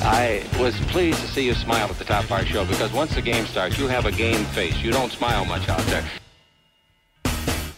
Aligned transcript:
I 0.00 0.44
was 0.60 0.78
pleased 0.82 1.20
to 1.20 1.26
see 1.26 1.44
you 1.44 1.54
smile 1.54 1.88
at 1.88 1.98
the 1.98 2.04
top 2.04 2.24
of 2.24 2.32
our 2.32 2.44
show 2.44 2.64
because 2.64 2.92
once 2.92 3.14
the 3.14 3.22
game 3.22 3.46
starts, 3.46 3.78
you 3.78 3.88
have 3.88 4.06
a 4.06 4.12
game 4.12 4.44
face. 4.46 4.76
You 4.80 4.92
don't 4.92 5.10
smile 5.10 5.44
much 5.44 5.68
out 5.68 5.80
there. 5.86 6.04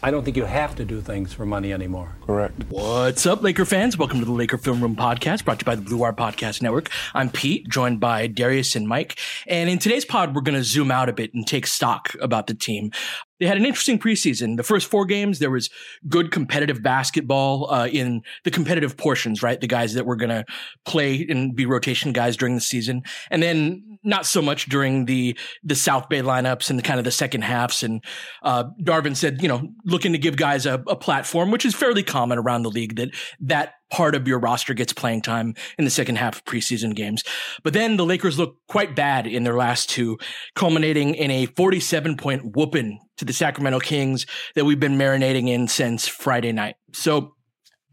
I 0.03 0.11
don't 0.11 0.25
think 0.25 0.37
you 0.37 0.45
have 0.45 0.75
to 0.77 0.85
do 0.85 1.01
things 1.01 1.33
for 1.33 1.45
money 1.45 1.73
anymore. 1.73 2.17
Correct. 2.27 2.65
What's 2.71 3.27
up, 3.27 3.43
Laker 3.43 3.67
fans? 3.67 3.99
Welcome 3.99 4.19
to 4.21 4.25
the 4.25 4.33
Laker 4.33 4.57
Film 4.57 4.81
Room 4.81 4.97
Podcast, 4.97 5.45
brought 5.45 5.59
to 5.61 5.65
you 5.65 5.67
by 5.67 5.75
the 5.75 5.83
Blue 5.83 5.99
Wire 5.99 6.15
Podcast 6.15 6.63
Network. 6.63 6.91
I'm 7.15 7.29
Pete, 7.29 7.69
joined 7.69 8.01
by 8.01 8.27
Darius 8.27 8.77
and 8.77 8.89
Mike. 8.89 9.19
And 9.47 9.69
in 9.69 9.79
today's 9.79 10.07
pod, 10.07 10.35
we're 10.35 10.41
going 10.41 10.57
to 10.57 10.65
zoom 10.65 10.91
out 10.91 11.11
a 11.11 11.13
bit 11.13 11.35
and 11.35 11.47
take 11.47 11.67
stock 11.67 12.15
about 12.21 12.47
the 12.47 12.55
team. 12.55 12.93
They 13.41 13.47
had 13.47 13.57
an 13.57 13.65
interesting 13.65 13.99
preseason. 13.99 14.57
The 14.57 14.63
first 14.63 14.87
four 14.87 15.07
games, 15.07 15.39
there 15.39 15.51
was 15.51 15.71
good 16.09 16.31
competitive 16.31 16.83
basketball 16.83 17.73
uh, 17.73 17.89
in 17.89 18.23
the 18.45 18.51
competitive 18.51 18.97
portions, 18.97 19.43
right? 19.43 19.61
The 19.61 19.67
guys 19.67 19.95
that 19.95 20.07
were 20.07 20.17
going 20.17 20.31
to 20.31 20.45
play 20.85 21.27
and 21.29 21.57
be 21.57 21.67
rotation 21.67 22.13
guys 22.13 22.37
during 22.37 22.55
the 22.55 22.61
season, 22.61 23.03
and 23.31 23.43
then 23.43 23.99
not 24.03 24.27
so 24.27 24.41
much 24.41 24.67
during 24.67 25.07
the 25.07 25.37
the 25.65 25.75
South 25.75 26.09
Bay 26.09 26.21
lineups 26.21 26.71
and 26.71 26.79
the 26.79 26.83
kind 26.83 26.99
of 26.99 27.05
the 27.05 27.11
second 27.11 27.43
halves. 27.43 27.83
And 27.83 28.05
uh, 28.43 28.65
Darvin 28.83 29.17
said, 29.17 29.43
you 29.43 29.49
know, 29.49 29.69
looking 29.85 30.13
to 30.13 30.19
give 30.19 30.37
guys 30.37 30.67
a, 30.67 30.83
a 30.87 30.97
platform, 30.97 31.51
which 31.51 31.65
is 31.65 31.75
fairly 31.75 32.03
common 32.03 32.39
around 32.39 32.63
the 32.63 32.71
league 32.71 32.97
that 32.97 33.11
that 33.41 33.75
part 33.91 34.15
of 34.15 34.27
your 34.27 34.39
roster 34.39 34.75
gets 34.75 34.93
playing 34.93 35.23
time 35.23 35.55
in 35.79 35.85
the 35.85 35.91
second 35.91 36.17
half 36.17 36.37
of 36.37 36.45
preseason 36.45 36.95
games. 36.95 37.23
But 37.63 37.73
then 37.73 37.97
the 37.97 38.07
Lakers 38.07 38.39
look 38.39 38.57
quite 38.69 38.97
bad 38.97 39.27
in 39.27 39.45
their 39.45 39.57
last 39.57 39.91
two, 39.91 40.19
culminating 40.55 41.15
in 41.15 41.31
a 41.31 41.47
47 41.47 42.17
point 42.17 42.57
whooping 42.57 43.01
to 43.19 43.25
the 43.25 43.33
Sacramento 43.33 43.81
Kings 43.81 44.27
that 44.55 44.65
we've 44.65 44.81
been 44.81 44.97
marinating 44.97 45.49
in 45.49 45.69
since 45.69 46.09
Friday 46.09 46.53
night. 46.53 46.77
So 46.93 47.35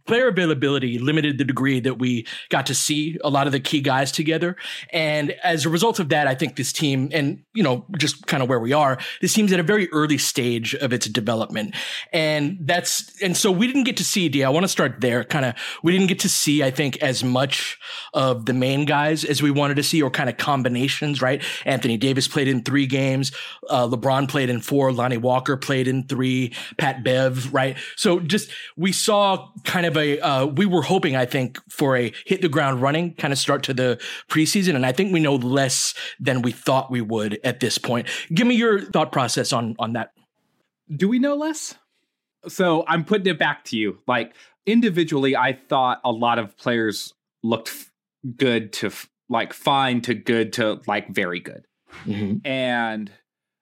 player 0.08 0.28
availability 0.28 0.98
limited 0.98 1.38
the 1.38 1.44
degree 1.44 1.80
that 1.82 2.00
we 2.00 2.26
got 2.50 2.66
to 2.68 2.76
see 2.76 3.18
a 3.24 3.30
lot 3.30 3.46
of 3.46 3.54
the 3.54 3.60
key 3.60 3.82
guys 3.82 4.12
together. 4.12 4.56
And 4.92 5.32
as 5.44 5.66
a 5.66 5.70
result 5.70 6.00
of 6.00 6.10
that, 6.10 6.28
I 6.28 6.36
think 6.36 6.56
this 6.56 6.74
team, 6.74 7.10
and 7.14 7.44
you 7.54 7.64
know, 7.64 7.86
just 7.98 8.26
kind 8.26 8.42
of 8.42 8.50
where 8.50 8.60
we 8.60 8.74
are, 8.74 8.98
this 9.22 9.34
team's 9.34 9.52
at 9.52 9.60
a 9.60 9.64
very 9.64 9.90
early 9.92 10.18
stage 10.18 10.74
of 10.76 10.94
its 10.94 11.08
development. 11.08 11.76
And 12.14 12.58
that's, 12.62 13.22
and 13.22 13.36
so 13.36 13.52
we 13.52 13.68
didn't 13.68 13.84
get 13.84 13.98
to 13.98 14.04
see, 14.04 14.30
D, 14.30 14.44
I 14.44 14.50
want 14.50 14.64
to 14.64 14.70
start 14.70 15.02
there. 15.02 15.24
Kind 15.24 15.46
of, 15.46 15.56
we 15.84 15.92
didn't 15.92 16.08
get 16.08 16.20
to 16.20 16.30
see, 16.30 16.64
I 16.64 16.72
think, 16.72 16.98
as 16.98 17.24
much 17.24 17.78
of 18.14 18.46
the 18.46 18.54
main 18.54 18.86
guys 18.86 19.26
as 19.26 19.42
we 19.42 19.52
wanted 19.52 19.76
to 19.76 19.84
see, 19.84 20.02
or 20.02 20.10
kind 20.10 20.30
of 20.30 20.38
combinations, 20.38 21.22
right? 21.22 21.44
Anthony 21.66 21.98
Davis 21.98 22.28
played 22.28 22.48
in 22.48 22.64
three 22.64 22.86
games. 22.86 23.32
Uh, 23.70 23.88
LeBron 23.88 24.30
played 24.30 24.50
in 24.50 24.62
four. 24.62 24.94
Lonnie 24.94 25.18
Walker 25.18 25.58
played 25.58 25.88
in 25.88 26.08
three. 26.08 26.54
Pat 26.78 27.04
Bev, 27.04 27.54
right? 27.54 27.76
So 27.96 28.20
just, 28.20 28.50
we 28.78 28.92
saw 28.92 29.50
kind 29.64 29.86
of 29.86 29.97
a 29.98 30.20
uh, 30.20 30.46
we 30.46 30.66
were 30.66 30.82
hoping, 30.84 31.16
I 31.16 31.26
think, 31.26 31.60
for 31.70 31.96
a 31.98 32.14
hit 32.26 32.42
the 32.42 32.50
ground 32.50 32.82
running 32.82 33.14
kind 33.16 33.32
of 33.32 33.40
start 33.40 33.64
to 33.64 33.74
the 33.74 34.00
preseason, 34.30 34.76
and 34.76 34.86
I 34.86 34.92
think 34.92 35.12
we 35.14 35.20
know 35.20 35.36
less 35.36 35.94
than 36.20 36.42
we 36.42 36.52
thought 36.52 36.90
we 36.92 37.02
would 37.02 37.40
at 37.44 37.60
this 37.60 37.78
point. 37.78 38.08
Give 38.34 38.48
me 38.48 38.56
your 38.56 38.82
thought 38.82 39.12
process 39.12 39.52
on 39.54 39.76
on 39.80 39.94
that. 39.94 40.12
Do 40.96 41.08
we 41.10 41.20
know 41.20 41.36
less? 41.36 41.76
So 42.48 42.86
I'm 42.88 43.04
putting 43.04 43.28
it 43.28 43.38
back 43.40 43.66
to 43.66 43.78
you. 43.78 43.98
Like 44.08 44.34
individually, 44.66 45.36
I 45.36 45.54
thought 45.54 46.00
a 46.06 46.12
lot 46.12 46.40
of 46.40 46.58
players 46.58 47.14
looked 47.44 47.70
f- 47.70 47.92
good 48.38 48.72
to 48.74 48.88
f- 48.88 49.10
like 49.30 49.54
fine 49.54 50.02
to 50.02 50.14
good 50.14 50.54
to 50.54 50.82
like 50.88 51.10
very 51.14 51.40
good, 51.40 51.66
Mm-hmm. 52.06 52.46
and 52.48 53.12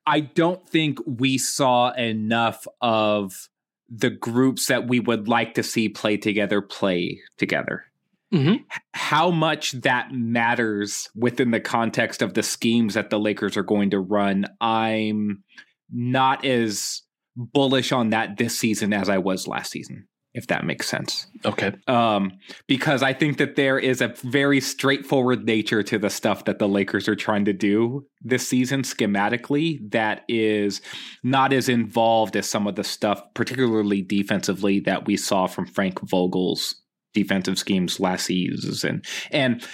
I 0.06 0.20
don't 0.20 0.68
think 0.68 1.00
we 1.06 1.38
saw 1.40 1.92
enough 1.94 2.68
of 2.82 3.50
the 3.90 4.10
groups 4.10 4.68
that 4.68 4.88
we 4.88 5.00
would 5.00 5.28
like 5.28 5.54
to 5.56 5.64
see 5.64 5.90
play 5.90 6.18
together 6.18 6.62
play 6.62 7.20
together. 7.38 7.86
Mhm. 8.34 8.66
How 8.94 9.32
much 9.32 9.72
that 9.74 10.12
matters 10.12 11.10
within 11.16 11.52
the 11.52 11.60
context 11.60 12.22
of 12.22 12.34
the 12.34 12.44
schemes 12.44 12.96
that 12.96 13.10
the 13.10 13.20
Lakers 13.20 13.56
are 13.56 13.64
going 13.64 13.92
to 13.92 14.00
run, 14.00 14.46
I'm 14.60 15.44
not 15.92 16.44
as 16.44 17.04
bullish 17.36 17.92
on 17.92 18.10
that 18.10 18.38
this 18.38 18.58
season 18.58 18.94
as 18.94 19.10
I 19.10 19.20
was 19.20 19.48
last 19.48 19.72
season, 19.72 20.08
if 20.36 20.48
that 20.48 20.66
makes 20.66 20.88
sense. 20.88 21.28
Okay. 21.46 21.72
Um, 21.88 22.34
because 22.68 23.02
I 23.02 23.14
think 23.14 23.38
that 23.38 23.56
there 23.56 23.80
is 23.80 24.02
a 24.02 24.10
very 24.24 24.60
straightforward 24.60 25.46
nature 25.46 25.82
to 25.84 25.98
the 25.98 26.10
stuff 26.10 26.44
that 26.46 26.60
the 26.60 26.68
Lakers 26.68 27.08
are 27.08 27.16
trying 27.16 27.46
to 27.46 27.54
do 27.54 28.06
this 28.22 28.46
season 28.46 28.82
schematically 28.82 29.80
that 29.92 30.24
is 30.28 30.82
not 31.24 31.54
as 31.54 31.70
involved 31.70 32.36
as 32.36 32.50
some 32.50 32.68
of 32.68 32.76
the 32.76 32.84
stuff, 32.84 33.24
particularly 33.34 34.02
defensively, 34.02 34.82
that 34.82 35.06
we 35.06 35.16
saw 35.16 35.48
from 35.48 35.66
Frank 35.66 36.02
Vogel's 36.02 36.76
defensive 37.14 37.58
schemes 37.58 38.02
last 38.02 38.26
season. 38.26 39.02
And 39.32 39.66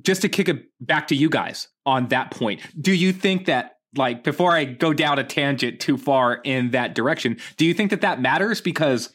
just 0.00 0.22
to 0.22 0.30
kick 0.30 0.48
it 0.48 0.64
back 0.80 1.08
to 1.08 1.14
you 1.14 1.28
guys 1.28 1.68
on 1.84 2.08
that 2.08 2.30
point, 2.30 2.62
do 2.80 2.94
you 2.94 3.12
think 3.12 3.44
that 3.46 3.72
like 3.96 4.24
before 4.24 4.52
I 4.52 4.64
go 4.64 4.94
down 4.94 5.18
a 5.18 5.24
tangent 5.24 5.80
too 5.80 5.98
far 5.98 6.40
in 6.44 6.70
that 6.70 6.94
direction, 6.94 7.36
do 7.58 7.66
you 7.66 7.74
think 7.74 7.90
that 7.90 8.00
that 8.00 8.22
matters 8.22 8.62
because 8.62 9.14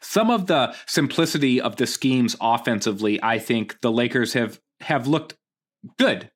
some 0.00 0.30
of 0.30 0.46
the 0.46 0.74
simplicity 0.86 1.60
of 1.60 1.76
the 1.76 1.86
schemes 1.86 2.36
offensively, 2.40 3.22
I 3.22 3.38
think 3.38 3.80
the 3.80 3.92
Lakers 3.92 4.32
have 4.34 4.60
have 4.80 5.06
looked 5.06 5.36
good. 5.98 6.30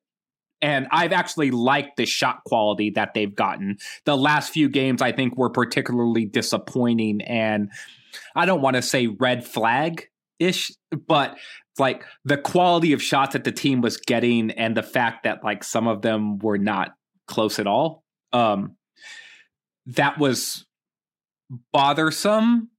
And 0.63 0.87
I've 0.91 1.11
actually 1.11 1.49
liked 1.49 1.97
the 1.97 2.05
shot 2.05 2.43
quality 2.45 2.91
that 2.91 3.15
they've 3.15 3.33
gotten. 3.33 3.77
The 4.05 4.15
last 4.15 4.51
few 4.51 4.69
games 4.69 5.01
I 5.01 5.11
think 5.11 5.35
were 5.35 5.49
particularly 5.49 6.25
disappointing 6.25 7.21
and 7.21 7.71
I 8.35 8.45
don't 8.45 8.61
want 8.61 8.75
to 8.75 8.81
say 8.81 9.07
red 9.07 9.45
flag 9.45 10.07
ish, 10.37 10.71
but 11.07 11.37
like 11.79 12.03
the 12.25 12.37
quality 12.37 12.93
of 12.93 13.01
shots 13.01 13.33
that 13.33 13.43
the 13.43 13.51
team 13.51 13.81
was 13.81 13.97
getting 13.97 14.51
and 14.51 14.77
the 14.77 14.83
fact 14.83 15.23
that 15.23 15.43
like 15.43 15.63
some 15.63 15.87
of 15.87 16.01
them 16.01 16.37
were 16.37 16.59
not 16.59 16.93
close 17.27 17.57
at 17.57 17.67
all. 17.67 18.03
Um 18.31 18.75
that 19.87 20.19
was 20.19 20.65
bothersome 21.73 22.69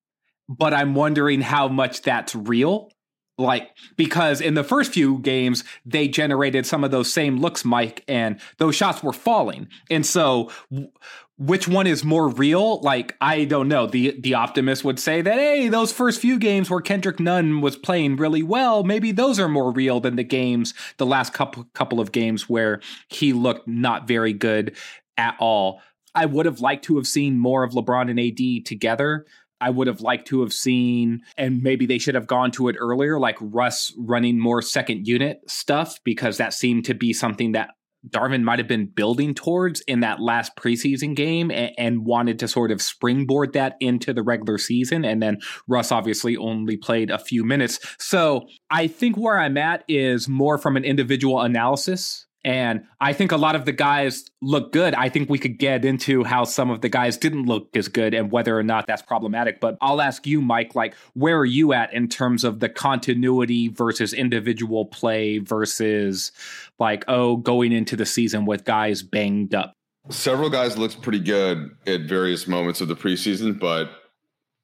but 0.49 0.75
I'm 0.75 0.95
wondering 0.95 1.41
how 1.41 1.69
much 1.69 2.03
that's 2.03 2.35
real. 2.35 2.91
Like, 3.39 3.71
because 3.97 4.41
in 4.41 4.55
the 4.55 4.63
first 4.63 4.93
few 4.93 5.19
games, 5.19 5.65
they 5.87 6.07
generated 6.07 6.67
some 6.67 6.85
of 6.85 6.91
those 6.91 7.13
same 7.13 7.39
looks, 7.41 7.65
Mike, 7.65 8.05
and 8.07 8.39
those 8.59 8.77
shots 8.77 9.03
were 9.03 9.13
falling. 9.13 9.69
And 9.91 10.05
so, 10.05 10.51
w- 10.71 10.91
which 11.39 11.67
one 11.67 11.87
is 11.87 12.05
more 12.05 12.29
real? 12.29 12.81
Like, 12.81 13.17
I 13.21 13.45
don't 13.45 13.69
know. 13.69 13.87
The 13.87 14.21
the 14.21 14.35
optimist 14.35 14.85
would 14.85 15.01
say 15.01 15.23
that, 15.23 15.39
hey, 15.39 15.69
those 15.69 15.93
first 15.93 16.21
few 16.21 16.39
games 16.39 16.71
where 16.71 16.83
Kendrick 16.83 17.19
Nunn 17.19 17.63
was 17.63 17.77
playing 17.77 18.17
really 18.17 18.43
well, 18.43 18.85
maybe 18.85 19.13
those 19.13 19.41
are 19.41 19.49
more 19.49 19.73
real 19.73 19.99
than 19.99 20.17
the 20.17 20.25
games, 20.25 20.75
the 20.99 21.07
last 21.07 21.33
couple 21.33 21.67
couple 21.75 22.01
of 22.01 22.13
games 22.13 22.49
where 22.51 22.81
he 23.09 23.33
looked 23.33 23.67
not 23.67 24.07
very 24.07 24.35
good 24.35 24.77
at 25.17 25.37
all. 25.41 25.81
I 26.15 26.27
would 26.27 26.47
have 26.47 26.61
liked 26.61 26.85
to 26.85 26.97
have 26.97 27.07
seen 27.07 27.39
more 27.39 27.65
of 27.65 27.73
LeBron 27.73 28.11
and 28.11 28.21
AD 28.21 28.67
together. 28.67 29.25
I 29.63 29.71
would 29.71 29.87
have 29.87 30.01
liked 30.01 30.27
to 30.29 30.41
have 30.41 30.53
seen, 30.53 31.23
and 31.39 31.63
maybe 31.63 31.87
they 31.87 31.99
should 31.99 32.17
have 32.17 32.27
gone 32.27 32.51
to 32.53 32.69
it 32.69 32.77
earlier, 32.79 33.21
like 33.21 33.37
Russ 33.41 33.95
running 33.97 34.41
more 34.41 34.61
second 34.61 35.07
unit 35.07 35.39
stuff, 35.49 36.01
because 36.03 36.39
that 36.39 36.53
seemed 36.53 36.85
to 36.87 36.95
be 36.95 37.13
something 37.13 37.53
that 37.53 37.71
Darvin 38.09 38.43
might 38.43 38.59
have 38.59 38.67
been 38.67 38.87
building 38.87 39.33
towards 39.33 39.81
in 39.83 40.01
that 40.01 40.21
last 40.21 40.57
preseason 40.57 41.15
game 41.15 41.53
and, 41.53 41.73
and, 41.79 42.05
wanted 42.05 42.41
to 42.41 42.49
sort 42.49 42.73
of 42.73 42.83
springboard 42.83 43.53
that 43.53 43.77
into 43.79 44.13
the 44.13 44.25
regular 44.25 44.59
season. 44.59 45.05
And 45.05 45.23
then 45.23 45.39
Russ 45.69 45.93
obviously 45.93 46.37
only 46.37 46.77
played 46.77 47.11
a 47.11 47.19
few 47.19 47.45
minutes. 47.45 47.79
So 48.01 48.49
I 48.71 48.89
think 48.89 49.17
where 49.17 49.39
I'm 49.39 49.57
at 49.57 49.85
is 49.87 50.29
more 50.29 50.59
from 50.59 50.77
an 50.77 50.85
individual 50.85 51.41
analysis 51.41 52.27
and 52.45 52.87
I 53.01 53.13
think 53.13 53.31
a 53.31 53.37
lot 53.37 53.55
of 53.55 53.65
the 53.65 53.73
guys 53.73 54.25
look 54.41 54.73
good. 54.73 54.95
I 54.95 55.09
think 55.09 55.31
we 55.31 55.39
could 55.39 55.59
get 55.59 55.85
into 55.85 56.25
how 56.25 56.43
some 56.43 56.71
of 56.71 56.81
the 56.81 56.89
guys 56.89 57.17
didn't 57.17 57.45
look 57.45 57.77
as 57.77 57.87
good 57.87 58.15
and 58.15 58.33
whether 58.33 58.59
or 58.59 58.65
not 58.65 58.89
that's 58.89 59.03
problematic. 59.03 59.61
But 59.61 59.79
I'll 59.81 60.01
ask 60.01 60.27
you, 60.27 60.41
Mike, 60.41 60.75
like, 60.75 60.97
where 61.15 61.39
are 61.39 61.45
you 61.45 61.73
at 61.73 61.95
in 61.95 62.09
terms 62.09 62.43
of 62.43 62.59
the 62.59 62.69
continuity 62.69 63.69
versus 63.69 64.13
individual 64.13 64.87
play 64.87 65.39
versus, 65.39 66.33
like, 66.81 67.05
oh, 67.07 67.37
going 67.37 67.71
into 67.71 67.95
the 67.95 68.07
season 68.07 68.45
with 68.45 68.65
guys 68.65 69.03
banged 69.03 69.55
up? 69.55 69.75
Several 70.09 70.51
guys 70.51 70.77
looked 70.77 71.01
pretty 71.01 71.21
good 71.21 71.71
at 71.87 72.03
various 72.03 72.49
moments 72.49 72.81
of 72.81 72.89
the 72.89 72.97
preseason, 72.97 73.61
but 73.61 73.89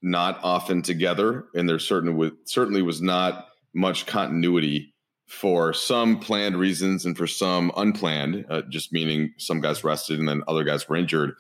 not 0.03 0.41
often 0.43 0.83
together. 0.83 1.45
And 1.55 1.69
there 1.69 1.79
certainly 1.79 2.33
certainly 2.45 2.83
was 2.83 3.01
not 3.01 3.47
much 3.73 4.07
continuity 4.07 4.95
for 5.29 5.75
some 5.75 6.19
planned 6.19 6.57
reasons 6.57 7.05
and 7.05 7.17
for 7.17 7.27
some 7.27 7.71
unplanned, 7.77 8.47
uh, 8.49 8.63
just 8.71 8.93
meaning 8.93 9.35
some 9.37 9.61
guys 9.61 9.85
rested 9.85 10.19
and 10.19 10.27
then 10.27 10.43
other 10.49 10.65
guys 10.65 10.89
were 10.89 10.97
injured. 10.97 11.35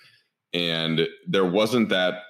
And 0.53 1.09
there 1.27 1.47
wasn't 1.47 1.89
that 1.89 2.23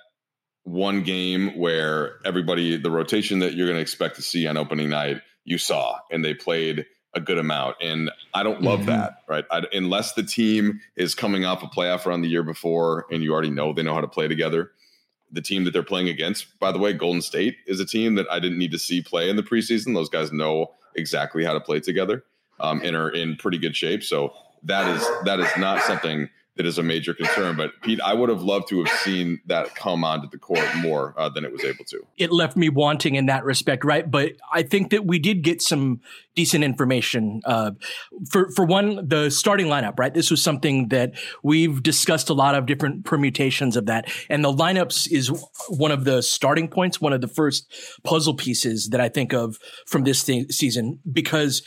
one 0.63 1.03
game 1.03 1.59
where 1.59 2.21
everybody, 2.25 2.77
the 2.77 2.93
rotation 2.93 3.41
that 3.41 3.55
you're 3.55 3.67
going 3.67 3.77
to 3.77 3.83
expect 3.83 4.17
to 4.17 4.23
see 4.23 4.47
on 4.47 4.57
opening 4.57 4.89
night, 4.91 5.21
you 5.45 5.59
saw, 5.59 5.99
and 6.13 6.25
they 6.25 6.33
played 6.33 6.87
a 7.15 7.21
good 7.21 7.39
amount. 7.39 7.77
And 7.81 8.11
I 8.33 8.45
don't 8.45 8.63
love 8.63 8.81
mm-hmm. 8.81 8.91
that, 8.91 9.23
right? 9.29 9.45
I, 9.51 9.63
unless 9.73 10.13
the 10.13 10.23
team 10.23 10.81
is 10.97 11.17
coming 11.17 11.45
off 11.45 11.65
a 11.65 11.67
playoff 11.67 12.07
run 12.07 12.21
the 12.21 12.29
year 12.29 12.45
before 12.45 13.07
and 13.11 13.25
you 13.25 13.33
already 13.33 13.51
know 13.51 13.73
they 13.73 13.83
know 13.83 13.95
how 13.95 14.01
to 14.01 14.09
play 14.09 14.29
together. 14.29 14.71
The 15.33 15.43
team 15.43 15.65
that 15.65 15.73
they're 15.73 15.83
playing 15.83 16.09
against, 16.09 16.59
by 16.61 16.71
the 16.71 16.79
way, 16.79 16.93
Golden 16.93 17.21
State 17.21 17.57
is 17.67 17.81
a 17.81 17.85
team 17.85 18.15
that 18.15 18.31
I 18.31 18.39
didn't 18.39 18.59
need 18.59 18.71
to 18.71 18.79
see 18.79 19.03
play 19.03 19.29
in 19.29 19.37
the 19.37 19.43
preseason. 19.43 19.95
Those 19.95 20.09
guys 20.09 20.33
know 20.33 20.75
exactly 20.97 21.45
how 21.45 21.53
to 21.53 21.61
play 21.61 21.81
together 21.81 22.25
um, 22.61 22.81
and 22.85 22.97
are 22.97 23.11
in 23.11 23.37
pretty 23.37 23.59
good 23.59 23.77
shape. 23.77 24.03
So 24.03 24.33
that 24.65 24.97
is 24.97 25.07
that 25.25 25.41
is 25.41 25.51
not 25.57 25.83
something 25.83 26.29
that 26.59 26.67
is 26.67 26.77
a 26.77 26.83
major 26.83 27.15
concern. 27.15 27.57
But 27.57 27.71
Pete, 27.83 28.01
I 28.01 28.13
would 28.13 28.29
have 28.29 28.43
loved 28.43 28.69
to 28.69 28.83
have 28.83 28.93
seen 28.99 29.41
that 29.47 29.77
come 29.77 30.05
onto 30.05 30.29
the 30.29 30.39
court 30.39 30.67
more 30.77 31.15
uh, 31.17 31.29
than 31.29 31.45
it 31.45 31.53
was 31.53 31.65
able 31.65 31.85
to. 31.87 32.01
It 32.19 32.33
left 32.33 32.57
me 32.57 32.69
wanting 32.69 33.15
in 33.15 33.27
that 33.27 33.45
respect, 33.45 33.85
right? 33.85 34.09
But 34.09 34.33
I 34.53 34.65
think 34.65 34.91
that 34.91 35.07
we 35.07 35.21
did 35.21 35.43
get 35.43 35.63
some 35.63 36.01
decent 36.35 36.65
information. 36.65 37.41
Uh, 37.45 37.71
for 38.29 38.51
for 38.51 38.65
one, 38.65 39.09
the 39.09 39.31
starting 39.31 39.69
lineup, 39.69 39.99
right? 40.01 40.13
This 40.13 40.33
was 40.33 40.43
something 40.43 40.89
that 40.89 41.13
we've 41.45 41.81
discussed 41.81 42.29
a 42.29 42.35
lot 42.35 42.57
of 42.57 42.67
different 42.67 43.05
permutations 43.05 43.77
of 43.77 43.87
that, 43.87 44.11
and 44.29 44.45
the 44.45 44.53
lineups 44.53 45.11
is 45.11 45.33
one 45.69 45.93
of 45.93 46.05
the 46.05 46.23
starting 46.23 46.69
points, 46.69 47.01
one 47.01 47.13
of 47.13 47.21
the 47.21 47.29
first 47.29 47.73
puzzle 48.03 48.35
pieces 48.35 48.89
that 48.89 49.01
I 49.01 49.09
think 49.09 49.33
of 49.33 49.59
from 49.87 50.03
this 50.03 50.21
season 50.21 50.99
because 51.11 51.63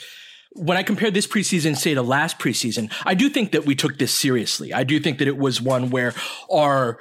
when 0.53 0.77
I 0.77 0.83
compare 0.83 1.11
this 1.11 1.27
preseason, 1.27 1.77
say 1.77 1.93
to 1.93 2.01
last 2.01 2.39
preseason, 2.39 2.91
I 3.05 3.13
do 3.13 3.29
think 3.29 3.53
that 3.53 3.65
we 3.65 3.75
took 3.75 3.97
this 3.97 4.13
seriously. 4.13 4.73
I 4.73 4.83
do 4.83 4.99
think 4.99 5.19
that 5.19 5.27
it 5.27 5.37
was 5.37 5.61
one 5.61 5.89
where 5.89 6.13
our 6.51 6.99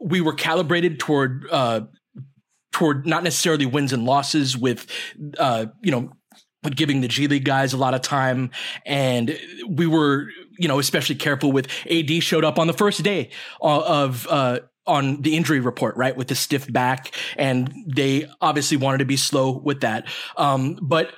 we 0.00 0.20
were 0.20 0.32
calibrated 0.32 0.98
toward 0.98 1.46
uh, 1.50 1.82
toward 2.72 3.06
not 3.06 3.22
necessarily 3.22 3.66
wins 3.66 3.92
and 3.92 4.04
losses 4.04 4.56
with 4.56 4.86
uh, 5.38 5.66
you 5.82 5.90
know 5.90 6.10
with 6.62 6.74
giving 6.76 7.00
the 7.00 7.08
G 7.08 7.28
League 7.28 7.44
guys 7.44 7.72
a 7.72 7.76
lot 7.76 7.94
of 7.94 8.00
time, 8.00 8.50
and 8.84 9.38
we 9.68 9.86
were 9.86 10.28
you 10.58 10.68
know 10.68 10.78
especially 10.78 11.16
careful 11.16 11.52
with 11.52 11.68
AD 11.90 12.22
showed 12.22 12.44
up 12.44 12.58
on 12.58 12.66
the 12.66 12.74
first 12.74 13.02
day 13.02 13.30
of. 13.60 14.26
Uh, 14.28 14.60
on 14.88 15.20
the 15.22 15.36
injury 15.36 15.58
report, 15.58 15.96
right, 15.96 16.16
with 16.16 16.28
the 16.28 16.36
stiff 16.36 16.72
back, 16.72 17.12
and 17.36 17.74
they 17.88 18.30
obviously 18.40 18.76
wanted 18.76 18.98
to 18.98 19.04
be 19.04 19.16
slow 19.16 19.58
with 19.58 19.80
that. 19.80 20.06
Um, 20.36 20.78
but 20.80 21.10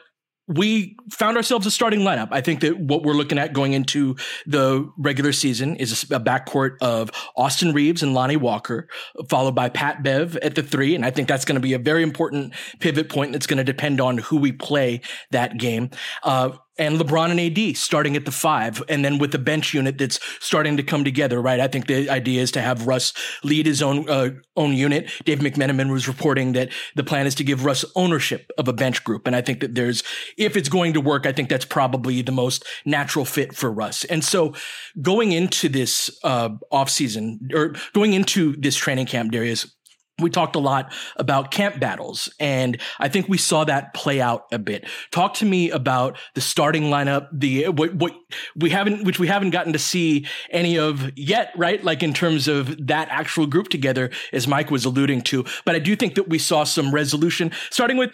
we 0.48 0.96
found 1.10 1.36
ourselves 1.36 1.66
a 1.66 1.70
starting 1.70 2.00
lineup. 2.00 2.28
I 2.30 2.40
think 2.40 2.60
that 2.60 2.78
what 2.78 3.02
we're 3.02 3.12
looking 3.12 3.38
at 3.38 3.52
going 3.52 3.74
into 3.74 4.16
the 4.46 4.90
regular 4.96 5.32
season 5.32 5.76
is 5.76 6.04
a 6.04 6.18
backcourt 6.18 6.76
of 6.80 7.10
Austin 7.36 7.72
Reaves 7.74 8.02
and 8.02 8.14
Lonnie 8.14 8.36
Walker, 8.36 8.88
followed 9.28 9.54
by 9.54 9.68
Pat 9.68 10.02
Bev 10.02 10.36
at 10.38 10.54
the 10.54 10.62
three. 10.62 10.94
And 10.94 11.04
I 11.04 11.10
think 11.10 11.28
that's 11.28 11.44
going 11.44 11.56
to 11.56 11.60
be 11.60 11.74
a 11.74 11.78
very 11.78 12.02
important 12.02 12.54
pivot 12.80 13.10
point 13.10 13.32
that's 13.32 13.46
going 13.46 13.58
to 13.58 13.64
depend 13.64 14.00
on 14.00 14.18
who 14.18 14.38
we 14.38 14.52
play 14.52 15.02
that 15.30 15.58
game. 15.58 15.90
Uh, 16.22 16.50
and 16.78 16.98
LeBron 16.98 17.30
and 17.30 17.40
AD 17.40 17.76
starting 17.76 18.16
at 18.16 18.24
the 18.24 18.30
five, 18.30 18.82
and 18.88 19.04
then 19.04 19.18
with 19.18 19.32
the 19.32 19.38
bench 19.38 19.74
unit 19.74 19.98
that's 19.98 20.20
starting 20.40 20.76
to 20.76 20.82
come 20.82 21.04
together, 21.04 21.40
right? 21.40 21.60
I 21.60 21.68
think 21.68 21.86
the 21.86 22.08
idea 22.08 22.40
is 22.42 22.50
to 22.52 22.60
have 22.60 22.86
Russ 22.86 23.12
lead 23.42 23.66
his 23.66 23.82
own 23.82 24.08
uh, 24.08 24.30
own 24.56 24.72
unit. 24.72 25.10
Dave 25.24 25.38
McMenamin 25.38 25.90
was 25.90 26.08
reporting 26.08 26.52
that 26.52 26.70
the 26.94 27.04
plan 27.04 27.26
is 27.26 27.34
to 27.36 27.44
give 27.44 27.64
Russ 27.64 27.84
ownership 27.96 28.50
of 28.58 28.68
a 28.68 28.72
bench 28.72 29.04
group, 29.04 29.26
and 29.26 29.34
I 29.34 29.42
think 29.42 29.60
that 29.60 29.74
there's, 29.74 30.02
if 30.36 30.56
it's 30.56 30.68
going 30.68 30.92
to 30.94 31.00
work, 31.00 31.26
I 31.26 31.32
think 31.32 31.48
that's 31.48 31.64
probably 31.64 32.22
the 32.22 32.32
most 32.32 32.64
natural 32.84 33.24
fit 33.24 33.54
for 33.54 33.70
Russ. 33.70 34.04
And 34.04 34.24
so, 34.24 34.54
going 35.00 35.32
into 35.32 35.68
this 35.68 36.10
uh, 36.24 36.50
off 36.70 36.90
season 36.90 37.48
or 37.54 37.74
going 37.92 38.12
into 38.12 38.54
this 38.56 38.76
training 38.76 39.06
camp, 39.06 39.32
Darius, 39.32 39.74
we 40.20 40.30
talked 40.30 40.56
a 40.56 40.60
lot 40.60 40.92
about 41.16 41.50
camp 41.50 41.78
battles, 41.78 42.32
and 42.40 42.80
I 42.98 43.08
think 43.08 43.28
we 43.28 43.38
saw 43.38 43.64
that 43.64 43.94
play 43.94 44.20
out 44.20 44.46
a 44.52 44.58
bit. 44.58 44.86
Talk 45.10 45.34
to 45.34 45.44
me 45.44 45.70
about 45.70 46.18
the 46.34 46.40
starting 46.40 46.84
lineup, 46.84 47.28
the 47.32 47.68
what, 47.68 47.94
what 47.94 48.14
we 48.56 48.70
haven't, 48.70 49.04
which 49.04 49.18
we 49.18 49.28
haven't 49.28 49.50
gotten 49.50 49.72
to 49.72 49.78
see 49.78 50.26
any 50.50 50.78
of 50.78 51.10
yet, 51.16 51.52
right? 51.56 51.82
Like 51.82 52.02
in 52.02 52.12
terms 52.12 52.48
of 52.48 52.86
that 52.86 53.08
actual 53.10 53.46
group 53.46 53.68
together, 53.68 54.10
as 54.32 54.48
Mike 54.48 54.70
was 54.70 54.84
alluding 54.84 55.22
to. 55.22 55.44
But 55.64 55.74
I 55.74 55.78
do 55.78 55.94
think 55.94 56.16
that 56.16 56.28
we 56.28 56.38
saw 56.38 56.64
some 56.64 56.94
resolution, 56.94 57.52
starting 57.70 57.96
with. 57.96 58.10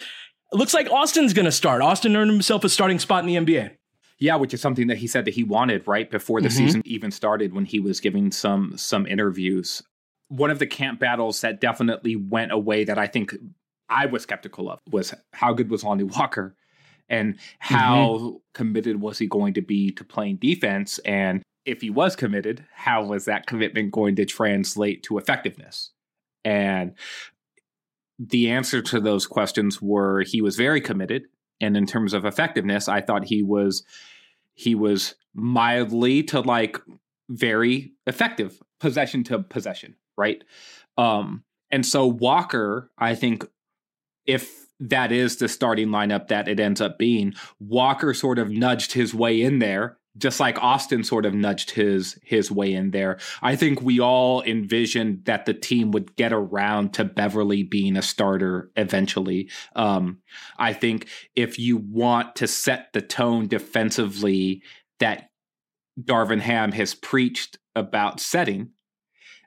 It 0.53 0.57
looks 0.57 0.75
like 0.75 0.89
Austin's 0.91 1.33
going 1.33 1.47
to 1.47 1.53
start. 1.53 1.83
Austin 1.83 2.15
earned 2.15 2.31
himself 2.31 2.63
a 2.63 2.69
starting 2.69 3.01
spot 3.01 3.27
in 3.29 3.45
the 3.45 3.55
NBA. 3.55 3.73
Yeah, 4.21 4.37
which 4.37 4.55
is 4.55 4.61
something 4.61 4.87
that 4.87 4.99
he 4.99 5.09
said 5.09 5.25
that 5.25 5.35
he 5.35 5.43
wanted 5.43 5.87
right 5.89 6.09
before 6.09 6.41
the 6.41 6.49
mm-hmm. 6.49 6.57
season 6.57 6.83
even 6.85 7.11
started 7.11 7.53
when 7.53 7.65
he 7.65 7.81
was 7.81 7.99
giving 7.99 8.31
some 8.31 8.75
some 8.77 9.07
interviews 9.07 9.83
one 10.35 10.51
of 10.51 10.59
the 10.59 10.67
camp 10.67 10.99
battles 10.99 11.41
that 11.43 11.61
definitely 11.61 12.17
went 12.17 12.51
away 12.51 12.85
that 12.85 12.99
I 12.99 13.07
think 13.07 13.35
I 13.89 14.07
was 14.07 14.23
skeptical 14.23 14.69
of 14.69 14.81
was 14.91 15.15
how 15.33 15.53
good 15.53 15.71
was 15.71 15.85
Lonnie 15.85 16.03
Walker 16.05 16.57
and 17.09 17.39
how 17.61 18.07
mm-hmm. 18.07 18.37
committed 18.53 19.01
was 19.01 19.19
he 19.19 19.27
going 19.27 19.55
to 19.55 19.63
be 19.63 19.93
to 19.93 20.03
playing 20.03 20.37
defense 20.37 20.99
and 21.01 21.43
if 21.65 21.81
he 21.81 21.89
was 21.89 22.15
committed, 22.15 22.67
how 22.75 23.05
was 23.05 23.25
that 23.25 23.47
commitment 23.47 23.91
going 23.91 24.17
to 24.17 24.27
translate 24.27 25.03
to 25.05 25.17
effectiveness? 25.17 25.93
And 26.45 26.93
the 28.19 28.51
answer 28.51 28.83
to 28.83 29.01
those 29.01 29.27
questions 29.27 29.81
were 29.81 30.23
he 30.23 30.43
was 30.43 30.57
very 30.57 30.81
committed 30.81 31.23
and 31.61 31.77
in 31.77 31.87
terms 31.87 32.13
of 32.13 32.25
effectiveness, 32.25 32.89
I 32.89 33.01
thought 33.01 33.25
he 33.25 33.43
was 33.43 33.85
he 34.55 34.75
was 34.75 35.15
mildly 35.33 36.25
to 36.25 36.41
like 36.41 36.77
very 37.29 37.93
effective 38.07 38.61
possession 38.81 39.23
to 39.25 39.39
possession 39.39 39.95
right? 40.17 40.43
Um, 40.97 41.45
and 41.71 41.85
so 41.85 42.07
Walker, 42.07 42.91
I 42.99 43.15
think, 43.15 43.47
if 44.27 44.69
that 44.81 45.13
is 45.13 45.37
the 45.37 45.49
starting 45.49 45.89
lineup 45.89 46.29
that 46.29 46.49
it 46.49 46.61
ends 46.61 46.81
up 46.81 46.99
being, 46.99 47.35
Walker 47.61 48.15
sort 48.15 48.39
of 48.39 48.51
nudged 48.51 48.93
his 48.93 49.15
way 49.15 49.41
in 49.41 49.59
there, 49.59 49.99
just 50.17 50.41
like 50.41 50.63
Austin 50.63 51.05
sort 51.05 51.27
of 51.27 51.35
nudged 51.35 51.73
his 51.73 52.19
his 52.23 52.51
way 52.51 52.73
in 52.73 52.91
there. 52.91 53.19
I 53.43 53.57
think 53.57 53.83
we 53.83 54.01
all 54.01 54.43
envisioned 54.43 55.25
that 55.25 55.47
the 55.47 55.55
team 55.55 55.91
would 55.91 56.17
get 56.17 56.33
around 56.33 56.95
to 56.95 57.05
Beverly 57.05 57.63
being 57.63 57.97
a 57.97 58.03
starter 58.03 58.71
eventually. 58.77 59.51
Um, 59.75 60.19
I 60.59 60.73
think 60.73 61.09
if 61.35 61.59
you 61.59 61.77
want 61.77 62.37
to 62.37 62.47
set 62.47 62.93
the 62.93 63.03
tone 63.03 63.49
defensively 63.49 64.63
that 65.01 65.31
Darvin 66.01 66.41
Ham 66.41 66.73
has 66.73 66.95
preached 66.95 67.59
about 67.77 68.21
setting, 68.21 68.71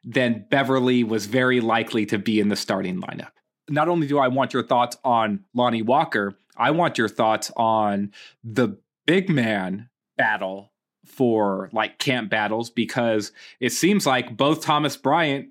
then 0.09 0.45
Beverly 0.49 1.03
was 1.03 1.25
very 1.25 1.59
likely 1.59 2.05
to 2.05 2.17
be 2.17 2.39
in 2.39 2.47
the 2.47 2.55
starting 2.55 3.01
lineup. 3.01 3.31
Not 3.69 3.89
only 3.89 4.07
do 4.07 4.17
I 4.17 4.29
want 4.29 4.53
your 4.53 4.63
thoughts 4.63 4.97
on 5.03 5.43
Lonnie 5.53 5.81
Walker, 5.81 6.37
I 6.55 6.71
want 6.71 6.97
your 6.97 7.09
thoughts 7.09 7.51
on 7.57 8.13
the 8.41 8.77
big 9.05 9.29
man 9.29 9.89
battle 10.15 10.71
for 11.05 11.69
like 11.73 11.99
camp 11.99 12.29
battles 12.29 12.69
because 12.69 13.33
it 13.59 13.71
seems 13.71 14.05
like 14.05 14.37
both 14.37 14.61
Thomas 14.61 14.95
Bryant 14.95 15.49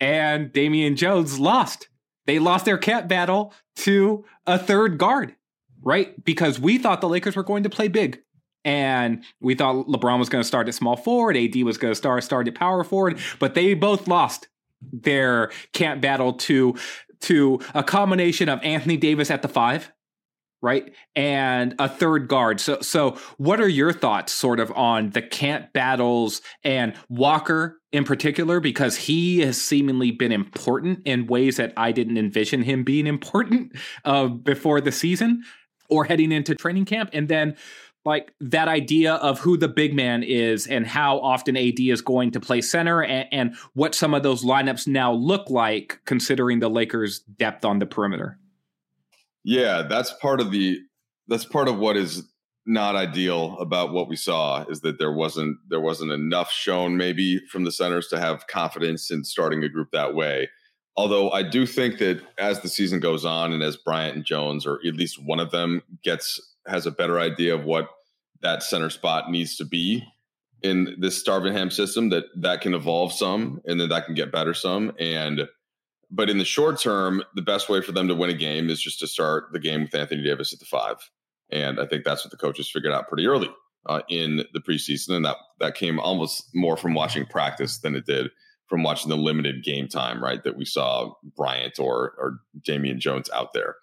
and 0.00 0.50
Damian 0.52 0.96
Jones 0.96 1.38
lost. 1.38 1.88
They 2.26 2.38
lost 2.38 2.64
their 2.64 2.78
camp 2.78 3.08
battle 3.08 3.52
to 3.76 4.24
a 4.46 4.58
third 4.58 4.96
guard, 4.96 5.34
right? 5.82 6.24
Because 6.24 6.58
we 6.58 6.78
thought 6.78 7.02
the 7.02 7.08
Lakers 7.10 7.36
were 7.36 7.42
going 7.42 7.62
to 7.64 7.70
play 7.70 7.88
big 7.88 8.22
and 8.68 9.24
we 9.40 9.54
thought 9.54 9.86
LeBron 9.86 10.18
was 10.18 10.28
going 10.28 10.42
to 10.42 10.46
start 10.46 10.68
at 10.68 10.74
small 10.74 10.94
forward, 10.94 11.38
AD 11.38 11.56
was 11.62 11.78
going 11.78 11.90
to 11.90 11.94
start 11.94 12.22
start 12.22 12.46
at 12.46 12.54
power 12.54 12.84
forward, 12.84 13.18
but 13.38 13.54
they 13.54 13.72
both 13.72 14.06
lost 14.06 14.48
their 14.92 15.50
camp 15.72 16.02
battle 16.02 16.34
to 16.34 16.76
to 17.20 17.60
a 17.74 17.82
combination 17.82 18.50
of 18.50 18.60
Anthony 18.62 18.98
Davis 18.98 19.30
at 19.30 19.42
the 19.42 19.48
five 19.48 19.90
right? 20.60 20.92
And 21.14 21.76
a 21.78 21.88
third 21.88 22.26
guard. 22.26 22.60
So 22.60 22.80
so 22.80 23.16
what 23.36 23.60
are 23.60 23.68
your 23.68 23.92
thoughts 23.92 24.32
sort 24.32 24.58
of 24.58 24.72
on 24.72 25.10
the 25.10 25.22
camp 25.22 25.72
battles 25.72 26.42
and 26.64 26.94
Walker 27.08 27.80
in 27.92 28.02
particular 28.02 28.58
because 28.58 28.96
he 28.96 29.38
has 29.42 29.62
seemingly 29.62 30.10
been 30.10 30.32
important 30.32 30.98
in 31.04 31.28
ways 31.28 31.58
that 31.58 31.72
I 31.76 31.92
didn't 31.92 32.18
envision 32.18 32.62
him 32.62 32.82
being 32.82 33.06
important 33.06 33.76
uh, 34.04 34.26
before 34.26 34.80
the 34.80 34.90
season 34.90 35.44
or 35.88 36.04
heading 36.04 36.32
into 36.32 36.56
training 36.56 36.86
camp 36.86 37.10
and 37.12 37.28
then 37.28 37.56
like 38.04 38.32
that 38.40 38.68
idea 38.68 39.14
of 39.14 39.38
who 39.38 39.56
the 39.56 39.68
big 39.68 39.94
man 39.94 40.22
is 40.22 40.66
and 40.66 40.86
how 40.86 41.18
often 41.20 41.56
AD 41.56 41.78
is 41.78 42.00
going 42.00 42.30
to 42.30 42.40
play 42.40 42.60
center 42.60 43.02
and, 43.02 43.28
and 43.32 43.56
what 43.74 43.94
some 43.94 44.14
of 44.14 44.22
those 44.22 44.44
lineups 44.44 44.86
now 44.86 45.12
look 45.12 45.50
like 45.50 46.00
considering 46.04 46.60
the 46.60 46.70
Lakers 46.70 47.20
depth 47.20 47.64
on 47.64 47.78
the 47.78 47.86
perimeter. 47.86 48.38
Yeah, 49.44 49.82
that's 49.82 50.12
part 50.12 50.40
of 50.40 50.50
the 50.50 50.78
that's 51.26 51.44
part 51.44 51.68
of 51.68 51.78
what 51.78 51.96
is 51.96 52.26
not 52.66 52.96
ideal 52.96 53.56
about 53.58 53.92
what 53.92 54.08
we 54.08 54.16
saw 54.16 54.64
is 54.68 54.82
that 54.82 54.98
there 54.98 55.12
wasn't 55.12 55.56
there 55.68 55.80
wasn't 55.80 56.12
enough 56.12 56.52
shown 56.52 56.96
maybe 56.96 57.40
from 57.50 57.64
the 57.64 57.72
centers 57.72 58.08
to 58.08 58.20
have 58.20 58.46
confidence 58.46 59.10
in 59.10 59.24
starting 59.24 59.64
a 59.64 59.68
group 59.68 59.90
that 59.92 60.14
way. 60.14 60.48
Although 60.96 61.30
I 61.30 61.42
do 61.42 61.64
think 61.64 61.98
that 61.98 62.20
as 62.38 62.60
the 62.60 62.68
season 62.68 63.00
goes 63.00 63.24
on 63.24 63.52
and 63.52 63.62
as 63.62 63.76
Bryant 63.76 64.16
and 64.16 64.24
Jones 64.24 64.66
or 64.66 64.80
at 64.86 64.94
least 64.94 65.22
one 65.24 65.40
of 65.40 65.50
them 65.50 65.82
gets 66.02 66.40
has 66.68 66.86
a 66.86 66.90
better 66.90 67.18
idea 67.18 67.54
of 67.54 67.64
what 67.64 67.88
that 68.40 68.62
center 68.62 68.90
spot 68.90 69.30
needs 69.30 69.56
to 69.56 69.64
be 69.64 70.04
in 70.62 70.96
this 70.98 71.22
Darvin 71.26 71.72
system 71.72 72.08
that 72.10 72.24
that 72.36 72.60
can 72.60 72.74
evolve 72.74 73.12
some 73.12 73.60
and 73.66 73.80
then 73.80 73.88
that 73.88 74.06
can 74.06 74.14
get 74.14 74.32
better 74.32 74.54
some 74.54 74.92
and 74.98 75.48
but 76.10 76.30
in 76.30 76.38
the 76.38 76.44
short 76.44 76.80
term, 76.80 77.22
the 77.34 77.42
best 77.42 77.68
way 77.68 77.82
for 77.82 77.92
them 77.92 78.08
to 78.08 78.14
win 78.14 78.30
a 78.30 78.34
game 78.34 78.70
is 78.70 78.80
just 78.80 78.98
to 79.00 79.06
start 79.06 79.48
the 79.52 79.58
game 79.58 79.82
with 79.82 79.94
Anthony 79.94 80.22
Davis 80.22 80.52
at 80.52 80.58
the 80.58 80.64
five. 80.64 80.96
And 81.50 81.80
I 81.80 81.86
think 81.86 82.04
that's 82.04 82.24
what 82.24 82.30
the 82.30 82.36
coaches 82.36 82.70
figured 82.70 82.92
out 82.92 83.08
pretty 83.08 83.26
early 83.26 83.50
uh, 83.86 84.00
in 84.08 84.44
the 84.52 84.60
preseason. 84.60 85.16
And 85.16 85.24
that, 85.24 85.36
that 85.60 85.74
came 85.74 85.98
almost 85.98 86.48
more 86.54 86.76
from 86.76 86.94
watching 86.94 87.26
practice 87.26 87.78
than 87.78 87.94
it 87.94 88.06
did 88.06 88.30
from 88.68 88.82
watching 88.82 89.08
the 89.08 89.16
limited 89.16 89.64
game 89.64 89.88
time, 89.88 90.22
right? 90.22 90.42
That 90.44 90.56
we 90.56 90.64
saw 90.64 91.14
Bryant 91.36 91.78
or, 91.78 92.14
or 92.18 92.40
Damian 92.64 93.00
Jones 93.00 93.30
out 93.34 93.52
there 93.52 93.76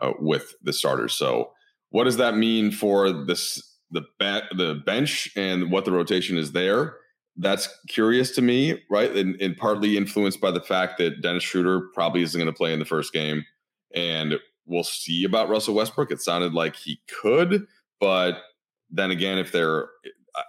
uh, 0.00 0.12
with 0.18 0.54
the 0.62 0.72
starters. 0.72 1.14
So, 1.14 1.52
what 1.92 2.04
does 2.04 2.18
that 2.18 2.36
mean 2.36 2.70
for 2.70 3.10
this, 3.12 3.76
the, 3.90 4.02
the 4.18 4.82
bench 4.84 5.30
and 5.36 5.70
what 5.70 5.84
the 5.84 5.92
rotation 5.92 6.36
is 6.36 6.52
there? 6.52 6.96
that's 7.36 7.68
curious 7.88 8.30
to 8.32 8.42
me, 8.42 8.82
right? 8.90 9.14
And, 9.16 9.40
and, 9.40 9.56
partly 9.56 9.96
influenced 9.96 10.40
by 10.40 10.50
the 10.50 10.60
fact 10.60 10.98
that 10.98 11.22
Dennis 11.22 11.42
Schroeder 11.42 11.88
probably 11.94 12.22
isn't 12.22 12.38
going 12.38 12.52
to 12.52 12.56
play 12.56 12.72
in 12.72 12.78
the 12.78 12.84
first 12.84 13.12
game. 13.12 13.44
And 13.94 14.38
we'll 14.66 14.84
see 14.84 15.24
about 15.24 15.48
Russell 15.48 15.74
Westbrook. 15.74 16.10
It 16.10 16.20
sounded 16.20 16.52
like 16.52 16.76
he 16.76 17.00
could, 17.08 17.66
but 18.00 18.42
then 18.90 19.10
again, 19.10 19.38
if 19.38 19.50
they're, 19.50 19.88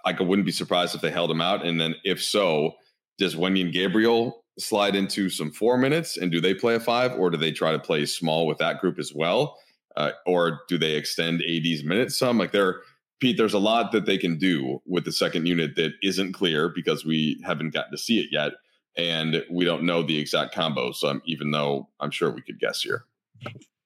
I 0.04 0.12
wouldn't 0.12 0.46
be 0.46 0.52
surprised 0.52 0.94
if 0.94 1.00
they 1.00 1.10
held 1.10 1.30
him 1.30 1.40
out. 1.40 1.64
And 1.64 1.80
then 1.80 1.94
if 2.04 2.22
so, 2.22 2.74
does 3.18 3.34
Wenyen 3.34 3.72
Gabriel 3.72 4.44
slide 4.58 4.94
into 4.94 5.28
some 5.30 5.50
four 5.50 5.76
minutes 5.76 6.16
and 6.16 6.30
do 6.30 6.40
they 6.40 6.54
play 6.54 6.74
a 6.74 6.80
five 6.80 7.12
or 7.18 7.30
do 7.30 7.36
they 7.36 7.50
try 7.50 7.72
to 7.72 7.78
play 7.78 8.06
small 8.06 8.46
with 8.46 8.58
that 8.58 8.80
group 8.80 8.98
as 8.98 9.12
well? 9.14 9.58
Uh, 9.96 10.10
or 10.26 10.60
do 10.68 10.76
they 10.76 10.94
extend 10.94 11.42
AD's 11.42 11.84
minutes 11.84 12.18
some? 12.18 12.38
Like 12.38 12.52
they're, 12.52 12.80
Pete, 13.20 13.36
there's 13.36 13.54
a 13.54 13.58
lot 13.58 13.92
that 13.92 14.06
they 14.06 14.18
can 14.18 14.38
do 14.38 14.82
with 14.86 15.04
the 15.04 15.12
second 15.12 15.46
unit 15.46 15.76
that 15.76 15.92
isn't 16.02 16.32
clear 16.32 16.68
because 16.68 17.04
we 17.04 17.40
haven't 17.46 17.72
gotten 17.72 17.92
to 17.92 17.98
see 17.98 18.18
it 18.18 18.28
yet. 18.30 18.52
And 18.96 19.44
we 19.50 19.64
don't 19.64 19.84
know 19.84 20.02
the 20.02 20.18
exact 20.18 20.54
combo. 20.54 20.92
So 20.92 21.08
I'm, 21.08 21.22
even 21.24 21.50
though 21.50 21.88
I'm 22.00 22.10
sure 22.10 22.30
we 22.30 22.42
could 22.42 22.58
guess 22.58 22.82
here. 22.82 23.04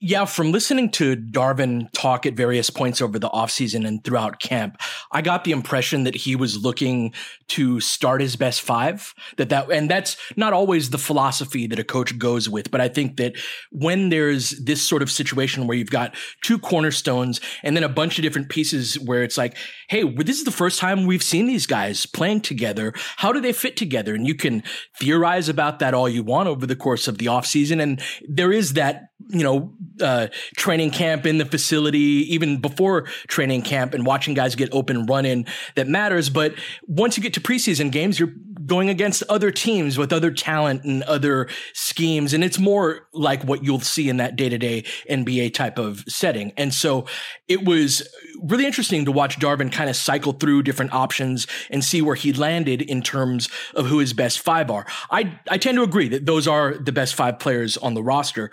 Yeah, 0.00 0.26
from 0.26 0.52
listening 0.52 0.90
to 0.92 1.16
Darvin 1.16 1.90
talk 1.92 2.24
at 2.24 2.34
various 2.34 2.70
points 2.70 3.02
over 3.02 3.18
the 3.18 3.28
offseason 3.30 3.84
and 3.84 4.04
throughout 4.04 4.38
camp, 4.38 4.80
I 5.10 5.22
got 5.22 5.42
the 5.42 5.50
impression 5.50 6.04
that 6.04 6.14
he 6.14 6.36
was 6.36 6.56
looking 6.56 7.12
to 7.48 7.80
start 7.80 8.20
his 8.20 8.36
best 8.36 8.62
five. 8.62 9.12
That 9.38 9.48
that 9.48 9.72
and 9.72 9.90
that's 9.90 10.16
not 10.36 10.52
always 10.52 10.90
the 10.90 10.98
philosophy 10.98 11.66
that 11.66 11.80
a 11.80 11.84
coach 11.84 12.16
goes 12.16 12.48
with, 12.48 12.70
but 12.70 12.80
I 12.80 12.86
think 12.86 13.16
that 13.16 13.34
when 13.72 14.10
there's 14.10 14.50
this 14.50 14.80
sort 14.80 15.02
of 15.02 15.10
situation 15.10 15.66
where 15.66 15.76
you've 15.76 15.90
got 15.90 16.14
two 16.42 16.60
cornerstones 16.60 17.40
and 17.64 17.76
then 17.76 17.82
a 17.82 17.88
bunch 17.88 18.20
of 18.20 18.22
different 18.22 18.50
pieces 18.50 19.00
where 19.00 19.24
it's 19.24 19.36
like, 19.36 19.56
hey, 19.88 20.08
this 20.08 20.38
is 20.38 20.44
the 20.44 20.52
first 20.52 20.78
time 20.78 21.06
we've 21.06 21.24
seen 21.24 21.48
these 21.48 21.66
guys 21.66 22.06
playing 22.06 22.42
together. 22.42 22.92
How 23.16 23.32
do 23.32 23.40
they 23.40 23.52
fit 23.52 23.76
together? 23.76 24.14
And 24.14 24.28
you 24.28 24.36
can 24.36 24.62
theorize 25.00 25.48
about 25.48 25.80
that 25.80 25.92
all 25.92 26.08
you 26.08 26.22
want 26.22 26.48
over 26.48 26.66
the 26.66 26.76
course 26.76 27.08
of 27.08 27.18
the 27.18 27.26
offseason. 27.26 27.82
And 27.82 28.00
there 28.28 28.52
is 28.52 28.74
that, 28.74 29.08
you 29.30 29.42
know, 29.42 29.72
uh, 30.00 30.28
training 30.56 30.90
camp 30.90 31.26
in 31.26 31.38
the 31.38 31.44
facility, 31.44 31.98
even 32.32 32.60
before 32.60 33.02
training 33.28 33.62
camp, 33.62 33.94
and 33.94 34.06
watching 34.06 34.34
guys 34.34 34.54
get 34.54 34.68
open 34.72 35.06
run 35.06 35.24
in 35.24 35.46
that 35.74 35.88
matters. 35.88 36.30
But 36.30 36.54
once 36.86 37.16
you 37.16 37.22
get 37.22 37.34
to 37.34 37.40
preseason 37.40 37.90
games, 37.90 38.18
you're 38.18 38.32
going 38.68 38.88
against 38.88 39.22
other 39.28 39.50
teams 39.50 39.98
with 39.98 40.12
other 40.12 40.30
talent 40.30 40.84
and 40.84 41.02
other 41.04 41.48
schemes. 41.72 42.32
And 42.32 42.44
it's 42.44 42.58
more 42.58 43.08
like 43.12 43.42
what 43.42 43.64
you'll 43.64 43.80
see 43.80 44.08
in 44.08 44.18
that 44.18 44.36
day 44.36 44.48
to 44.48 44.58
day 44.58 44.84
NBA 45.10 45.54
type 45.54 45.78
of 45.78 46.04
setting. 46.06 46.52
And 46.56 46.72
so 46.72 47.06
it 47.48 47.64
was 47.64 48.06
really 48.42 48.66
interesting 48.66 49.04
to 49.06 49.12
watch 49.12 49.38
Darvin 49.38 49.72
kind 49.72 49.90
of 49.90 49.96
cycle 49.96 50.32
through 50.32 50.62
different 50.62 50.92
options 50.92 51.46
and 51.70 51.82
see 51.82 52.02
where 52.02 52.14
he 52.14 52.32
landed 52.32 52.82
in 52.82 53.02
terms 53.02 53.48
of 53.74 53.86
who 53.86 53.98
his 53.98 54.12
best 54.12 54.38
five 54.40 54.70
are. 54.70 54.86
I, 55.10 55.38
I 55.50 55.58
tend 55.58 55.76
to 55.76 55.82
agree 55.82 56.08
that 56.08 56.26
those 56.26 56.46
are 56.46 56.76
the 56.76 56.92
best 56.92 57.14
five 57.14 57.38
players 57.38 57.76
on 57.78 57.94
the 57.94 58.02
roster 58.02 58.50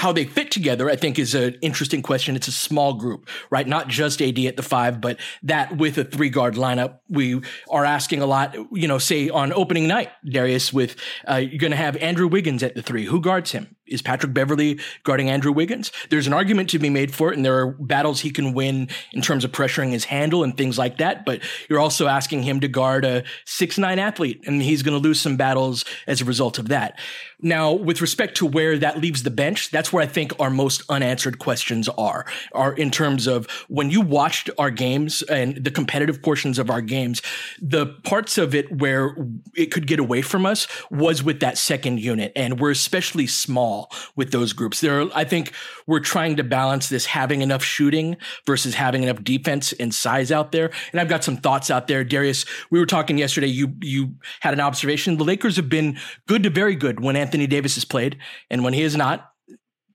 how 0.00 0.12
they 0.12 0.24
fit 0.24 0.50
together, 0.50 0.88
I 0.88 0.96
think, 0.96 1.18
is 1.18 1.34
an 1.34 1.58
interesting 1.60 2.00
question. 2.00 2.34
It's 2.34 2.48
a 2.48 2.52
small 2.52 2.94
group, 2.94 3.28
right? 3.50 3.68
Not 3.68 3.88
just 3.88 4.22
AD 4.22 4.38
at 4.38 4.56
the 4.56 4.62
five, 4.62 4.98
but 4.98 5.18
that 5.42 5.76
with 5.76 5.98
a 5.98 6.04
three 6.04 6.30
guard 6.30 6.54
lineup. 6.54 7.00
We 7.10 7.42
are 7.68 7.84
asking 7.84 8.22
a 8.22 8.26
lot, 8.26 8.56
you 8.72 8.88
know, 8.88 8.96
say 8.96 9.28
on 9.28 9.52
opening 9.52 9.86
night, 9.86 10.08
Darius, 10.24 10.72
with 10.72 10.96
uh, 11.28 11.34
you're 11.36 11.58
going 11.58 11.72
to 11.72 11.76
have 11.76 11.98
Andrew 11.98 12.28
Wiggins 12.28 12.62
at 12.62 12.74
the 12.74 12.80
three. 12.80 13.04
Who 13.04 13.20
guards 13.20 13.52
him? 13.52 13.76
Is 13.90 14.02
Patrick 14.02 14.32
Beverly 14.32 14.78
guarding 15.04 15.28
Andrew 15.28 15.52
Wiggins? 15.52 15.92
There's 16.08 16.26
an 16.26 16.32
argument 16.32 16.70
to 16.70 16.78
be 16.78 16.90
made 16.90 17.14
for 17.14 17.32
it, 17.32 17.36
and 17.36 17.44
there 17.44 17.58
are 17.58 17.72
battles 17.72 18.20
he 18.20 18.30
can 18.30 18.52
win 18.52 18.88
in 19.12 19.20
terms 19.20 19.44
of 19.44 19.52
pressuring 19.52 19.90
his 19.90 20.04
handle 20.04 20.44
and 20.44 20.56
things 20.56 20.78
like 20.78 20.98
that. 20.98 21.24
But 21.24 21.40
you're 21.68 21.80
also 21.80 22.06
asking 22.06 22.44
him 22.44 22.60
to 22.60 22.68
guard 22.68 23.04
a 23.04 23.24
six 23.44 23.78
nine 23.78 23.98
athlete, 23.98 24.42
and 24.46 24.62
he's 24.62 24.82
going 24.82 25.00
to 25.00 25.02
lose 25.06 25.20
some 25.20 25.36
battles 25.36 25.84
as 26.06 26.20
a 26.20 26.24
result 26.24 26.58
of 26.58 26.68
that. 26.68 26.98
Now, 27.42 27.72
with 27.72 28.00
respect 28.00 28.36
to 28.38 28.46
where 28.46 28.76
that 28.78 29.00
leaves 29.00 29.22
the 29.22 29.30
bench, 29.30 29.70
that's 29.70 29.92
where 29.92 30.02
I 30.02 30.06
think 30.06 30.38
our 30.38 30.50
most 30.50 30.82
unanswered 30.88 31.38
questions 31.38 31.88
are, 31.88 32.26
are 32.52 32.74
in 32.74 32.90
terms 32.90 33.26
of 33.26 33.46
when 33.68 33.90
you 33.90 34.02
watched 34.02 34.50
our 34.58 34.70
games 34.70 35.22
and 35.22 35.56
the 35.64 35.70
competitive 35.70 36.22
portions 36.22 36.58
of 36.58 36.68
our 36.68 36.82
games, 36.82 37.22
the 37.60 37.86
parts 37.86 38.36
of 38.36 38.54
it 38.54 38.70
where 38.70 39.16
it 39.56 39.66
could 39.66 39.86
get 39.86 39.98
away 39.98 40.20
from 40.20 40.44
us 40.44 40.66
was 40.90 41.22
with 41.22 41.40
that 41.40 41.56
second 41.56 42.00
unit. 42.00 42.32
And 42.36 42.60
we're 42.60 42.72
especially 42.72 43.26
small 43.26 43.79
with 44.16 44.32
those 44.32 44.52
groups. 44.52 44.80
There, 44.80 45.06
I 45.14 45.24
think 45.24 45.52
we're 45.86 46.00
trying 46.00 46.36
to 46.36 46.44
balance 46.44 46.88
this 46.88 47.06
having 47.06 47.42
enough 47.42 47.62
shooting 47.62 48.16
versus 48.46 48.74
having 48.74 49.02
enough 49.02 49.22
defense 49.22 49.72
and 49.72 49.94
size 49.94 50.32
out 50.32 50.52
there. 50.52 50.70
And 50.92 51.00
I've 51.00 51.08
got 51.08 51.24
some 51.24 51.36
thoughts 51.36 51.70
out 51.70 51.86
there. 51.86 52.04
Darius, 52.04 52.44
we 52.70 52.78
were 52.78 52.86
talking 52.86 53.18
yesterday. 53.18 53.48
You, 53.48 53.74
you 53.80 54.14
had 54.40 54.54
an 54.54 54.60
observation. 54.60 55.16
The 55.16 55.24
Lakers 55.24 55.56
have 55.56 55.68
been 55.68 55.98
good 56.26 56.42
to 56.42 56.50
very 56.50 56.74
good 56.74 57.00
when 57.00 57.16
Anthony 57.16 57.46
Davis 57.46 57.74
has 57.74 57.84
played. 57.84 58.18
And 58.50 58.64
when 58.64 58.72
he 58.72 58.82
is 58.82 58.96
not, 58.96 59.30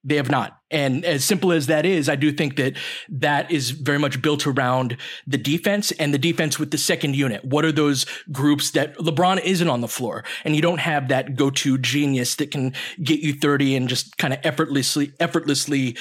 they 0.04 0.16
have 0.18 0.30
not. 0.30 0.58
And 0.72 1.06
as 1.06 1.24
simple 1.24 1.52
as 1.52 1.68
that 1.68 1.86
is, 1.86 2.10
I 2.10 2.16
do 2.16 2.32
think 2.32 2.56
that 2.56 2.74
that 3.10 3.52
is 3.52 3.70
very 3.70 4.00
much 4.00 4.22
built 4.22 4.48
around 4.48 4.98
the 5.28 5.38
defense 5.38 5.92
and 5.92 6.12
the 6.12 6.18
defense 6.18 6.58
with 6.58 6.72
the 6.72 6.78
second 6.78 7.16
unit. 7.16 7.46
What 7.46 7.66
are 7.66 7.72
those 7.72 8.06
groups 8.32 8.72
that 8.72 8.98
LeBron 8.98 9.42
isn't 9.44 9.70
on 9.70 9.82
the 9.82 9.88
floor 9.88 10.24
and 10.44 10.56
you 10.56 10.64
don't 10.64 10.80
have 10.80 11.10
that 11.10 11.36
go-to 11.36 11.78
genius 11.78 12.36
that 12.38 12.50
can 12.50 12.74
get 13.04 13.20
you 13.20 13.34
30 13.34 13.76
and 13.76 13.88
just 13.88 14.18
kind 14.18 14.34
of 14.34 14.40
effortlessly, 14.44 15.14
effortlessly 15.20 15.98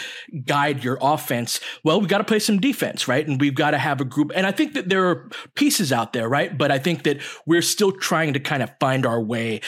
guide 0.47 0.83
your 0.83 0.97
offense? 1.03 1.61
Well, 1.83 2.01
we've 2.01 2.09
got 2.09 2.19
to 2.19 2.25
play 2.25 2.39
some 2.39 2.59
defense, 2.59 3.07
right? 3.07 3.27
And 3.27 3.39
we've 3.39 3.55
got 3.55 3.73
to 3.73 3.79
have 3.79 4.01
a 4.01 4.05
group. 4.05 4.33
And 4.35 4.47
I 4.47 4.51
think 4.51 4.73
that 4.73 4.89
there 4.89 5.07
are 5.11 5.29
pieces 5.55 5.93
out 5.93 6.15
there, 6.15 6.27
right? 6.27 6.57
But 6.57 6.71
I 6.71 6.79
think 6.79 7.03
that 7.03 7.19
we're 7.45 7.63
still 7.63 7.93
trying 7.93 8.33
to 8.33 8.41
kind 8.41 8.63
of 8.63 8.71
find 8.81 9.05
our 9.05 9.21
way 9.21 9.61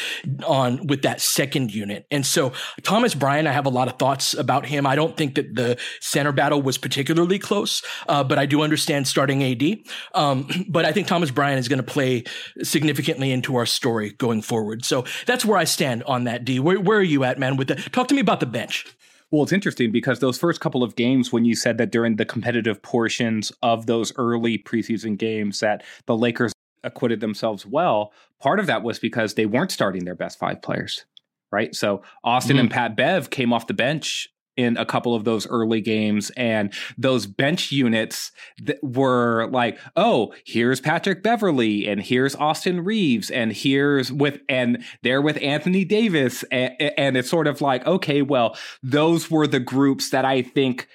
on 0.47 0.87
with 0.87 1.03
that 1.03 1.21
second 1.21 1.75
unit. 1.75 2.07
And 2.11 2.25
so 2.25 2.53
Thomas 2.83 3.15
Bryant, 3.15 3.47
I 3.47 3.53
have 3.53 3.67
a 3.67 3.71
lot 3.71 3.89
of 3.89 3.99
thoughts 3.99 4.33
about 4.33 4.65
him. 4.65 4.86
I 4.87 4.97
don't 4.97 5.17
think 5.17 5.35
that 5.35 5.55
the 5.55 5.79
center 6.01 6.33
battle 6.33 6.63
was 6.63 6.79
particularly 6.79 7.39
close, 7.39 7.83
uh, 8.09 8.25
but 8.25 8.39
I 8.39 8.47
do 8.47 8.63
understand 8.63 9.07
starting 9.07 9.43
AD. 9.43 9.79
Um, 10.15 10.49
but 10.69 10.85
I 10.85 10.93
think 10.93 11.07
Thomas 11.07 11.31
Bryant 11.31 11.59
is 11.59 11.69
going 11.69 11.79
to 11.79 11.83
play 11.83 12.25
significantly 12.63 13.31
into 13.31 13.57
our 13.57 13.67
story 13.67 14.13
going 14.13 14.43
forward. 14.43 14.85
So 14.85 15.05
that's 15.27 15.45
where 15.45 15.59
I 15.59 15.65
stand 15.65 16.03
on 16.05 16.25
that. 16.25 16.45
D, 16.45 16.61
where, 16.61 16.81
where 16.81 16.99
are 16.99 17.03
you 17.03 17.25
at, 17.25 17.39
man? 17.39 17.57
With 17.57 17.69
the 17.69 17.77
talk 17.77 18.09
to 18.09 18.15
me 18.15 18.21
about 18.21 18.41
the 18.41 18.47
bench. 18.47 18.87
Well, 19.31 19.43
it's 19.43 19.53
interesting 19.53 19.91
because 19.91 20.21
those 20.21 20.39
first 20.39 20.61
couple 20.61 20.85
of 20.85 20.95
games, 20.95 21.33
when 21.33 21.45
you 21.45 21.57
said 21.57 21.79
that 21.79 21.91
during 21.91 22.17
the 22.17 22.25
competitive 22.25 22.81
portions 22.81 23.51
of 23.63 23.87
those 23.87 24.13
early 24.17 24.57
preseason 24.57 25.19
games 25.19 25.61
that 25.61 25.83
the 26.07 26.17
Lakers 26.17 26.53
acquitted 26.85 27.21
themselves 27.21 27.67
well, 27.67 28.13
part 28.41 28.61
of 28.61 28.67
that 28.67 28.83
was 28.83 28.99
because 28.99 29.35
they 29.35 29.47
weren't 29.47 29.73
starting 29.73 30.05
their 30.05 30.15
best 30.15 30.39
five 30.39 30.63
players, 30.63 31.05
right? 31.51 31.75
So 31.75 32.03
Austin 32.23 32.57
mm-hmm. 32.57 32.61
and 32.61 32.71
Pat 32.71 32.97
Bev 32.97 33.31
came 33.31 33.53
off 33.53 33.67
the 33.67 33.75
bench 33.75 34.29
in 34.57 34.77
a 34.77 34.87
couple 34.87 35.15
of 35.15 35.25
those 35.25 35.47
early 35.47 35.81
games 35.81 36.31
and 36.37 36.73
those 36.97 37.27
bench 37.27 37.71
units 37.71 38.33
that 38.63 38.79
were 38.83 39.49
like 39.51 39.79
oh 39.97 40.33
here's 40.45 40.81
patrick 40.81 41.23
beverly 41.23 41.87
and 41.87 42.03
here's 42.03 42.35
austin 42.37 42.83
reaves 42.85 43.31
and 43.31 43.53
here's 43.53 44.11
with 44.13 44.41
and 44.49 44.83
they're 45.03 45.23
with 45.23 45.39
anthony 45.43 45.85
davis 45.85 46.43
and, 46.51 46.75
and 46.81 47.17
it's 47.17 47.31
sort 47.31 47.47
of 47.47 47.61
like 47.61 47.87
okay 47.87 48.23
well 48.23 48.57
those 48.83 49.31
were 49.31 49.47
the 49.47 49.61
groups 49.61 50.11
that 50.11 50.25
i 50.25 50.43
think 50.43 50.89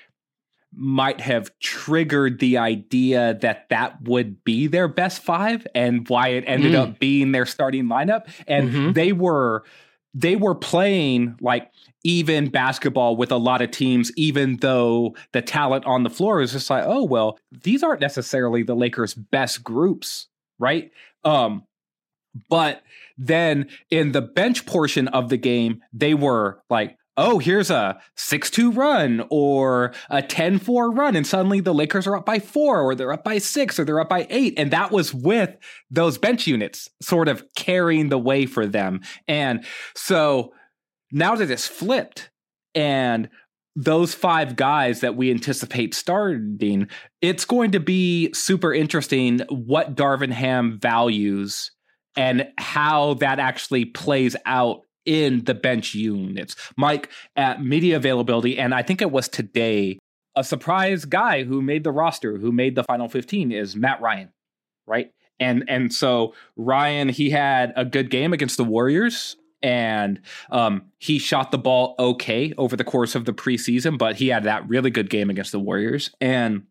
might 0.73 1.19
have 1.19 1.51
triggered 1.59 2.39
the 2.39 2.57
idea 2.57 3.37
that 3.41 3.67
that 3.69 4.01
would 4.03 4.41
be 4.45 4.67
their 4.67 4.87
best 4.87 5.21
five 5.21 5.67
and 5.75 6.07
why 6.07 6.29
it 6.29 6.45
ended 6.47 6.71
mm. 6.71 6.77
up 6.77 6.97
being 6.97 7.33
their 7.33 7.45
starting 7.45 7.85
lineup 7.85 8.25
and 8.47 8.69
mm-hmm. 8.69 8.91
they 8.93 9.11
were 9.11 9.63
they 10.13 10.35
were 10.35 10.55
playing 10.55 11.37
like 11.41 11.71
even 12.03 12.49
basketball 12.49 13.15
with 13.15 13.31
a 13.31 13.37
lot 13.37 13.61
of 13.61 13.71
teams, 13.71 14.11
even 14.15 14.57
though 14.57 15.15
the 15.31 15.41
talent 15.41 15.85
on 15.85 16.03
the 16.03 16.09
floor 16.09 16.41
is 16.41 16.51
just 16.51 16.69
like, 16.69 16.83
oh, 16.85 17.03
well, 17.03 17.37
these 17.63 17.83
aren't 17.83 18.01
necessarily 18.01 18.63
the 18.63 18.75
Lakers' 18.75 19.13
best 19.13 19.63
groups, 19.63 20.27
right? 20.59 20.91
Um, 21.23 21.63
but 22.49 22.81
then 23.17 23.67
in 23.89 24.13
the 24.13 24.21
bench 24.21 24.65
portion 24.65 25.07
of 25.09 25.29
the 25.29 25.37
game, 25.37 25.81
they 25.93 26.13
were 26.13 26.61
like, 26.69 26.97
oh, 27.17 27.39
here's 27.39 27.69
a 27.69 27.99
6 28.15 28.49
2 28.49 28.71
run 28.71 29.25
or 29.29 29.93
a 30.09 30.21
10 30.21 30.59
4 30.59 30.91
run. 30.91 31.15
And 31.15 31.27
suddenly 31.27 31.59
the 31.59 31.73
Lakers 31.73 32.07
are 32.07 32.15
up 32.15 32.25
by 32.25 32.39
four 32.39 32.81
or 32.81 32.95
they're 32.95 33.13
up 33.13 33.23
by 33.23 33.37
six 33.37 33.79
or 33.79 33.85
they're 33.85 33.99
up 33.99 34.09
by 34.09 34.27
eight. 34.29 34.53
And 34.57 34.71
that 34.71 34.91
was 34.91 35.13
with 35.13 35.55
those 35.89 36.17
bench 36.17 36.47
units 36.47 36.89
sort 37.01 37.27
of 37.27 37.43
carrying 37.55 38.09
the 38.09 38.17
way 38.17 38.45
for 38.45 38.65
them. 38.65 39.01
And 39.27 39.65
so 39.95 40.53
now 41.11 41.35
that 41.35 41.51
it's 41.51 41.67
flipped 41.67 42.29
and 42.73 43.29
those 43.75 44.13
five 44.13 44.55
guys 44.55 44.99
that 44.99 45.15
we 45.15 45.31
anticipate 45.31 45.93
starting, 45.93 46.89
it's 47.21 47.45
going 47.45 47.71
to 47.71 47.79
be 47.79 48.31
super 48.33 48.73
interesting 48.73 49.39
what 49.49 49.95
Darvin 49.95 50.31
Ham 50.31 50.77
values 50.79 51.71
and 52.17 52.47
how 52.57 53.13
that 53.15 53.39
actually 53.39 53.85
plays 53.85 54.35
out 54.45 54.81
in 55.05 55.43
the 55.45 55.53
bench 55.53 55.93
units. 55.93 56.55
Mike, 56.77 57.09
at 57.35 57.63
media 57.63 57.97
availability, 57.97 58.57
and 58.57 58.73
I 58.73 58.81
think 58.81 59.01
it 59.01 59.11
was 59.11 59.27
today, 59.27 59.99
a 60.35 60.43
surprise 60.43 61.05
guy 61.05 61.43
who 61.43 61.61
made 61.61 61.83
the 61.83 61.91
roster, 61.91 62.37
who 62.37 62.51
made 62.51 62.75
the 62.75 62.83
final 62.83 63.09
15 63.09 63.51
is 63.51 63.75
Matt 63.75 64.01
Ryan, 64.01 64.31
right? 64.87 65.11
And 65.39 65.63
and 65.67 65.93
so 65.93 66.33
Ryan, 66.55 67.09
he 67.09 67.31
had 67.31 67.73
a 67.75 67.83
good 67.83 68.09
game 68.09 68.31
against 68.31 68.57
the 68.57 68.63
Warriors 68.63 69.35
and 69.63 70.19
um, 70.49 70.83
he 70.97 71.19
shot 71.19 71.51
the 71.51 71.57
ball 71.57 71.95
okay 71.99 72.53
over 72.57 72.75
the 72.75 72.83
course 72.83 73.15
of 73.15 73.25
the 73.25 73.33
preseason, 73.33 73.97
but 73.97 74.15
he 74.15 74.29
had 74.29 74.43
that 74.43 74.67
really 74.67 74.89
good 74.89 75.09
game 75.09 75.29
against 75.29 75.51
the 75.51 75.59
Warriors. 75.59 76.11
And 76.19 76.63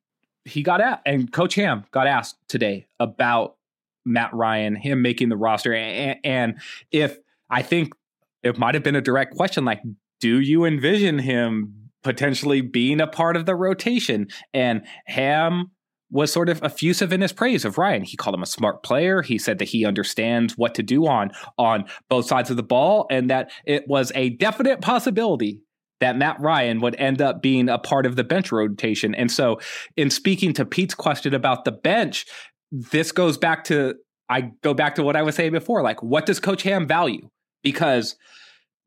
he 0.44 0.62
got 0.62 0.80
at, 0.80 1.02
and 1.06 1.30
Coach 1.30 1.54
Ham 1.54 1.84
got 1.90 2.06
asked 2.06 2.36
today 2.48 2.86
about 2.98 3.56
Matt 4.04 4.32
Ryan, 4.34 4.74
him 4.74 5.02
making 5.02 5.28
the 5.28 5.36
roster. 5.36 5.74
And, 5.74 6.18
and 6.24 6.60
if 6.90 7.18
I 7.48 7.62
think 7.62 7.94
it 8.42 8.58
might 8.58 8.74
have 8.74 8.82
been 8.82 8.96
a 8.96 9.00
direct 9.00 9.34
question, 9.34 9.64
like, 9.64 9.80
do 10.20 10.40
you 10.40 10.64
envision 10.64 11.18
him 11.18 11.74
potentially 12.02 12.60
being 12.60 13.00
a 13.00 13.06
part 13.06 13.36
of 13.36 13.46
the 13.46 13.54
rotation? 13.54 14.28
And 14.54 14.82
Ham 15.06 15.70
was 16.10 16.32
sort 16.32 16.48
of 16.48 16.62
effusive 16.62 17.12
in 17.12 17.20
his 17.20 17.32
praise 17.32 17.64
of 17.64 17.78
Ryan. 17.78 18.02
He 18.02 18.16
called 18.16 18.34
him 18.34 18.42
a 18.42 18.46
smart 18.46 18.82
player. 18.82 19.22
He 19.22 19.38
said 19.38 19.58
that 19.58 19.68
he 19.68 19.84
understands 19.84 20.56
what 20.56 20.74
to 20.74 20.82
do 20.82 21.06
on 21.06 21.30
on 21.56 21.84
both 22.08 22.26
sides 22.26 22.50
of 22.50 22.56
the 22.56 22.62
ball 22.62 23.06
and 23.10 23.30
that 23.30 23.50
it 23.64 23.84
was 23.86 24.10
a 24.14 24.30
definite 24.30 24.80
possibility 24.80 25.60
that 26.00 26.16
Matt 26.16 26.40
Ryan 26.40 26.80
would 26.80 26.96
end 26.96 27.20
up 27.20 27.42
being 27.42 27.68
a 27.68 27.78
part 27.78 28.06
of 28.06 28.16
the 28.16 28.24
bench 28.24 28.50
rotation. 28.50 29.14
And 29.14 29.30
so 29.30 29.60
in 29.96 30.10
speaking 30.10 30.52
to 30.54 30.64
Pete's 30.64 30.94
question 30.94 31.34
about 31.34 31.64
the 31.64 31.72
bench, 31.72 32.26
this 32.72 33.12
goes 33.12 33.38
back 33.38 33.64
to 33.64 33.94
I 34.28 34.52
go 34.62 34.74
back 34.74 34.94
to 34.94 35.02
what 35.02 35.16
I 35.16 35.22
was 35.22 35.34
saying 35.34 35.52
before, 35.52 35.82
like 35.82 36.02
what 36.02 36.26
does 36.26 36.40
coach 36.40 36.62
Ham 36.62 36.86
value? 36.86 37.28
Because 37.62 38.16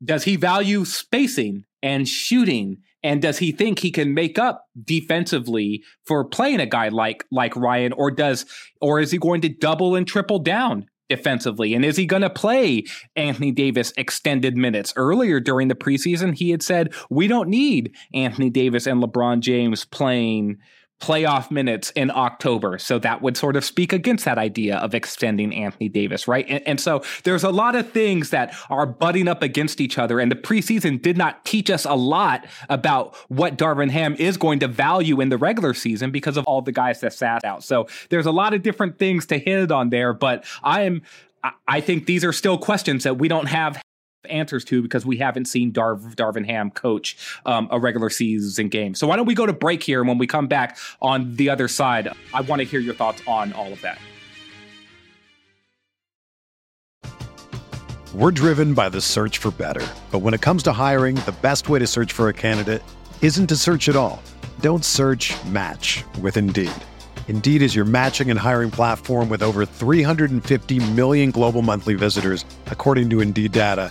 does 0.04 0.24
he 0.24 0.36
value 0.36 0.84
spacing 0.84 1.64
and 1.82 2.08
shooting 2.08 2.78
and 3.04 3.20
does 3.20 3.38
he 3.38 3.52
think 3.52 3.78
he 3.78 3.90
can 3.90 4.14
make 4.14 4.38
up 4.38 4.66
defensively 4.82 5.84
for 6.06 6.24
playing 6.24 6.60
a 6.60 6.66
guy 6.66 6.88
like 6.88 7.24
like 7.30 7.54
Ryan, 7.54 7.92
or 7.92 8.10
does 8.10 8.46
or 8.80 8.98
is 8.98 9.10
he 9.10 9.18
going 9.18 9.42
to 9.42 9.48
double 9.50 9.94
and 9.94 10.08
triple 10.08 10.38
down 10.38 10.86
defensively? 11.10 11.74
And 11.74 11.84
is 11.84 11.98
he 11.98 12.06
going 12.06 12.22
to 12.22 12.30
play 12.30 12.84
Anthony 13.14 13.52
Davis 13.52 13.92
extended 13.98 14.56
minutes? 14.56 14.94
Earlier 14.96 15.38
during 15.38 15.68
the 15.68 15.74
preseason, 15.74 16.34
he 16.34 16.50
had 16.50 16.62
said 16.62 16.94
we 17.10 17.28
don't 17.28 17.50
need 17.50 17.94
Anthony 18.14 18.48
Davis 18.48 18.86
and 18.86 19.02
LeBron 19.02 19.40
James 19.40 19.84
playing 19.84 20.56
playoff 21.04 21.50
minutes 21.50 21.90
in 21.90 22.10
October. 22.10 22.78
So 22.78 22.98
that 23.00 23.20
would 23.20 23.36
sort 23.36 23.56
of 23.56 23.64
speak 23.64 23.92
against 23.92 24.24
that 24.24 24.38
idea 24.38 24.78
of 24.78 24.94
extending 24.94 25.54
Anthony 25.54 25.90
Davis, 25.90 26.26
right? 26.26 26.46
And, 26.48 26.66
and, 26.66 26.80
so 26.80 27.02
there's 27.24 27.44
a 27.44 27.50
lot 27.50 27.76
of 27.76 27.90
things 27.92 28.30
that 28.30 28.54
are 28.70 28.86
butting 28.86 29.28
up 29.28 29.42
against 29.42 29.80
each 29.80 29.98
other. 29.98 30.18
And 30.18 30.32
the 30.32 30.36
preseason 30.36 31.00
did 31.00 31.18
not 31.18 31.44
teach 31.44 31.70
us 31.70 31.84
a 31.84 31.94
lot 31.94 32.46
about 32.70 33.14
what 33.28 33.58
Darvin 33.58 33.90
Ham 33.90 34.16
is 34.18 34.38
going 34.38 34.60
to 34.60 34.68
value 34.68 35.20
in 35.20 35.28
the 35.28 35.36
regular 35.36 35.74
season 35.74 36.10
because 36.10 36.38
of 36.38 36.44
all 36.46 36.62
the 36.62 36.72
guys 36.72 37.00
that 37.00 37.12
sat 37.12 37.44
out. 37.44 37.62
So 37.62 37.86
there's 38.08 38.26
a 38.26 38.32
lot 38.32 38.54
of 38.54 38.62
different 38.62 38.98
things 38.98 39.26
to 39.26 39.38
hit 39.38 39.70
on 39.70 39.90
there, 39.90 40.14
but 40.14 40.44
I 40.62 40.82
am 40.82 41.02
I 41.68 41.82
think 41.82 42.06
these 42.06 42.24
are 42.24 42.32
still 42.32 42.56
questions 42.56 43.04
that 43.04 43.18
we 43.18 43.28
don't 43.28 43.46
have 43.46 43.80
answers 44.26 44.64
to 44.66 44.82
because 44.82 45.04
we 45.04 45.16
haven't 45.16 45.46
seen 45.46 45.72
Darv, 45.72 46.14
Darvin 46.14 46.46
Ham 46.46 46.70
coach 46.70 47.16
um, 47.46 47.68
a 47.70 47.78
regular 47.78 48.10
season 48.10 48.68
game. 48.68 48.94
So 48.94 49.06
why 49.06 49.16
don't 49.16 49.26
we 49.26 49.34
go 49.34 49.46
to 49.46 49.52
break 49.52 49.82
here? 49.82 50.00
And 50.00 50.08
when 50.08 50.18
we 50.18 50.26
come 50.26 50.46
back 50.46 50.76
on 51.00 51.36
the 51.36 51.50
other 51.50 51.68
side, 51.68 52.08
I 52.32 52.40
want 52.42 52.60
to 52.60 52.64
hear 52.64 52.80
your 52.80 52.94
thoughts 52.94 53.22
on 53.26 53.52
all 53.52 53.72
of 53.72 53.80
that. 53.82 53.98
We're 58.14 58.30
driven 58.30 58.74
by 58.74 58.90
the 58.90 59.00
search 59.00 59.38
for 59.38 59.50
better. 59.50 59.84
But 60.12 60.20
when 60.20 60.34
it 60.34 60.40
comes 60.40 60.62
to 60.64 60.72
hiring, 60.72 61.16
the 61.16 61.34
best 61.42 61.68
way 61.68 61.80
to 61.80 61.86
search 61.86 62.12
for 62.12 62.28
a 62.28 62.32
candidate 62.32 62.80
isn't 63.20 63.48
to 63.48 63.56
search 63.56 63.88
at 63.88 63.96
all. 63.96 64.22
Don't 64.60 64.84
search 64.84 65.34
match 65.46 66.04
with 66.20 66.36
Indeed. 66.36 66.70
Indeed 67.26 67.60
is 67.60 67.74
your 67.74 67.84
matching 67.84 68.30
and 68.30 68.38
hiring 68.38 68.70
platform 68.70 69.28
with 69.28 69.42
over 69.42 69.66
350 69.66 70.78
million 70.92 71.32
global 71.32 71.60
monthly 71.60 71.94
visitors, 71.94 72.44
according 72.66 73.10
to 73.10 73.20
Indeed 73.20 73.50
data 73.50 73.90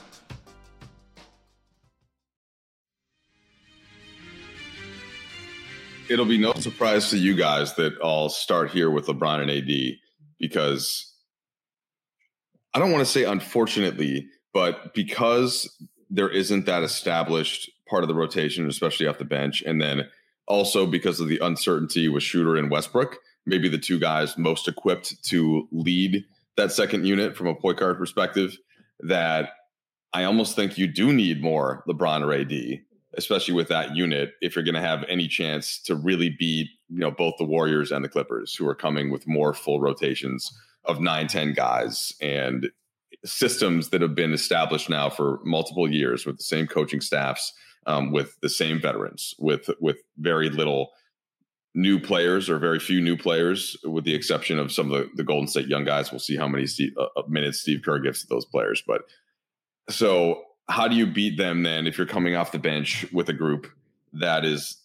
It'll 6.09 6.25
be 6.25 6.37
no 6.37 6.53
surprise 6.53 7.09
to 7.11 7.17
you 7.17 7.35
guys 7.35 7.75
that 7.75 7.93
I'll 8.03 8.29
start 8.29 8.71
here 8.71 8.89
with 8.89 9.07
LeBron 9.07 9.41
and 9.41 9.51
AD 9.51 9.97
because 10.39 11.13
I 12.73 12.79
don't 12.79 12.91
want 12.91 13.05
to 13.05 13.11
say 13.11 13.23
unfortunately, 13.23 14.27
but 14.53 14.93
because 14.93 15.69
there 16.09 16.29
isn't 16.29 16.65
that 16.65 16.83
established 16.83 17.71
part 17.89 18.03
of 18.03 18.09
the 18.09 18.15
rotation, 18.15 18.67
especially 18.67 19.07
off 19.07 19.17
the 19.17 19.25
bench, 19.25 19.61
and 19.65 19.81
then 19.81 20.09
also 20.47 20.85
because 20.85 21.19
of 21.19 21.29
the 21.29 21.39
uncertainty 21.39 22.09
with 22.09 22.23
Schroeder 22.23 22.57
and 22.57 22.69
Westbrook, 22.69 23.17
maybe 23.45 23.69
the 23.69 23.77
two 23.77 23.99
guys 23.99 24.37
most 24.37 24.67
equipped 24.67 25.23
to 25.25 25.67
lead 25.71 26.25
that 26.57 26.71
second 26.71 27.05
unit 27.05 27.35
from 27.37 27.47
a 27.47 27.55
point 27.55 27.77
guard 27.77 27.97
perspective 27.97 28.57
that 28.99 29.51
I 30.13 30.25
almost 30.25 30.55
think 30.55 30.77
you 30.77 30.87
do 30.87 31.13
need 31.13 31.41
more 31.41 31.83
LeBron 31.87 32.21
or 32.21 32.33
AD, 32.33 32.81
especially 33.17 33.53
with 33.53 33.67
that 33.67 33.95
unit, 33.95 34.33
if 34.41 34.55
you're 34.55 34.65
going 34.65 34.75
to 34.75 34.81
have 34.81 35.03
any 35.09 35.27
chance 35.27 35.81
to 35.83 35.95
really 35.95 36.35
beat, 36.37 36.67
you 36.89 36.99
know, 36.99 37.11
both 37.11 37.33
the 37.37 37.45
Warriors 37.45 37.91
and 37.91 38.03
the 38.03 38.09
Clippers, 38.09 38.55
who 38.55 38.67
are 38.67 38.75
coming 38.75 39.11
with 39.11 39.27
more 39.27 39.53
full 39.53 39.81
rotations 39.81 40.51
of 40.85 40.99
nine, 40.99 41.27
10 41.27 41.53
guys 41.53 42.13
and 42.21 42.69
systems 43.25 43.89
that 43.89 44.01
have 44.01 44.15
been 44.15 44.33
established 44.33 44.89
now 44.89 45.09
for 45.09 45.39
multiple 45.43 45.91
years 45.91 46.25
with 46.25 46.37
the 46.37 46.43
same 46.43 46.67
coaching 46.67 47.01
staffs, 47.01 47.53
um, 47.85 48.11
with 48.11 48.39
the 48.41 48.49
same 48.49 48.79
veterans, 48.79 49.33
with 49.39 49.69
with 49.79 49.97
very 50.17 50.49
little 50.49 50.91
new 51.73 51.99
players 51.99 52.49
or 52.49 52.57
very 52.57 52.79
few 52.79 52.99
new 53.01 53.15
players, 53.15 53.77
with 53.83 54.03
the 54.03 54.13
exception 54.13 54.59
of 54.59 54.71
some 54.71 54.91
of 54.91 54.99
the, 54.99 55.09
the 55.15 55.23
Golden 55.23 55.47
State 55.47 55.67
young 55.67 55.85
guys. 55.85 56.11
We'll 56.11 56.19
see 56.19 56.35
how 56.35 56.47
many 56.47 56.65
Steve, 56.67 56.93
uh, 56.97 57.07
uh 57.17 57.23
minutes 57.27 57.61
Steve 57.61 57.81
Kerr 57.83 57.99
gives 57.99 58.21
to 58.21 58.27
those 58.27 58.45
players. 58.45 58.83
But 58.85 59.01
so, 59.89 60.43
how 60.69 60.87
do 60.87 60.95
you 60.95 61.05
beat 61.05 61.37
them 61.37 61.63
then 61.63 61.87
if 61.87 61.97
you're 61.97 62.07
coming 62.07 62.35
off 62.35 62.51
the 62.51 62.59
bench 62.59 63.05
with 63.11 63.29
a 63.29 63.33
group 63.33 63.67
that 64.13 64.45
is 64.45 64.77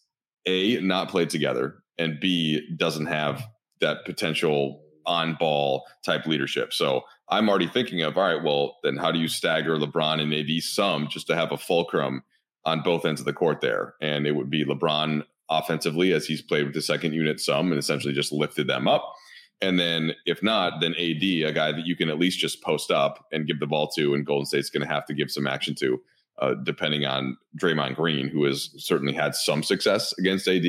a 0.46 0.80
not 0.80 1.08
played 1.08 1.30
together 1.30 1.76
and 1.98 2.20
b 2.20 2.66
doesn't 2.76 3.06
have 3.06 3.42
that 3.80 4.04
potential 4.04 4.82
on 5.06 5.36
ball 5.38 5.86
type 6.04 6.26
leadership? 6.26 6.72
So 6.72 7.02
I'm 7.28 7.48
already 7.48 7.68
thinking 7.68 8.02
of 8.02 8.16
all 8.16 8.24
right. 8.24 8.42
Well, 8.42 8.76
then 8.82 8.96
how 8.96 9.10
do 9.12 9.18
you 9.18 9.28
stagger 9.28 9.76
LeBron 9.76 10.20
and 10.20 10.32
AD 10.32 10.62
some 10.62 11.08
just 11.08 11.26
to 11.28 11.36
have 11.36 11.52
a 11.52 11.58
fulcrum 11.58 12.22
on 12.64 12.82
both 12.82 13.04
ends 13.04 13.20
of 13.20 13.26
the 13.26 13.32
court 13.32 13.60
there? 13.60 13.94
And 14.00 14.26
it 14.26 14.32
would 14.32 14.50
be 14.50 14.64
LeBron 14.64 15.24
offensively 15.48 16.12
as 16.12 16.26
he's 16.26 16.42
played 16.42 16.64
with 16.64 16.74
the 16.74 16.82
second 16.82 17.12
unit 17.12 17.40
some 17.40 17.70
and 17.70 17.78
essentially 17.78 18.14
just 18.14 18.32
lifted 18.32 18.66
them 18.66 18.88
up. 18.88 19.14
And 19.60 19.78
then 19.78 20.12
if 20.26 20.42
not, 20.42 20.80
then 20.80 20.94
AD, 20.94 21.22
a 21.22 21.52
guy 21.52 21.72
that 21.72 21.86
you 21.86 21.96
can 21.96 22.08
at 22.08 22.18
least 22.18 22.38
just 22.38 22.62
post 22.62 22.90
up 22.90 23.26
and 23.32 23.46
give 23.46 23.60
the 23.60 23.66
ball 23.66 23.88
to, 23.96 24.14
and 24.14 24.26
Golden 24.26 24.46
State's 24.46 24.70
going 24.70 24.86
to 24.86 24.92
have 24.92 25.06
to 25.06 25.14
give 25.14 25.30
some 25.30 25.46
action 25.46 25.74
to, 25.76 25.98
uh, 26.38 26.54
depending 26.62 27.06
on 27.06 27.36
Draymond 27.58 27.96
Green, 27.96 28.28
who 28.28 28.44
has 28.44 28.70
certainly 28.76 29.14
had 29.14 29.34
some 29.34 29.62
success 29.62 30.12
against 30.18 30.46
AD 30.46 30.66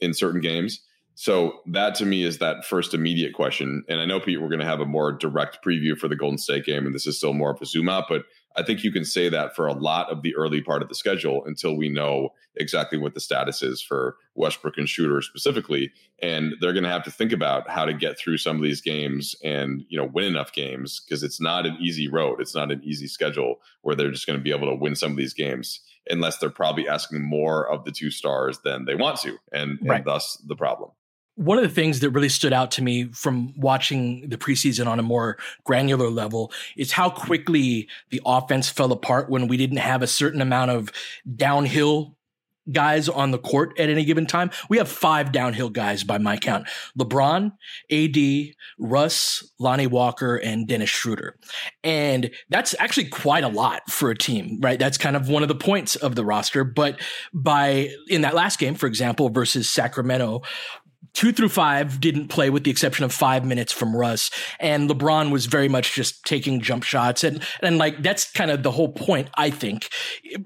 in 0.00 0.14
certain 0.14 0.40
games. 0.40 0.80
So 1.14 1.60
that 1.66 1.94
to 1.96 2.06
me 2.06 2.24
is 2.24 2.38
that 2.38 2.64
first 2.64 2.94
immediate 2.94 3.34
question. 3.34 3.84
And 3.88 4.00
I 4.00 4.06
know 4.06 4.18
Pete, 4.18 4.40
we're 4.40 4.48
going 4.48 4.60
to 4.60 4.66
have 4.66 4.80
a 4.80 4.86
more 4.86 5.12
direct 5.12 5.58
preview 5.64 5.96
for 5.96 6.08
the 6.08 6.16
Golden 6.16 6.38
State 6.38 6.64
game, 6.64 6.86
and 6.86 6.94
this 6.94 7.06
is 7.06 7.18
still 7.18 7.34
more 7.34 7.50
of 7.50 7.60
a 7.60 7.66
zoom 7.66 7.88
out, 7.88 8.04
but 8.08 8.24
I 8.56 8.62
think 8.62 8.84
you 8.84 8.92
can 8.92 9.04
say 9.04 9.28
that 9.28 9.54
for 9.56 9.66
a 9.66 9.72
lot 9.72 10.10
of 10.10 10.22
the 10.22 10.34
early 10.34 10.60
part 10.60 10.82
of 10.82 10.88
the 10.88 10.94
schedule 10.94 11.44
until 11.44 11.76
we 11.76 11.88
know 11.88 12.30
exactly 12.56 12.98
what 12.98 13.14
the 13.14 13.20
status 13.20 13.62
is 13.62 13.80
for 13.80 14.16
Westbrook 14.34 14.76
and 14.76 14.88
Schroeder 14.88 15.22
specifically. 15.22 15.92
And 16.20 16.54
they're 16.60 16.72
going 16.72 16.84
to 16.84 16.90
have 16.90 17.04
to 17.04 17.10
think 17.10 17.32
about 17.32 17.68
how 17.68 17.84
to 17.84 17.94
get 17.94 18.18
through 18.18 18.38
some 18.38 18.56
of 18.56 18.62
these 18.62 18.80
games 18.80 19.34
and, 19.42 19.84
you 19.88 19.98
know, 19.98 20.08
win 20.12 20.24
enough 20.24 20.52
games 20.52 21.00
because 21.00 21.22
it's 21.22 21.40
not 21.40 21.66
an 21.66 21.76
easy 21.80 22.08
road. 22.08 22.40
It's 22.40 22.54
not 22.54 22.70
an 22.70 22.82
easy 22.84 23.08
schedule 23.08 23.60
where 23.80 23.94
they're 23.94 24.10
just 24.10 24.26
going 24.26 24.38
to 24.38 24.42
be 24.42 24.52
able 24.52 24.70
to 24.70 24.76
win 24.76 24.94
some 24.96 25.12
of 25.12 25.16
these 25.16 25.34
games 25.34 25.80
unless 26.08 26.38
they're 26.38 26.50
probably 26.50 26.88
asking 26.88 27.22
more 27.22 27.70
of 27.70 27.84
the 27.84 27.92
two 27.92 28.10
stars 28.10 28.58
than 28.64 28.84
they 28.84 28.94
want 28.94 29.20
to. 29.20 29.36
And, 29.52 29.78
right. 29.82 29.96
and 29.98 30.04
thus 30.04 30.36
the 30.46 30.56
problem 30.56 30.90
one 31.36 31.56
of 31.56 31.64
the 31.64 31.70
things 31.70 32.00
that 32.00 32.10
really 32.10 32.28
stood 32.28 32.52
out 32.52 32.70
to 32.72 32.82
me 32.82 33.04
from 33.12 33.58
watching 33.58 34.28
the 34.28 34.36
preseason 34.36 34.86
on 34.86 34.98
a 34.98 35.02
more 35.02 35.38
granular 35.64 36.10
level 36.10 36.52
is 36.76 36.92
how 36.92 37.08
quickly 37.08 37.88
the 38.10 38.20
offense 38.26 38.68
fell 38.68 38.92
apart 38.92 39.30
when 39.30 39.48
we 39.48 39.56
didn't 39.56 39.78
have 39.78 40.02
a 40.02 40.06
certain 40.06 40.42
amount 40.42 40.70
of 40.70 40.90
downhill 41.36 42.16
guys 42.70 43.08
on 43.08 43.30
the 43.30 43.38
court 43.38 43.78
at 43.78 43.88
any 43.88 44.04
given 44.04 44.26
time. 44.26 44.50
We 44.68 44.78
have 44.78 44.88
five 44.88 45.32
downhill 45.32 45.70
guys 45.70 46.04
by 46.04 46.18
my 46.18 46.36
count. 46.36 46.68
LeBron, 46.98 47.52
AD, 47.90 48.54
Russ, 48.78 49.50
Lonnie 49.58 49.86
Walker, 49.86 50.36
and 50.36 50.68
Dennis 50.68 50.90
Schroeder. 50.90 51.36
And 51.82 52.30
that's 52.50 52.74
actually 52.78 53.08
quite 53.08 53.44
a 53.44 53.48
lot 53.48 53.90
for 53.90 54.10
a 54.10 54.16
team, 54.16 54.58
right? 54.60 54.78
That's 54.78 54.98
kind 54.98 55.16
of 55.16 55.28
one 55.28 55.42
of 55.42 55.48
the 55.48 55.54
points 55.54 55.96
of 55.96 56.14
the 56.14 56.24
roster. 56.24 56.64
But 56.64 57.00
by 57.32 57.90
in 58.08 58.20
that 58.22 58.34
last 58.34 58.58
game, 58.58 58.74
for 58.74 58.86
example, 58.86 59.28
versus 59.28 59.68
Sacramento, 59.68 60.42
two 61.14 61.32
through 61.32 61.48
five 61.48 62.00
didn't 62.00 62.28
play 62.28 62.50
with 62.50 62.64
the 62.64 62.70
exception 62.70 63.04
of 63.04 63.12
five 63.12 63.44
minutes 63.44 63.72
from 63.72 63.94
Russ. 63.94 64.30
And 64.58 64.88
LeBron 64.88 65.30
was 65.30 65.46
very 65.46 65.68
much 65.68 65.94
just 65.94 66.24
taking 66.24 66.60
jump 66.60 66.84
shots. 66.84 67.24
And, 67.24 67.42
and 67.60 67.78
like, 67.78 68.02
that's 68.02 68.30
kind 68.30 68.50
of 68.50 68.62
the 68.62 68.70
whole 68.70 68.92
point, 68.92 69.28
I 69.36 69.50
think, 69.50 69.88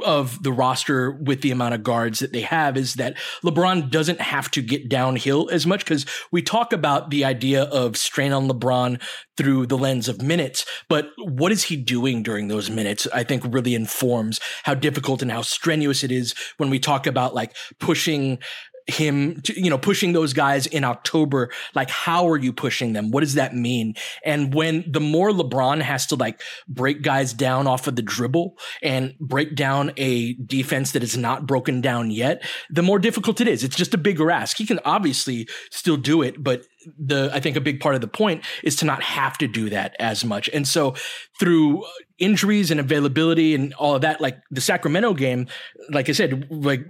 of 0.05 0.42
the 0.42 0.53
roster 0.53 1.12
with 1.12 1.42
the 1.42 1.51
amount 1.51 1.75
of 1.75 1.83
guards 1.83 2.19
that 2.19 2.33
they 2.33 2.42
have 2.42 2.77
is 2.77 2.95
that 2.95 3.16
LeBron 3.45 3.90
doesn't 3.90 4.21
have 4.21 4.51
to 4.53 4.62
get 4.62 4.88
downhill 4.88 5.49
as 5.51 5.66
much 5.66 5.85
because 5.85 6.07
we 6.33 6.42
talk 6.42 6.73
about 6.73 7.11
the 7.11 7.25
idea 7.25 7.64
of 7.64 7.97
strain 7.97 8.33
on 8.33 8.49
LeBron 8.49 9.01
through 9.37 9.66
the 9.66 9.79
lens 9.79 10.09
of 10.09 10.23
minutes. 10.23 10.64
But 10.88 11.11
what 11.19 11.53
is 11.53 11.64
he 11.64 11.77
doing 11.77 12.23
during 12.23 12.49
those 12.49 12.71
minutes? 12.71 13.07
I 13.12 13.23
think 13.23 13.45
really 13.47 13.75
informs 13.75 14.40
how 14.64 14.75
difficult 14.75 15.23
and 15.23 15.31
how 15.31 15.42
strenuous 15.42 16.03
it 16.03 16.11
is 16.11 16.35
when 16.57 16.71
we 16.71 16.79
talk 16.79 17.07
about 17.07 17.35
like 17.35 17.55
pushing 17.79 18.38
him 18.87 19.40
to, 19.42 19.61
you 19.61 19.68
know, 19.68 19.79
pushing 19.79 20.12
those 20.12 20.33
guys 20.33 20.66
in 20.66 20.85
October, 20.85 21.51
like, 21.75 21.90
how 21.90 22.29
are 22.29 22.37
you 22.37 22.53
pushing 22.53 22.92
them? 22.92 23.11
What 23.11 23.20
does 23.20 23.35
that 23.35 23.55
mean? 23.55 23.94
And 24.25 24.55
when 24.55 24.85
the 24.87 25.01
more 25.01 25.31
LeBron 25.31 25.81
has 25.83 26.07
to 26.07 26.16
like 26.16 26.40
break 26.68 27.03
guys 27.03 27.33
down 27.33 27.66
off 27.66 27.88
of 27.88 27.96
the 27.96 28.03
dribble 28.03 28.57
and 28.83 29.14
break 29.18 29.57
down 29.57 29.92
a 29.96 30.35
defense 30.35 30.92
that 30.92 31.03
is 31.03 31.16
not 31.16 31.46
broken 31.46 31.81
down 31.81 32.11
yet, 32.11 32.44
the 32.70 32.83
more 32.83 32.99
difficult 32.99 33.40
it 33.40 33.49
is. 33.49 33.64
It's 33.64 33.77
just 33.77 33.94
a 33.94 33.99
bigger 33.99 34.31
ask. 34.31 34.57
He 34.57 34.66
can 34.66 34.79
obviously 34.85 35.49
still 35.70 35.96
do 35.96 36.22
it, 36.22 36.42
but 36.42 36.62
the, 36.96 37.31
I 37.33 37.40
think 37.40 37.57
a 37.57 37.61
big 37.61 37.81
part 37.81 37.96
of 37.96 38.01
the 38.01 38.09
point 38.09 38.44
is 38.62 38.77
to 38.77 38.85
not 38.85 39.03
have 39.03 39.37
to 39.38 39.49
do 39.49 39.68
that 39.70 39.96
as 39.99 40.25
much. 40.25 40.49
And 40.51 40.68
so 40.68 40.94
through 41.40 41.85
injuries 42.18 42.70
and 42.70 42.79
availability 42.79 43.55
and 43.57 43.75
all 43.75 43.96
of 43.96 44.03
that, 44.03 44.20
like 44.20 44.38
the 44.53 44.61
Sacramento 44.61 45.14
game, 45.14 45.49
like 45.90 46.09
I 46.09 46.12
said, 46.12 46.46
like 46.51 46.87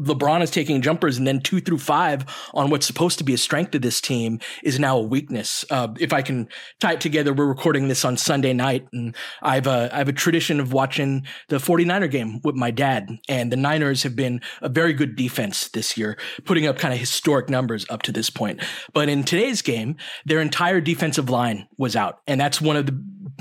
LeBron 0.00 0.42
is 0.42 0.50
taking 0.50 0.80
jumpers, 0.80 1.18
and 1.18 1.26
then 1.26 1.40
two 1.40 1.60
through 1.60 1.78
five 1.78 2.24
on 2.54 2.70
what's 2.70 2.86
supposed 2.86 3.18
to 3.18 3.24
be 3.24 3.34
a 3.34 3.38
strength 3.38 3.74
of 3.74 3.82
this 3.82 4.00
team 4.00 4.40
is 4.62 4.78
now 4.78 4.98
a 4.98 5.02
weakness. 5.02 5.64
Uh, 5.70 5.88
if 5.98 6.12
I 6.12 6.22
can 6.22 6.48
tie 6.80 6.94
it 6.94 7.00
together, 7.00 7.32
we're 7.32 7.46
recording 7.46 7.88
this 7.88 8.04
on 8.04 8.16
Sunday 8.16 8.52
night, 8.52 8.86
and 8.92 9.14
I've 9.42 9.66
a, 9.66 9.90
I 9.92 9.98
have 9.98 10.08
a 10.08 10.12
tradition 10.12 10.60
of 10.60 10.72
watching 10.72 11.26
the 11.48 11.56
49er 11.56 12.10
game 12.10 12.40
with 12.42 12.54
my 12.54 12.70
dad, 12.70 13.08
and 13.28 13.52
the 13.52 13.56
Niners 13.56 14.02
have 14.02 14.16
been 14.16 14.40
a 14.62 14.68
very 14.68 14.92
good 14.92 15.16
defense 15.16 15.68
this 15.68 15.96
year, 15.96 16.16
putting 16.44 16.66
up 16.66 16.78
kind 16.78 16.94
of 16.94 17.00
historic 17.00 17.48
numbers 17.48 17.86
up 17.90 18.02
to 18.02 18.12
this 18.12 18.30
point. 18.30 18.62
But 18.92 19.08
in 19.08 19.24
today's 19.24 19.62
game, 19.62 19.96
their 20.24 20.40
entire 20.40 20.80
defensive 20.80 21.28
line 21.28 21.68
was 21.76 21.96
out, 21.96 22.20
and 22.26 22.40
that's 22.40 22.60
one 22.60 22.76
of 22.76 22.86
the 22.86 22.98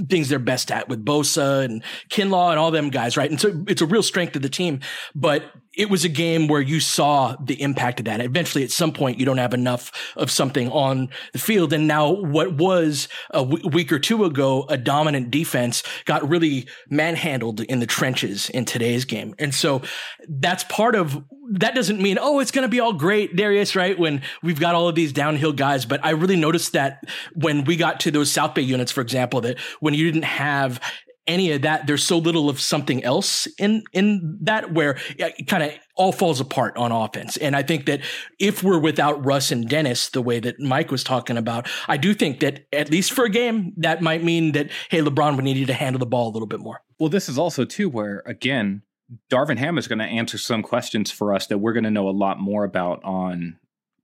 things 0.09 0.29
they're 0.29 0.39
best 0.39 0.71
at 0.71 0.87
with 0.87 1.03
Bosa 1.03 1.63
and 1.63 1.83
Kinlaw 2.09 2.51
and 2.51 2.59
all 2.59 2.71
them 2.71 2.89
guys, 2.89 3.17
right? 3.17 3.29
And 3.29 3.39
so 3.39 3.63
it's 3.67 3.81
a 3.81 3.85
real 3.85 4.03
strength 4.03 4.35
of 4.35 4.41
the 4.41 4.49
team, 4.49 4.79
but 5.15 5.43
it 5.75 5.89
was 5.89 6.03
a 6.03 6.10
game 6.10 6.47
where 6.47 6.62
you 6.62 6.79
saw 6.79 7.36
the 7.39 7.62
impact 7.62 7.99
of 7.99 8.05
that. 8.05 8.21
Eventually, 8.21 8.63
at 8.63 8.71
some 8.71 8.91
point, 8.91 9.19
you 9.19 9.25
don't 9.25 9.38
have 9.38 9.53
enough 9.53 9.91
of 10.15 10.32
something 10.32 10.69
on 10.71 11.10
the 11.32 11.39
field. 11.39 11.71
And 11.73 11.88
now 11.88 12.10
what 12.12 12.53
was 12.53 13.08
a 13.29 13.39
w- 13.39 13.67
week 13.69 13.91
or 13.91 13.99
two 13.99 14.25
ago, 14.25 14.65
a 14.67 14.77
dominant 14.77 15.29
defense 15.29 15.84
got 16.05 16.27
really 16.27 16.67
manhandled 16.89 17.62
in 17.62 17.79
the 17.79 17.86
trenches 17.86 18.49
in 18.49 18.65
today's 18.65 19.05
game. 19.05 19.36
And 19.38 19.53
so 19.53 19.82
that's 20.27 20.63
part 20.65 20.95
of 20.95 21.23
that 21.51 21.73
doesn't 21.73 21.99
mean, 21.99 22.17
oh, 22.19 22.39
it's 22.39 22.51
going 22.51 22.63
to 22.63 22.69
be 22.69 22.79
all 22.79 22.93
great, 22.93 23.36
Darius, 23.36 23.75
right? 23.75 23.97
When 23.97 24.21
we've 24.43 24.60
got 24.60 24.75
all 24.75 24.88
of 24.88 24.95
these 24.95 25.12
downhill 25.12 25.53
guys. 25.53 25.86
But 25.86 26.03
I 26.05 26.12
really 26.12 26.36
noticed 26.36 26.73
that 26.73 27.03
when 27.34 27.63
we 27.63 27.75
got 27.75 28.01
to 28.01 28.12
those 28.12 28.32
South 28.32 28.53
Bay 28.53 28.62
units, 28.62 28.91
for 28.91 29.01
example, 29.01 29.41
that 29.41 29.58
when 29.79 29.93
you 29.93 30.12
didn't 30.12 30.25
have 30.25 30.79
any 31.29 31.51
of 31.51 31.61
that, 31.61 31.87
there's 31.87 32.03
so 32.03 32.17
little 32.17 32.49
of 32.49 32.59
something 32.59 33.03
else 33.03 33.47
in 33.57 33.83
in 33.93 34.39
that 34.41 34.73
where 34.73 34.97
it 35.17 35.47
kind 35.47 35.63
of 35.63 35.71
all 35.95 36.11
falls 36.11 36.41
apart 36.41 36.75
on 36.75 36.91
offense. 36.91 37.37
And 37.37 37.55
I 37.55 37.61
think 37.61 37.85
that 37.85 38.01
if 38.39 38.63
we're 38.63 38.79
without 38.79 39.23
Russ 39.23 39.51
and 39.51 39.69
Dennis, 39.69 40.09
the 40.09 40.21
way 40.21 40.39
that 40.39 40.59
Mike 40.59 40.91
was 40.91 41.03
talking 41.03 41.37
about, 41.37 41.69
I 41.87 41.97
do 41.97 42.13
think 42.13 42.39
that 42.39 42.65
at 42.73 42.89
least 42.89 43.13
for 43.13 43.25
a 43.25 43.29
game, 43.29 43.73
that 43.77 44.01
might 44.01 44.23
mean 44.23 44.53
that 44.53 44.71
hey, 44.89 44.99
LeBron, 44.99 45.35
would 45.35 45.45
need 45.45 45.57
you 45.57 45.67
to 45.67 45.73
handle 45.73 45.99
the 45.99 46.05
ball 46.05 46.27
a 46.29 46.33
little 46.33 46.47
bit 46.47 46.59
more. 46.59 46.81
Well, 46.99 47.09
this 47.09 47.29
is 47.29 47.37
also 47.37 47.63
too 47.63 47.87
where 47.87 48.23
again, 48.25 48.81
Darvin 49.31 49.57
Ham 49.57 49.77
is 49.77 49.87
going 49.87 49.99
to 49.99 50.05
answer 50.05 50.37
some 50.37 50.63
questions 50.63 51.11
for 51.11 51.33
us 51.33 51.47
that 51.47 51.59
we're 51.59 51.73
going 51.73 51.83
to 51.83 51.91
know 51.91 52.09
a 52.09 52.11
lot 52.11 52.39
more 52.39 52.63
about 52.63 53.03
on 53.03 53.59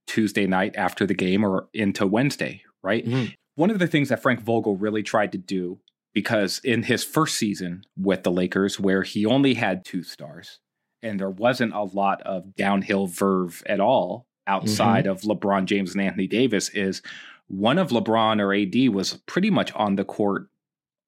Tuesday 0.05 0.45
night 0.45 0.75
after 0.77 1.05
the 1.07 1.15
game 1.15 1.43
or 1.43 1.67
into 1.73 2.05
Wednesday, 2.05 2.61
right? 2.83 3.05
Mm-hmm. 3.05 3.33
One 3.55 3.71
of 3.71 3.79
the 3.79 3.87
things 3.87 4.09
that 4.09 4.21
Frank 4.21 4.41
Vogel 4.41 4.77
really 4.77 5.01
tried 5.01 5.31
to 5.31 5.37
do 5.37 5.79
because 6.15 6.59
in 6.63 6.81
his 6.83 7.03
first 7.03 7.37
season 7.37 7.83
with 7.97 8.23
the 8.23 8.31
Lakers, 8.31 8.79
where 8.79 9.03
he 9.03 9.25
only 9.25 9.53
had 9.53 9.85
two 9.85 10.01
stars 10.01 10.59
and 11.03 11.19
there 11.19 11.29
wasn't 11.29 11.73
a 11.73 11.83
lot 11.83 12.21
of 12.23 12.55
downhill 12.55 13.05
verve 13.05 13.61
at 13.67 13.81
all 13.81 14.25
outside 14.47 15.05
mm-hmm. 15.05 15.11
of 15.11 15.21
LeBron 15.21 15.65
James 15.65 15.91
and 15.91 16.01
Anthony 16.01 16.25
Davis, 16.25 16.69
is 16.69 17.01
one 17.47 17.77
of 17.77 17.89
LeBron 17.89 18.39
or 18.41 18.53
AD 18.53 18.95
was 18.95 19.15
pretty 19.27 19.51
much 19.51 19.73
on 19.73 19.97
the 19.97 20.05
court 20.05 20.47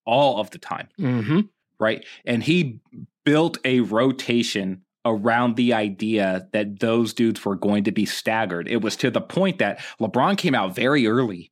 all 0.05 0.39
of 0.39 0.51
the 0.51 0.59
time. 0.59 0.89
Mm-hmm. 0.99 1.39
Right. 1.79 2.05
And 2.25 2.43
he 2.43 2.79
built 3.23 3.59
a 3.63 3.79
rotation 3.79 4.83
around 5.05 5.55
the 5.55 5.73
idea 5.73 6.49
that 6.51 6.81
those 6.81 7.13
dudes 7.13 7.45
were 7.45 7.55
going 7.55 7.85
to 7.85 7.91
be 7.91 8.05
staggered. 8.05 8.67
It 8.67 8.81
was 8.81 8.97
to 8.97 9.09
the 9.09 9.21
point 9.21 9.59
that 9.59 9.79
LeBron 10.01 10.37
came 10.37 10.53
out 10.53 10.75
very 10.75 11.07
early 11.07 11.51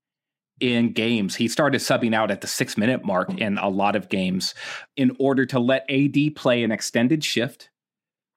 in 0.60 0.94
games. 0.94 1.36
He 1.36 1.48
started 1.48 1.82
subbing 1.82 2.14
out 2.14 2.32
at 2.32 2.42
the 2.42 2.48
six 2.48 2.78
minute 2.78 3.04
mark 3.04 3.30
in 3.38 3.58
a 3.58 3.70
lot 3.70 3.96
of 3.96 4.10
games 4.10 4.54
in 4.96 5.16
order 5.20 5.46
to 5.48 5.60
let 5.60 5.90
AD 5.90 6.36
play 6.36 6.64
an 6.64 6.72
extended 6.72 7.24
shift. 7.24 7.70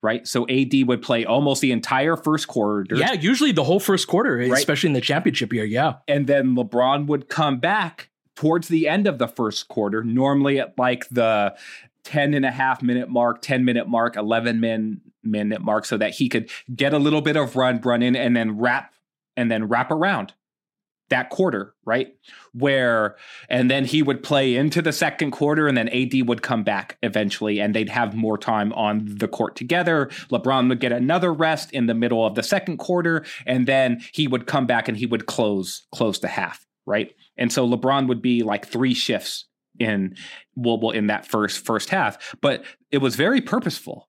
Right. 0.00 0.26
So 0.28 0.46
AD 0.48 0.72
would 0.86 1.02
play 1.02 1.24
almost 1.24 1.60
the 1.60 1.72
entire 1.72 2.16
first 2.16 2.46
quarter. 2.46 2.94
Yeah, 2.94 3.14
usually 3.14 3.50
the 3.50 3.64
whole 3.64 3.80
first 3.80 4.06
quarter, 4.06 4.36
right. 4.36 4.52
especially 4.52 4.88
in 4.88 4.92
the 4.92 5.00
championship 5.00 5.52
year. 5.52 5.64
Yeah. 5.64 5.94
And 6.06 6.28
then 6.28 6.54
LeBron 6.54 7.06
would 7.08 7.28
come 7.28 7.58
back 7.58 8.08
towards 8.36 8.68
the 8.68 8.86
end 8.86 9.08
of 9.08 9.18
the 9.18 9.26
first 9.26 9.66
quarter, 9.66 10.04
normally 10.04 10.60
at 10.60 10.78
like 10.78 11.08
the 11.08 11.56
10 12.04 12.32
and 12.34 12.46
a 12.46 12.50
half 12.52 12.80
minute 12.80 13.08
mark, 13.08 13.42
10 13.42 13.64
minute 13.64 13.88
mark, 13.88 14.16
11 14.16 14.60
min, 14.60 15.00
minute 15.24 15.62
mark, 15.62 15.84
so 15.84 15.96
that 15.96 16.12
he 16.12 16.28
could 16.28 16.48
get 16.74 16.94
a 16.94 16.98
little 16.98 17.20
bit 17.20 17.36
of 17.36 17.56
run, 17.56 17.80
run 17.80 18.00
in, 18.00 18.14
and 18.14 18.36
then 18.36 18.56
wrap 18.56 18.94
and 19.36 19.50
then 19.50 19.66
wrap 19.66 19.90
around 19.90 20.32
that 21.10 21.30
quarter, 21.30 21.74
right? 21.84 22.14
Where, 22.52 23.16
and 23.48 23.70
then 23.70 23.84
he 23.84 24.02
would 24.02 24.22
play 24.22 24.56
into 24.56 24.82
the 24.82 24.92
second 24.92 25.30
quarter, 25.30 25.66
and 25.66 25.76
then 25.76 25.88
AD 25.88 26.28
would 26.28 26.42
come 26.42 26.62
back 26.62 26.98
eventually, 27.02 27.60
and 27.60 27.74
they'd 27.74 27.88
have 27.88 28.14
more 28.14 28.38
time 28.38 28.72
on 28.74 29.04
the 29.04 29.28
court 29.28 29.56
together. 29.56 30.06
LeBron 30.30 30.68
would 30.68 30.80
get 30.80 30.92
another 30.92 31.32
rest 31.32 31.72
in 31.72 31.86
the 31.86 31.94
middle 31.94 32.24
of 32.24 32.34
the 32.34 32.42
second 32.42 32.78
quarter, 32.78 33.24
and 33.46 33.66
then 33.66 34.00
he 34.12 34.28
would 34.28 34.46
come 34.46 34.66
back 34.66 34.88
and 34.88 34.96
he 34.96 35.06
would 35.06 35.26
close 35.26 35.86
close 35.92 36.20
the 36.20 36.28
half, 36.28 36.66
right? 36.86 37.14
And 37.36 37.52
so 37.52 37.66
LeBron 37.68 38.08
would 38.08 38.22
be 38.22 38.42
like 38.42 38.66
three 38.66 38.94
shifts 38.94 39.46
in 39.78 40.16
well, 40.56 40.90
in 40.90 41.06
that 41.06 41.26
first 41.26 41.64
first 41.64 41.90
half, 41.90 42.34
but 42.40 42.64
it 42.90 42.98
was 42.98 43.16
very 43.16 43.40
purposeful. 43.40 44.08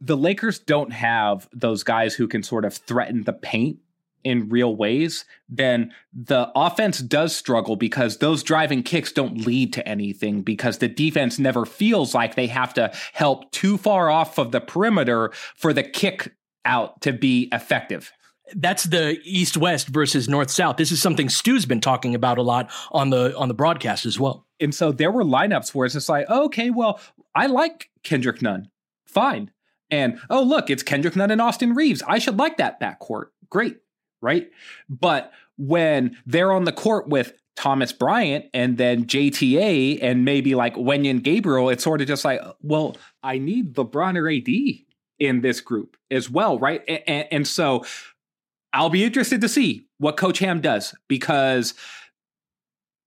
The 0.00 0.16
Lakers 0.16 0.60
don't 0.60 0.92
have 0.92 1.48
those 1.52 1.82
guys 1.82 2.14
who 2.14 2.28
can 2.28 2.44
sort 2.44 2.64
of 2.64 2.74
threaten 2.74 3.24
the 3.24 3.32
paint 3.32 3.78
in 4.24 4.48
real 4.48 4.74
ways, 4.74 5.24
then 5.48 5.92
the 6.12 6.50
offense 6.54 6.98
does 6.98 7.34
struggle 7.34 7.76
because 7.76 8.18
those 8.18 8.42
driving 8.42 8.82
kicks 8.82 9.12
don't 9.12 9.46
lead 9.46 9.72
to 9.72 9.88
anything 9.88 10.42
because 10.42 10.78
the 10.78 10.88
defense 10.88 11.38
never 11.38 11.64
feels 11.64 12.14
like 12.14 12.34
they 12.34 12.46
have 12.46 12.74
to 12.74 12.92
help 13.12 13.50
too 13.52 13.78
far 13.78 14.10
off 14.10 14.38
of 14.38 14.52
the 14.52 14.60
perimeter 14.60 15.30
for 15.56 15.72
the 15.72 15.82
kick 15.82 16.34
out 16.64 17.00
to 17.00 17.12
be 17.12 17.48
effective. 17.52 18.12
That's 18.54 18.84
the 18.84 19.18
east 19.24 19.56
west 19.56 19.88
versus 19.88 20.28
north 20.28 20.50
south. 20.50 20.76
This 20.76 20.90
is 20.92 21.02
something 21.02 21.28
Stu's 21.28 21.66
been 21.66 21.80
talking 21.80 22.14
about 22.14 22.38
a 22.38 22.42
lot 22.42 22.70
on 22.92 23.10
the 23.10 23.36
on 23.36 23.48
the 23.48 23.54
broadcast 23.54 24.06
as 24.06 24.18
well. 24.18 24.46
And 24.58 24.74
so 24.74 24.90
there 24.90 25.10
were 25.10 25.24
lineups 25.24 25.74
where 25.74 25.84
it's 25.84 25.94
just 25.94 26.08
like, 26.08 26.28
okay, 26.30 26.70
well, 26.70 27.00
I 27.34 27.46
like 27.46 27.90
Kendrick 28.02 28.40
Nunn. 28.40 28.70
Fine. 29.06 29.50
And 29.90 30.18
oh, 30.30 30.42
look, 30.42 30.70
it's 30.70 30.82
Kendrick 30.82 31.16
Nunn 31.16 31.30
and 31.30 31.40
Austin 31.40 31.74
reaves 31.74 32.02
I 32.06 32.18
should 32.18 32.38
like 32.38 32.56
that 32.56 32.80
backcourt. 32.80 33.26
Great 33.50 33.78
right? 34.20 34.50
But 34.88 35.32
when 35.56 36.16
they're 36.26 36.52
on 36.52 36.64
the 36.64 36.72
court 36.72 37.08
with 37.08 37.32
Thomas 37.56 37.92
Bryant 37.92 38.46
and 38.54 38.78
then 38.78 39.04
JTA 39.04 39.98
and 40.00 40.24
maybe 40.24 40.54
like 40.54 40.74
Wenyen 40.76 41.22
Gabriel, 41.22 41.68
it's 41.70 41.82
sort 41.82 42.00
of 42.00 42.06
just 42.06 42.24
like, 42.24 42.40
well, 42.62 42.96
I 43.22 43.38
need 43.38 43.74
LeBron 43.74 44.16
or 44.16 44.30
AD 44.30 44.84
in 45.18 45.40
this 45.40 45.60
group 45.60 45.96
as 46.10 46.30
well, 46.30 46.58
right? 46.58 46.82
And, 46.86 47.26
and 47.30 47.48
so 47.48 47.84
I'll 48.72 48.90
be 48.90 49.04
interested 49.04 49.40
to 49.40 49.48
see 49.48 49.86
what 49.98 50.16
Coach 50.16 50.38
Ham 50.38 50.60
does 50.60 50.94
because 51.08 51.74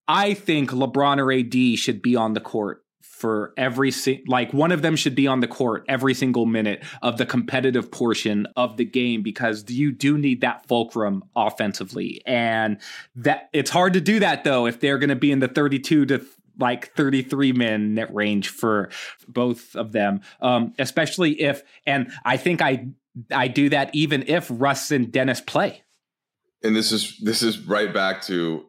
I 0.08 0.34
think 0.34 0.72
LeBron 0.72 1.20
or 1.20 1.32
AD 1.32 1.80
should 1.80 2.02
be 2.02 2.18
on 2.18 2.34
the 2.34 2.42
court 2.42 2.81
for 3.22 3.54
every 3.56 3.94
like 4.26 4.52
one 4.52 4.72
of 4.72 4.82
them 4.82 4.96
should 4.96 5.14
be 5.14 5.28
on 5.28 5.42
the 5.42 5.48
court 5.48 5.86
every 5.88 6.16
single 6.16 6.48
minute 6.48 6.84
of 7.04 7.18
the 7.18 7.26
competitive 7.26 7.92
portion 7.92 8.48
of 8.58 8.78
the 8.78 8.84
game 8.84 9.22
because 9.22 9.64
you 9.70 9.92
do 9.92 10.18
need 10.18 10.42
that 10.42 10.68
fulcrum 10.68 11.24
offensively. 11.36 12.24
And 12.26 12.80
that 13.16 13.50
it's 13.54 13.70
hard 13.70 13.94
to 13.94 14.02
do 14.02 14.20
that 14.22 14.44
though 14.44 14.66
if 14.66 14.80
they're 14.80 14.98
going 14.98 15.10
to 15.12 15.16
be 15.16 15.32
in 15.32 15.38
the 15.38 15.48
32 15.48 16.08
to 16.08 16.26
like 16.58 16.96
33 16.96 17.54
minute 17.54 18.10
range 18.12 18.50
for 18.50 18.90
both 19.28 19.76
of 19.76 19.92
them. 19.92 20.22
Um, 20.42 20.74
especially 20.80 21.40
if 21.40 21.62
and 21.86 22.12
i 22.26 22.38
think 22.38 22.62
i 22.64 22.88
i 23.32 23.48
do 23.48 23.70
that 23.70 23.94
even 23.94 24.24
if 24.28 24.48
russ 24.50 24.90
and 24.90 25.12
dennis 25.12 25.42
play. 25.42 25.84
And 26.64 26.76
this 26.76 26.92
is 26.92 27.20
this 27.20 27.44
is 27.44 27.60
right 27.60 27.94
back 27.94 28.24
to 28.24 28.66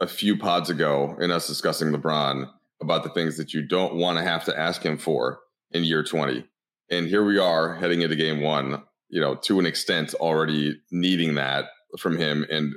a 0.00 0.06
few 0.06 0.36
pods 0.36 0.70
ago 0.70 1.16
in 1.20 1.32
us 1.32 1.48
discussing 1.48 1.90
lebron 1.90 2.48
about 2.84 3.02
the 3.02 3.10
things 3.10 3.36
that 3.36 3.52
you 3.52 3.66
don't 3.66 3.94
want 3.94 4.18
to 4.18 4.24
have 4.24 4.44
to 4.44 4.58
ask 4.58 4.82
him 4.82 4.98
for 4.98 5.40
in 5.72 5.84
year 5.84 6.04
20. 6.04 6.44
And 6.90 7.06
here 7.06 7.24
we 7.24 7.38
are 7.38 7.74
heading 7.74 8.02
into 8.02 8.16
game 8.16 8.40
one, 8.40 8.82
you 9.08 9.20
know, 9.20 9.34
to 9.36 9.58
an 9.58 9.66
extent 9.66 10.14
already 10.14 10.80
needing 10.90 11.34
that 11.34 11.66
from 11.98 12.16
him. 12.16 12.46
And 12.50 12.74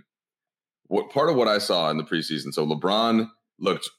what 0.86 1.10
part 1.12 1.30
of 1.30 1.36
what 1.36 1.48
I 1.48 1.58
saw 1.58 1.90
in 1.90 1.98
the 1.98 2.04
preseason, 2.04 2.54
so 2.54 2.66
LeBron 2.66 3.30
looked 3.60 3.90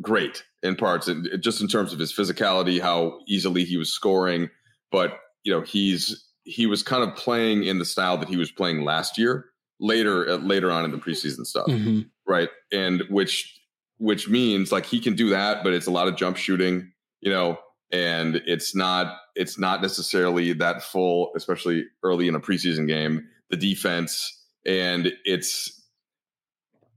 great 0.00 0.42
in 0.62 0.76
parts, 0.76 1.08
and 1.08 1.28
just 1.40 1.60
in 1.60 1.68
terms 1.68 1.92
of 1.92 1.98
his 1.98 2.12
physicality, 2.12 2.80
how 2.80 3.18
easily 3.28 3.64
he 3.64 3.76
was 3.76 3.92
scoring. 3.92 4.48
But 4.90 5.18
you 5.42 5.52
know, 5.52 5.60
he's 5.60 6.26
he 6.44 6.66
was 6.66 6.82
kind 6.82 7.08
of 7.08 7.14
playing 7.16 7.64
in 7.64 7.78
the 7.78 7.84
style 7.84 8.16
that 8.18 8.28
he 8.28 8.36
was 8.36 8.50
playing 8.50 8.82
last 8.82 9.18
year, 9.18 9.46
later 9.78 10.28
uh, 10.28 10.36
later 10.36 10.70
on 10.70 10.84
in 10.84 10.90
the 10.90 10.98
preseason 10.98 11.44
stuff, 11.44 11.66
mm-hmm. 11.66 12.00
right? 12.26 12.48
And 12.72 13.02
which 13.10 13.59
which 14.00 14.28
means 14.28 14.72
like 14.72 14.86
he 14.86 14.98
can 14.98 15.14
do 15.14 15.28
that, 15.28 15.62
but 15.62 15.74
it's 15.74 15.86
a 15.86 15.90
lot 15.90 16.08
of 16.08 16.16
jump 16.16 16.38
shooting, 16.38 16.90
you 17.20 17.30
know, 17.30 17.58
and 17.92 18.36
it's 18.46 18.74
not 18.74 19.18
it's 19.36 19.58
not 19.58 19.82
necessarily 19.82 20.54
that 20.54 20.82
full, 20.82 21.32
especially 21.36 21.84
early 22.02 22.26
in 22.26 22.34
a 22.34 22.40
preseason 22.40 22.88
game. 22.88 23.28
The 23.50 23.56
defense 23.56 24.42
and 24.66 25.12
it's 25.24 25.76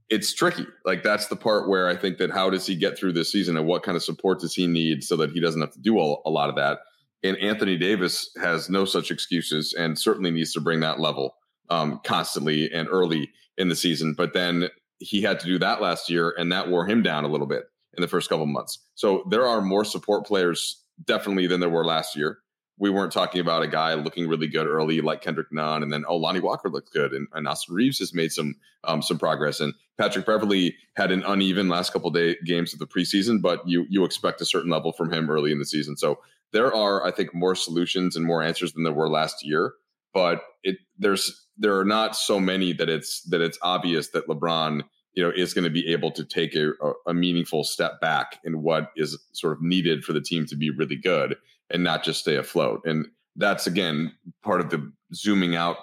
it's 0.08 0.34
tricky. 0.34 0.66
Like 0.86 1.02
that's 1.02 1.26
the 1.26 1.36
part 1.36 1.68
where 1.68 1.88
I 1.88 1.96
think 1.96 2.16
that 2.18 2.30
how 2.30 2.48
does 2.48 2.66
he 2.66 2.74
get 2.74 2.96
through 2.96 3.12
this 3.12 3.30
season 3.30 3.56
and 3.56 3.66
what 3.66 3.82
kind 3.82 3.96
of 3.96 4.02
support 4.02 4.40
does 4.40 4.54
he 4.54 4.66
need 4.66 5.04
so 5.04 5.16
that 5.16 5.30
he 5.30 5.40
doesn't 5.40 5.60
have 5.60 5.72
to 5.72 5.80
do 5.80 5.98
a, 5.98 6.16
a 6.24 6.30
lot 6.30 6.48
of 6.48 6.56
that. 6.56 6.78
And 7.22 7.36
Anthony 7.38 7.76
Davis 7.76 8.30
has 8.40 8.70
no 8.70 8.86
such 8.86 9.10
excuses 9.10 9.74
and 9.78 9.98
certainly 9.98 10.30
needs 10.30 10.52
to 10.54 10.60
bring 10.60 10.80
that 10.80 11.00
level 11.00 11.36
um, 11.68 12.00
constantly 12.04 12.70
and 12.72 12.88
early 12.90 13.30
in 13.58 13.68
the 13.68 13.76
season. 13.76 14.14
But 14.14 14.32
then 14.32 14.68
he 14.98 15.22
had 15.22 15.40
to 15.40 15.46
do 15.46 15.58
that 15.58 15.80
last 15.80 16.10
year, 16.10 16.34
and 16.36 16.52
that 16.52 16.68
wore 16.68 16.86
him 16.86 17.02
down 17.02 17.24
a 17.24 17.28
little 17.28 17.46
bit 17.46 17.64
in 17.96 18.00
the 18.00 18.08
first 18.08 18.28
couple 18.28 18.46
months. 18.46 18.78
So 18.94 19.24
there 19.30 19.46
are 19.46 19.60
more 19.60 19.84
support 19.84 20.26
players 20.26 20.82
definitely 21.04 21.46
than 21.46 21.60
there 21.60 21.70
were 21.70 21.84
last 21.84 22.16
year. 22.16 22.38
We 22.76 22.90
weren't 22.90 23.12
talking 23.12 23.40
about 23.40 23.62
a 23.62 23.68
guy 23.68 23.94
looking 23.94 24.28
really 24.28 24.48
good 24.48 24.66
early 24.66 25.00
like 25.00 25.22
Kendrick 25.22 25.52
Nunn, 25.52 25.82
and 25.82 25.92
then 25.92 26.04
oh 26.08 26.16
Lonnie 26.16 26.40
Walker 26.40 26.68
looked 26.68 26.92
good, 26.92 27.12
and, 27.12 27.28
and 27.32 27.46
Austin 27.46 27.74
Reaves 27.74 28.00
has 28.00 28.12
made 28.12 28.32
some 28.32 28.56
um, 28.82 29.00
some 29.00 29.18
progress, 29.18 29.60
and 29.60 29.74
Patrick 29.96 30.26
Beverly 30.26 30.76
had 30.96 31.12
an 31.12 31.22
uneven 31.24 31.68
last 31.68 31.92
couple 31.92 32.10
day 32.10 32.36
games 32.44 32.72
of 32.72 32.80
the 32.80 32.86
preseason, 32.86 33.40
but 33.40 33.66
you 33.66 33.86
you 33.88 34.04
expect 34.04 34.40
a 34.40 34.44
certain 34.44 34.70
level 34.70 34.92
from 34.92 35.12
him 35.12 35.30
early 35.30 35.52
in 35.52 35.60
the 35.60 35.64
season. 35.64 35.96
So 35.96 36.18
there 36.52 36.74
are 36.74 37.06
I 37.06 37.12
think 37.12 37.32
more 37.32 37.54
solutions 37.54 38.16
and 38.16 38.26
more 38.26 38.42
answers 38.42 38.72
than 38.72 38.82
there 38.82 38.92
were 38.92 39.08
last 39.08 39.46
year, 39.46 39.74
but 40.12 40.42
it 40.64 40.78
there's 40.98 41.43
there 41.56 41.78
are 41.78 41.84
not 41.84 42.16
so 42.16 42.40
many 42.40 42.72
that 42.72 42.88
it's 42.88 43.22
that 43.22 43.40
it's 43.40 43.58
obvious 43.62 44.08
that 44.08 44.26
LeBron 44.26 44.82
you 45.14 45.22
know 45.22 45.32
is 45.34 45.54
going 45.54 45.64
to 45.64 45.70
be 45.70 45.86
able 45.92 46.10
to 46.10 46.24
take 46.24 46.54
a, 46.54 46.72
a, 47.06 47.14
meaningful 47.14 47.62
step 47.64 48.00
back 48.00 48.40
in 48.44 48.62
what 48.62 48.90
is 48.96 49.16
sort 49.32 49.52
of 49.52 49.62
needed 49.62 50.04
for 50.04 50.12
the 50.12 50.20
team 50.20 50.44
to 50.46 50.56
be 50.56 50.70
really 50.70 50.96
good 50.96 51.36
and 51.70 51.84
not 51.84 52.02
just 52.02 52.20
stay 52.20 52.36
afloat. 52.36 52.82
And 52.84 53.06
that's 53.36 53.66
again 53.66 54.12
part 54.42 54.60
of 54.60 54.70
the 54.70 54.92
zooming 55.14 55.56
out 55.56 55.76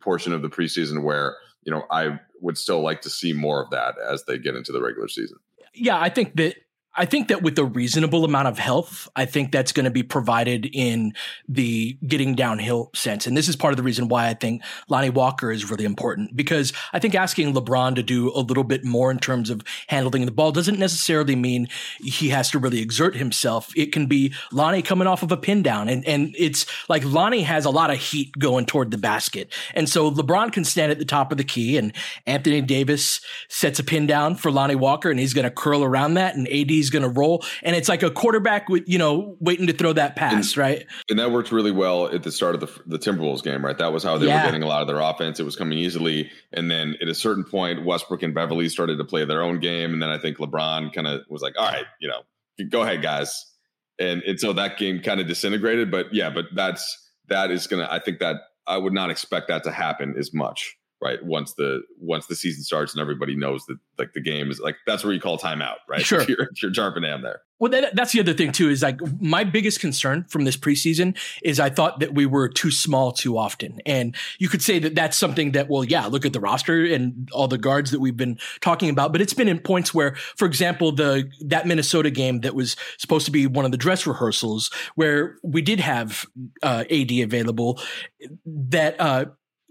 portion 0.00 0.32
of 0.32 0.42
the 0.42 0.48
preseason 0.48 1.02
where 1.02 1.36
you 1.62 1.72
know 1.72 1.84
i 1.90 2.18
would 2.40 2.56
still 2.56 2.80
like 2.80 3.00
to 3.02 3.10
see 3.10 3.32
more 3.32 3.62
of 3.62 3.70
that 3.70 3.96
as 4.08 4.24
they 4.24 4.38
get 4.38 4.54
into 4.54 4.72
the 4.72 4.80
regular 4.80 5.08
season. 5.08 5.38
Yeah 5.74 5.98
i 5.98 6.08
think 6.08 6.36
that 6.36 6.56
I 6.98 7.04
think 7.04 7.28
that 7.28 7.42
with 7.42 7.56
a 7.60 7.64
reasonable 7.64 8.24
amount 8.24 8.48
of 8.48 8.58
health, 8.58 9.08
I 9.14 9.24
think 9.24 9.52
that's 9.52 9.70
going 9.70 9.84
to 9.84 9.90
be 9.90 10.02
provided 10.02 10.68
in 10.72 11.14
the 11.48 11.96
getting 12.04 12.34
downhill 12.34 12.90
sense. 12.92 13.24
And 13.24 13.36
this 13.36 13.48
is 13.48 13.54
part 13.54 13.72
of 13.72 13.76
the 13.76 13.84
reason 13.84 14.08
why 14.08 14.26
I 14.26 14.34
think 14.34 14.62
Lonnie 14.88 15.08
Walker 15.08 15.52
is 15.52 15.70
really 15.70 15.84
important 15.84 16.36
because 16.36 16.72
I 16.92 16.98
think 16.98 17.14
asking 17.14 17.54
LeBron 17.54 17.94
to 17.94 18.02
do 18.02 18.32
a 18.34 18.40
little 18.40 18.64
bit 18.64 18.84
more 18.84 19.12
in 19.12 19.20
terms 19.20 19.48
of 19.48 19.62
handling 19.86 20.26
the 20.26 20.32
ball 20.32 20.50
doesn't 20.50 20.78
necessarily 20.78 21.36
mean 21.36 21.68
he 22.00 22.30
has 22.30 22.50
to 22.50 22.58
really 22.58 22.80
exert 22.80 23.14
himself. 23.14 23.70
It 23.76 23.92
can 23.92 24.06
be 24.06 24.34
Lonnie 24.50 24.82
coming 24.82 25.06
off 25.06 25.22
of 25.22 25.30
a 25.30 25.36
pin 25.36 25.62
down 25.62 25.88
and, 25.88 26.04
and 26.06 26.34
it's 26.36 26.66
like 26.88 27.04
Lonnie 27.04 27.42
has 27.42 27.64
a 27.64 27.70
lot 27.70 27.92
of 27.92 27.98
heat 27.98 28.36
going 28.40 28.66
toward 28.66 28.90
the 28.90 28.98
basket. 28.98 29.52
And 29.72 29.88
so 29.88 30.10
LeBron 30.10 30.52
can 30.52 30.64
stand 30.64 30.90
at 30.90 30.98
the 30.98 31.04
top 31.04 31.30
of 31.30 31.38
the 31.38 31.44
key 31.44 31.78
and 31.78 31.92
Anthony 32.26 32.60
Davis 32.60 33.20
sets 33.48 33.78
a 33.78 33.84
pin 33.84 34.08
down 34.08 34.34
for 34.34 34.50
Lonnie 34.50 34.74
Walker 34.74 35.10
and 35.10 35.20
he's 35.20 35.32
going 35.32 35.44
to 35.44 35.50
curl 35.50 35.84
around 35.84 36.14
that 36.14 36.34
and 36.34 36.48
AD's 36.48 36.87
he's 36.88 37.00
going 37.00 37.02
to 37.02 37.20
roll. 37.20 37.44
And 37.62 37.76
it's 37.76 37.88
like 37.88 38.02
a 38.02 38.10
quarterback 38.10 38.68
with, 38.68 38.84
you 38.86 38.98
know, 38.98 39.36
waiting 39.40 39.66
to 39.66 39.72
throw 39.72 39.92
that 39.92 40.16
pass, 40.16 40.32
and, 40.32 40.56
right? 40.56 40.86
And 41.10 41.18
that 41.18 41.30
worked 41.30 41.52
really 41.52 41.70
well 41.70 42.06
at 42.06 42.22
the 42.22 42.32
start 42.32 42.54
of 42.54 42.60
the, 42.60 42.80
the 42.86 42.98
Timberwolves 42.98 43.42
game, 43.42 43.64
right? 43.64 43.76
That 43.76 43.92
was 43.92 44.02
how 44.02 44.16
they 44.16 44.26
yeah. 44.26 44.40
were 44.40 44.46
getting 44.46 44.62
a 44.62 44.66
lot 44.66 44.80
of 44.80 44.88
their 44.88 45.00
offense. 45.00 45.38
It 45.38 45.44
was 45.44 45.56
coming 45.56 45.78
easily. 45.78 46.30
And 46.52 46.70
then 46.70 46.96
at 47.02 47.08
a 47.08 47.14
certain 47.14 47.44
point, 47.44 47.84
Westbrook 47.84 48.22
and 48.22 48.34
Beverly 48.34 48.68
started 48.68 48.96
to 48.96 49.04
play 49.04 49.24
their 49.24 49.42
own 49.42 49.60
game. 49.60 49.92
And 49.92 50.02
then 50.02 50.10
I 50.10 50.18
think 50.18 50.38
LeBron 50.38 50.92
kind 50.92 51.06
of 51.06 51.22
was 51.28 51.42
like, 51.42 51.54
all 51.58 51.66
right, 51.66 51.84
you 52.00 52.08
know, 52.08 52.22
go 52.70 52.82
ahead, 52.82 53.02
guys. 53.02 53.44
And, 53.98 54.22
and 54.22 54.40
so 54.40 54.52
that 54.54 54.78
game 54.78 55.02
kind 55.02 55.20
of 55.20 55.26
disintegrated. 55.26 55.90
But 55.90 56.14
yeah, 56.14 56.30
but 56.30 56.46
that's, 56.54 57.10
that 57.28 57.50
is 57.50 57.66
going 57.66 57.84
to, 57.86 57.92
I 57.92 57.98
think 57.98 58.20
that 58.20 58.36
I 58.66 58.78
would 58.78 58.94
not 58.94 59.10
expect 59.10 59.48
that 59.48 59.64
to 59.64 59.70
happen 59.70 60.14
as 60.18 60.32
much 60.32 60.77
right? 61.00 61.24
Once 61.24 61.54
the 61.54 61.82
once 62.00 62.26
the 62.26 62.34
season 62.34 62.62
starts 62.64 62.92
and 62.92 63.00
everybody 63.00 63.36
knows 63.36 63.64
that 63.66 63.78
like 63.98 64.12
the 64.14 64.20
game 64.20 64.50
is 64.50 64.60
like 64.60 64.76
that's 64.86 65.04
where 65.04 65.12
you 65.12 65.20
call 65.20 65.38
timeout, 65.38 65.76
right? 65.88 66.02
Sure. 66.02 66.20
If 66.20 66.28
you're, 66.28 66.42
if 66.42 66.62
you're 66.62 66.72
there. 66.72 67.40
Well, 67.60 67.72
that, 67.72 67.96
that's 67.96 68.12
the 68.12 68.20
other 68.20 68.34
thing 68.34 68.52
too. 68.52 68.68
Is 68.68 68.82
like 68.82 69.00
my 69.20 69.42
biggest 69.42 69.80
concern 69.80 70.24
from 70.28 70.44
this 70.44 70.56
preseason 70.56 71.16
is 71.42 71.58
I 71.58 71.70
thought 71.70 71.98
that 72.00 72.14
we 72.14 72.24
were 72.24 72.48
too 72.48 72.70
small 72.70 73.12
too 73.12 73.36
often, 73.36 73.80
and 73.84 74.14
you 74.38 74.48
could 74.48 74.62
say 74.62 74.78
that 74.78 74.94
that's 74.94 75.16
something 75.16 75.52
that 75.52 75.68
well, 75.68 75.84
yeah, 75.84 76.06
look 76.06 76.24
at 76.24 76.32
the 76.32 76.40
roster 76.40 76.84
and 76.84 77.28
all 77.32 77.48
the 77.48 77.58
guards 77.58 77.90
that 77.90 78.00
we've 78.00 78.16
been 78.16 78.38
talking 78.60 78.90
about, 78.90 79.12
but 79.12 79.20
it's 79.20 79.34
been 79.34 79.48
in 79.48 79.58
points 79.58 79.92
where, 79.92 80.14
for 80.36 80.46
example, 80.46 80.92
the 80.92 81.28
that 81.40 81.66
Minnesota 81.66 82.10
game 82.10 82.40
that 82.40 82.54
was 82.54 82.76
supposed 82.96 83.26
to 83.26 83.32
be 83.32 83.46
one 83.46 83.64
of 83.64 83.72
the 83.72 83.76
dress 83.76 84.06
rehearsals 84.06 84.70
where 84.94 85.36
we 85.42 85.60
did 85.60 85.80
have 85.80 86.26
uh, 86.62 86.84
AD 86.90 87.10
available, 87.10 87.80
that 88.46 89.00
uh, 89.00 89.24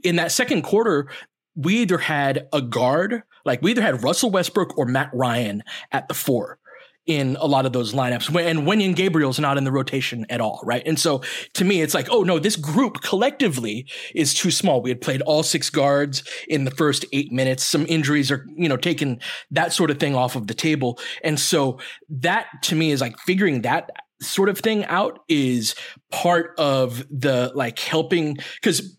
in 0.04 0.18
that 0.18 0.32
second 0.32 0.64
quarter 0.64 1.10
we 1.58 1.78
either 1.78 1.98
had 1.98 2.48
a 2.54 2.62
guard, 2.62 3.24
like 3.44 3.62
we 3.62 3.72
either 3.72 3.82
had 3.82 4.04
Russell 4.04 4.30
Westbrook 4.30 4.78
or 4.78 4.86
Matt 4.86 5.10
Ryan 5.12 5.64
at 5.92 6.08
the 6.08 6.14
four 6.14 6.60
in 7.08 7.38
a 7.40 7.46
lot 7.46 7.66
of 7.66 7.74
those 7.74 7.94
lineups. 7.94 8.28
And 8.46 8.68
Wenyen 8.68 8.94
Gabriel's 8.96 9.40
not 9.40 9.58
in 9.58 9.64
the 9.64 9.72
rotation 9.72 10.26
at 10.30 10.42
all, 10.42 10.60
right? 10.64 10.84
And 10.86 11.00
so 11.00 11.24
to 11.54 11.66
me, 11.66 11.82
it's 11.82 11.94
like, 11.94 12.10
oh 12.12 12.24
no, 12.24 12.38
this 12.38 12.58
group 12.58 13.02
collectively 13.02 13.88
is 14.14 14.34
too 14.34 14.52
small. 14.52 14.82
We 14.82 14.90
had 14.90 15.02
played 15.02 15.22
all 15.22 15.42
six 15.42 15.70
guards 15.70 16.24
in 16.48 16.66
the 16.66 16.72
first 16.72 17.06
eight 17.14 17.32
minutes. 17.32 17.64
Some 17.64 17.86
injuries 17.88 18.30
are, 18.30 18.46
you 18.56 18.70
know, 18.70 18.78
taking 18.78 19.22
that 19.52 19.74
sort 19.74 19.90
of 19.90 20.00
thing 20.00 20.16
off 20.16 20.36
of 20.36 20.48
the 20.48 20.54
table. 20.54 21.00
And 21.24 21.40
so 21.40 21.80
that 22.10 22.48
to 22.64 22.76
me 22.76 22.92
is 22.92 23.02
like 23.02 23.18
figuring 23.20 23.62
that 23.62 23.90
sort 24.22 24.50
of 24.50 24.60
thing 24.60 24.84
out 24.86 25.20
is 25.30 25.76
part 26.12 26.54
of 26.58 27.06
the 27.10 27.52
like 27.56 27.80
helping 27.80 28.38
because 28.62 28.98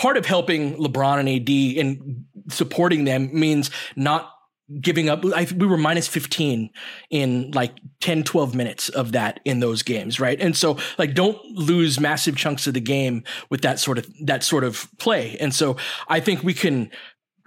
part 0.00 0.16
of 0.16 0.24
helping 0.24 0.76
LeBron 0.76 1.20
and 1.20 1.28
AD 1.28 1.84
and 1.84 2.24
supporting 2.48 3.04
them 3.04 3.28
means 3.38 3.70
not 3.96 4.32
giving 4.80 5.10
up. 5.10 5.22
I, 5.26 5.46
we 5.54 5.66
were 5.66 5.76
minus 5.76 6.08
15 6.08 6.70
in 7.10 7.50
like 7.50 7.72
10, 8.00 8.22
12 8.22 8.54
minutes 8.54 8.88
of 8.88 9.12
that 9.12 9.40
in 9.44 9.60
those 9.60 9.82
games. 9.82 10.18
Right. 10.18 10.40
And 10.40 10.56
so 10.56 10.78
like, 10.96 11.14
don't 11.14 11.44
lose 11.44 12.00
massive 12.00 12.34
chunks 12.36 12.66
of 12.66 12.72
the 12.72 12.80
game 12.80 13.24
with 13.50 13.60
that 13.60 13.78
sort 13.78 13.98
of, 13.98 14.06
that 14.24 14.42
sort 14.42 14.64
of 14.64 14.88
play. 14.98 15.36
And 15.38 15.54
so 15.54 15.76
I 16.08 16.20
think 16.20 16.42
we 16.42 16.54
can, 16.54 16.90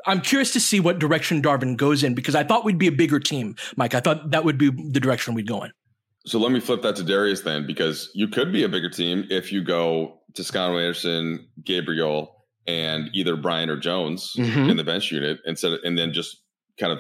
I'm 0.06 0.22
curious 0.22 0.54
to 0.54 0.60
see 0.60 0.80
what 0.80 1.00
direction 1.00 1.42
Darvin 1.42 1.76
goes 1.76 2.04
in 2.04 2.14
because 2.14 2.36
I 2.36 2.44
thought 2.44 2.66
we'd 2.66 2.78
be 2.78 2.88
a 2.88 2.92
bigger 2.92 3.20
team, 3.20 3.56
Mike. 3.78 3.96
I 3.96 4.00
thought 4.00 4.30
that 4.30 4.46
would 4.46 4.60
be 4.60 4.70
the 4.70 5.00
direction 5.00 5.34
we'd 5.34 5.48
go 5.48 5.64
in. 5.64 5.72
So 6.26 6.38
let 6.40 6.52
me 6.52 6.60
flip 6.60 6.84
that 6.84 6.96
to 6.98 7.04
Darius 7.04 7.42
then, 7.42 7.66
because 7.66 8.10
you 8.14 8.28
could 8.28 8.54
be 8.54 8.64
a 8.64 8.70
bigger 8.70 8.90
team 8.90 9.26
if 9.30 9.52
you 9.52 9.64
go 9.64 10.20
Toscano 10.36 10.78
Anderson, 10.78 11.48
Gabriel, 11.64 12.43
and 12.68 13.10
either 13.14 13.36
Bryant 13.36 13.70
or 13.72 13.78
Jones 13.78 14.34
Mhm. 14.38 14.70
in 14.72 14.78
the 14.78 14.84
bench 14.84 15.12
unit 15.12 15.40
instead 15.46 15.74
of, 15.74 15.80
and 15.84 15.98
then 15.98 16.14
just 16.14 16.38
kind 16.80 16.92
of 16.94 17.00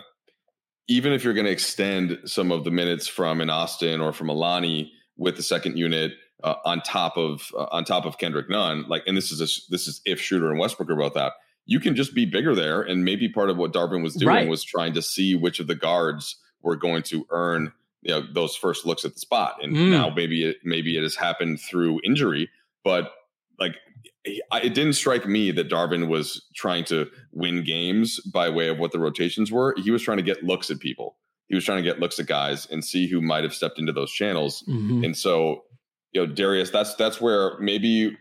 even 0.89 1.13
if 1.13 1.23
you're 1.23 1.33
going 1.33 1.45
to 1.45 1.51
extend 1.51 2.19
some 2.25 2.51
of 2.51 2.65
the 2.65 2.71
minutes 2.71 3.07
from 3.07 3.39
an 3.39 3.49
Austin 3.49 4.01
or 4.01 4.11
from 4.11 4.27
a 4.29 4.33
Lonnie 4.33 4.91
with 5.15 5.37
the 5.37 5.43
second 5.43 5.77
unit 5.77 6.11
uh, 6.43 6.55
on 6.65 6.81
top 6.81 7.15
of 7.17 7.49
uh, 7.57 7.67
on 7.71 7.85
top 7.85 8.05
of 8.05 8.17
Kendrick 8.17 8.49
Nunn, 8.49 8.85
like 8.89 9.03
and 9.07 9.15
this 9.15 9.31
is 9.31 9.39
a, 9.39 9.47
this 9.71 9.87
is 9.87 10.01
if 10.05 10.19
Schroeder 10.19 10.49
and 10.51 10.59
Westbrook 10.59 10.89
are 10.89 10.95
both 10.97 11.15
out, 11.15 11.31
you 11.65 11.79
can 11.79 11.95
just 11.95 12.13
be 12.13 12.25
bigger 12.25 12.53
there, 12.53 12.81
and 12.81 13.05
maybe 13.05 13.29
part 13.29 13.49
of 13.49 13.55
what 13.55 13.71
Darvin 13.71 14.03
was 14.03 14.15
doing 14.15 14.27
Right. 14.35 14.49
was 14.49 14.61
trying 14.63 14.93
to 14.95 15.01
see 15.01 15.35
which 15.35 15.61
of 15.61 15.67
the 15.67 15.75
guards 15.75 16.35
were 16.61 16.75
going 16.75 17.03
to 17.03 17.25
earn 17.29 17.71
you 18.01 18.11
know 18.13 18.21
those 18.33 18.53
first 18.53 18.85
looks 18.85 19.05
at 19.05 19.13
the 19.13 19.19
spot, 19.21 19.55
and 19.63 19.73
Mm. 19.73 19.89
now 19.91 20.09
maybe 20.13 20.43
it 20.43 20.57
maybe 20.65 20.97
it 20.97 21.03
has 21.03 21.15
happened 21.15 21.61
through 21.61 22.01
injury, 22.03 22.49
but 22.83 23.13
like 23.57 23.77
it 24.25 24.73
didn't 24.73 24.93
strike 24.93 25.27
me 25.27 25.51
that 25.51 25.69
Darvin 25.69 26.07
was 26.07 26.45
trying 26.55 26.85
to 26.85 27.09
win 27.31 27.63
games 27.63 28.19
by 28.21 28.49
way 28.49 28.69
of 28.69 28.79
what 28.79 28.91
the 28.91 28.99
rotations 28.99 29.51
were. 29.51 29.75
He 29.77 29.91
was 29.91 30.01
trying 30.01 30.17
to 30.17 30.23
get 30.23 30.43
looks 30.43 30.69
at 30.69 30.79
people. 30.79 31.17
He 31.47 31.55
was 31.55 31.65
trying 31.65 31.83
to 31.83 31.83
get 31.83 31.99
looks 31.99 32.19
at 32.19 32.25
guys 32.25 32.65
and 32.67 32.83
see 32.83 33.07
who 33.07 33.21
might 33.21 33.43
have 33.43 33.53
stepped 33.53 33.79
into 33.79 33.91
those 33.91 34.11
channels. 34.11 34.63
Mhm. 34.67 35.05
And 35.05 35.17
so, 35.17 35.65
you 36.13 36.25
know, 36.25 36.33
Darius, 36.33 36.69
that's 36.69 36.95
that's 36.95 37.19
where 37.19 37.59
maybe 37.59 38.17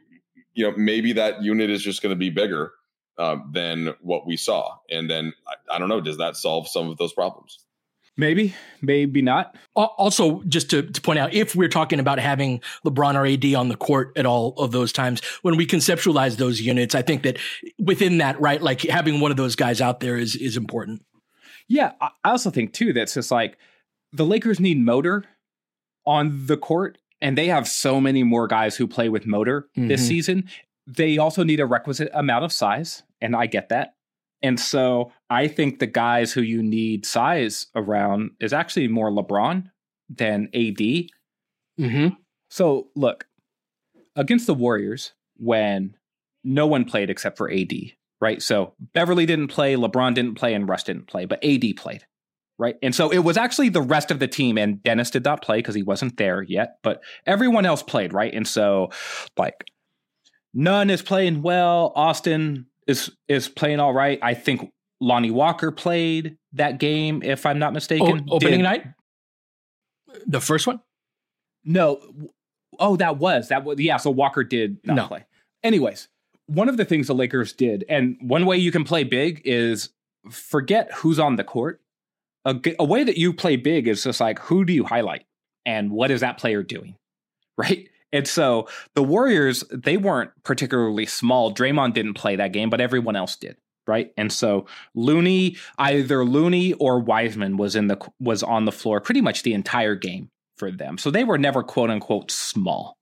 you 0.54 0.68
know 0.68 0.76
maybe 0.76 1.12
that 1.12 1.42
unit 1.42 1.70
is 1.70 1.82
just 1.82 2.02
going 2.02 2.14
to 2.14 2.18
be 2.18 2.30
bigger 2.30 2.72
uh, 3.18 3.36
than 3.52 3.94
what 4.00 4.26
we 4.26 4.36
saw. 4.36 4.76
And 4.90 5.08
then 5.08 5.32
I, 5.46 5.76
I 5.76 5.78
don't 5.78 5.88
know, 5.88 6.00
does 6.00 6.18
that 6.18 6.36
solve 6.36 6.66
some 6.66 6.88
of 6.88 6.96
those 6.98 7.12
problems? 7.12 7.60
Maybe, 8.22 8.54
maybe 8.80 9.20
not. 9.20 9.56
Also, 9.74 10.42
just 10.44 10.70
to, 10.70 10.82
to 10.82 11.00
point 11.00 11.18
out, 11.18 11.34
if 11.34 11.56
we're 11.56 11.68
talking 11.68 11.98
about 11.98 12.20
having 12.20 12.60
LeBron 12.86 13.14
or 13.16 13.26
AD 13.26 13.54
on 13.56 13.68
the 13.68 13.76
court 13.76 14.12
at 14.16 14.24
all 14.26 14.54
of 14.58 14.70
those 14.70 14.92
times, 14.92 15.20
when 15.42 15.56
we 15.56 15.66
conceptualize 15.66 16.36
those 16.36 16.60
units, 16.60 16.94
I 16.94 17.02
think 17.02 17.24
that 17.24 17.38
within 17.80 18.18
that, 18.18 18.40
right, 18.40 18.62
like 18.62 18.82
having 18.82 19.18
one 19.18 19.32
of 19.32 19.36
those 19.36 19.56
guys 19.56 19.80
out 19.80 19.98
there 19.98 20.16
is 20.16 20.36
is 20.36 20.56
important. 20.56 21.02
Yeah, 21.66 21.92
I 22.00 22.10
also 22.24 22.50
think 22.50 22.72
too 22.72 22.92
that's 22.92 23.14
just 23.14 23.32
like 23.32 23.58
the 24.12 24.24
Lakers 24.24 24.60
need 24.60 24.78
motor 24.78 25.24
on 26.06 26.46
the 26.46 26.56
court, 26.56 26.98
and 27.20 27.36
they 27.36 27.46
have 27.48 27.66
so 27.66 28.00
many 28.00 28.22
more 28.22 28.46
guys 28.46 28.76
who 28.76 28.86
play 28.86 29.08
with 29.08 29.26
motor 29.26 29.68
this 29.74 30.02
Mhm. 30.04 30.08
season. 30.08 30.48
They 30.86 31.18
also 31.18 31.42
need 31.42 31.58
a 31.58 31.66
requisite 31.66 32.10
amount 32.14 32.44
of 32.44 32.52
size, 32.52 33.02
and 33.20 33.34
I 33.34 33.46
get 33.46 33.68
that. 33.70 33.94
And 34.42 34.58
so 34.58 35.12
I 35.30 35.48
think 35.48 35.78
the 35.78 35.86
guys 35.86 36.32
who 36.32 36.42
you 36.42 36.62
need 36.62 37.06
size 37.06 37.68
around 37.74 38.32
is 38.40 38.52
actually 38.52 38.88
more 38.88 39.10
LeBron 39.10 39.70
than 40.08 40.48
AD. 40.54 41.06
Mm-hmm. 41.80 42.08
So 42.50 42.88
look, 42.94 43.26
against 44.16 44.46
the 44.46 44.54
Warriors, 44.54 45.12
when 45.36 45.96
no 46.44 46.66
one 46.66 46.84
played 46.84 47.08
except 47.08 47.38
for 47.38 47.50
AD, 47.50 47.72
right? 48.20 48.42
So 48.42 48.74
Beverley 48.92 49.26
didn't 49.26 49.48
play, 49.48 49.74
LeBron 49.74 50.14
didn't 50.14 50.34
play, 50.34 50.54
and 50.54 50.68
Russ 50.68 50.84
didn't 50.84 51.06
play, 51.06 51.24
but 51.24 51.42
AD 51.44 51.76
played, 51.76 52.04
right? 52.58 52.76
And 52.82 52.94
so 52.94 53.10
it 53.10 53.20
was 53.20 53.36
actually 53.36 53.68
the 53.70 53.80
rest 53.80 54.10
of 54.10 54.18
the 54.18 54.28
team, 54.28 54.58
and 54.58 54.82
Dennis 54.82 55.10
did 55.10 55.24
not 55.24 55.42
play 55.42 55.58
because 55.58 55.74
he 55.74 55.82
wasn't 55.82 56.16
there 56.16 56.42
yet, 56.42 56.78
but 56.82 57.02
everyone 57.26 57.64
else 57.64 57.82
played, 57.82 58.12
right? 58.12 58.32
And 58.34 58.46
so, 58.46 58.90
like, 59.36 59.64
Nunn 60.52 60.90
is 60.90 61.00
playing 61.00 61.42
well. 61.42 61.92
Austin 61.96 62.66
is 62.86 63.10
is 63.28 63.48
playing 63.48 63.80
all 63.80 63.92
right. 63.92 64.18
I 64.22 64.34
think 64.34 64.70
Lonnie 65.00 65.30
Walker 65.30 65.70
played 65.70 66.36
that 66.52 66.78
game, 66.78 67.22
if 67.22 67.46
I'm 67.46 67.58
not 67.58 67.70
oh, 67.70 67.74
mistaken. 67.74 68.28
opening 68.30 68.58
Did- 68.58 68.62
night, 68.62 68.86
the 70.26 70.40
first 70.40 70.66
one. 70.66 70.80
No. 71.64 72.00
Oh, 72.78 72.96
that 72.96 73.18
was 73.18 73.48
that 73.48 73.64
was 73.64 73.78
yeah. 73.78 73.96
So 73.96 74.10
Walker 74.10 74.44
did 74.44 74.78
not 74.84 74.94
No. 74.94 75.06
play. 75.06 75.24
Anyways, 75.62 76.08
one 76.46 76.68
of 76.68 76.76
the 76.76 76.84
things 76.84 77.06
the 77.06 77.14
Lakers 77.14 77.52
did, 77.52 77.84
and 77.88 78.16
one 78.20 78.46
way 78.46 78.56
you 78.56 78.72
can 78.72 78.84
play 78.84 79.04
big 79.04 79.42
is 79.44 79.90
forget 80.30 80.92
who's 80.92 81.18
on 81.18 81.36
the 81.36 81.44
court. 81.44 81.80
A 82.44 82.84
way 82.84 83.04
that 83.04 83.16
you 83.16 83.32
play 83.32 83.54
big 83.54 83.86
is 83.86 84.02
just 84.02 84.20
like 84.20 84.40
who 84.40 84.64
do 84.64 84.72
you 84.72 84.82
highlight 84.84 85.24
and 85.64 85.92
what 85.92 86.10
is 86.10 86.22
that 86.22 86.38
player 86.38 86.64
doing, 86.64 86.96
right? 87.56 87.88
And 88.12 88.28
so 88.28 88.68
the 88.94 89.02
Warriors 89.02 89.64
they 89.70 89.96
weren't 89.96 90.30
particularly 90.44 91.06
small. 91.06 91.52
Draymond 91.52 91.94
didn't 91.94 92.14
play 92.14 92.36
that 92.36 92.52
game, 92.52 92.70
but 92.70 92.80
everyone 92.80 93.16
else 93.16 93.36
did. 93.36 93.56
Right. 93.86 94.12
And 94.16 94.32
so 94.32 94.66
Looney, 94.94 95.56
either 95.76 96.24
Looney 96.24 96.72
or 96.74 97.00
Wiseman 97.00 97.56
was 97.56 97.74
in 97.74 97.88
the 97.88 97.98
was 98.20 98.42
on 98.42 98.64
the 98.64 98.72
floor 98.72 99.00
pretty 99.00 99.20
much 99.20 99.42
the 99.42 99.54
entire 99.54 99.96
game 99.96 100.28
for 100.56 100.70
them. 100.70 100.98
So 100.98 101.10
they 101.10 101.24
were 101.24 101.38
never 101.38 101.64
quote 101.64 101.90
unquote 101.90 102.30
small, 102.30 102.96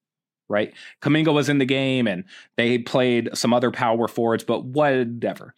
right? 0.49 0.73
Kuminga 1.03 1.35
was 1.35 1.51
in 1.51 1.59
the 1.59 1.67
game 1.67 2.07
and 2.07 2.25
they 2.57 2.79
played 2.79 3.29
some 3.35 3.53
other 3.53 3.71
power 3.71 4.09
forwards, 4.09 4.45
but 4.45 4.65
whatever. 4.65 5.55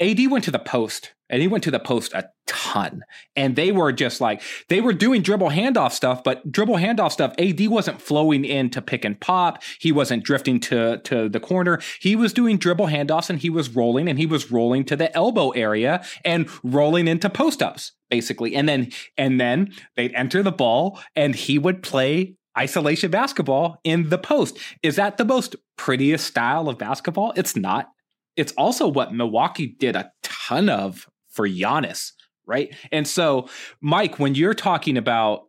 AD 0.00 0.30
went 0.30 0.44
to 0.44 0.52
the 0.52 0.60
post 0.60 1.12
and 1.30 1.42
he 1.42 1.48
went 1.48 1.64
to 1.64 1.70
the 1.70 1.78
post 1.78 2.12
a 2.14 2.28
ton. 2.46 3.02
And 3.36 3.56
they 3.56 3.72
were 3.72 3.92
just 3.92 4.20
like, 4.20 4.42
they 4.68 4.80
were 4.80 4.92
doing 4.92 5.22
dribble 5.22 5.50
handoff 5.50 5.92
stuff, 5.92 6.24
but 6.24 6.50
dribble 6.50 6.76
handoff 6.76 7.12
stuff, 7.12 7.34
AD 7.38 7.68
wasn't 7.68 8.00
flowing 8.00 8.44
in 8.44 8.70
to 8.70 8.82
pick 8.82 9.04
and 9.04 9.20
pop. 9.20 9.62
He 9.78 9.92
wasn't 9.92 10.24
drifting 10.24 10.58
to, 10.60 10.98
to 10.98 11.28
the 11.28 11.40
corner. 11.40 11.80
He 12.00 12.16
was 12.16 12.32
doing 12.32 12.56
dribble 12.56 12.86
handoffs 12.86 13.30
and 13.30 13.38
he 13.38 13.50
was 13.50 13.70
rolling 13.70 14.08
and 14.08 14.18
he 14.18 14.26
was 14.26 14.50
rolling 14.50 14.84
to 14.86 14.96
the 14.96 15.14
elbow 15.16 15.50
area 15.50 16.04
and 16.24 16.48
rolling 16.62 17.08
into 17.08 17.30
post 17.30 17.62
ups, 17.62 17.92
basically. 18.10 18.54
And 18.54 18.68
then, 18.68 18.90
and 19.16 19.40
then 19.40 19.72
they'd 19.96 20.14
enter 20.14 20.42
the 20.42 20.52
ball 20.52 21.00
and 21.14 21.34
he 21.34 21.58
would 21.58 21.82
play 21.82 22.34
isolation 22.58 23.10
basketball 23.10 23.78
in 23.84 24.08
the 24.08 24.18
post. 24.18 24.58
Is 24.82 24.96
that 24.96 25.16
the 25.16 25.24
most 25.24 25.54
prettiest 25.76 26.26
style 26.26 26.68
of 26.68 26.78
basketball? 26.78 27.32
It's 27.36 27.54
not. 27.54 27.88
It's 28.36 28.52
also 28.52 28.88
what 28.88 29.12
Milwaukee 29.12 29.66
did 29.66 29.96
a 29.96 30.12
ton 30.22 30.68
of 30.68 31.08
for 31.38 31.48
Giannis, 31.48 32.10
right? 32.46 32.74
And 32.90 33.06
so, 33.06 33.48
Mike, 33.80 34.18
when 34.18 34.34
you're 34.34 34.54
talking 34.54 34.96
about, 34.96 35.44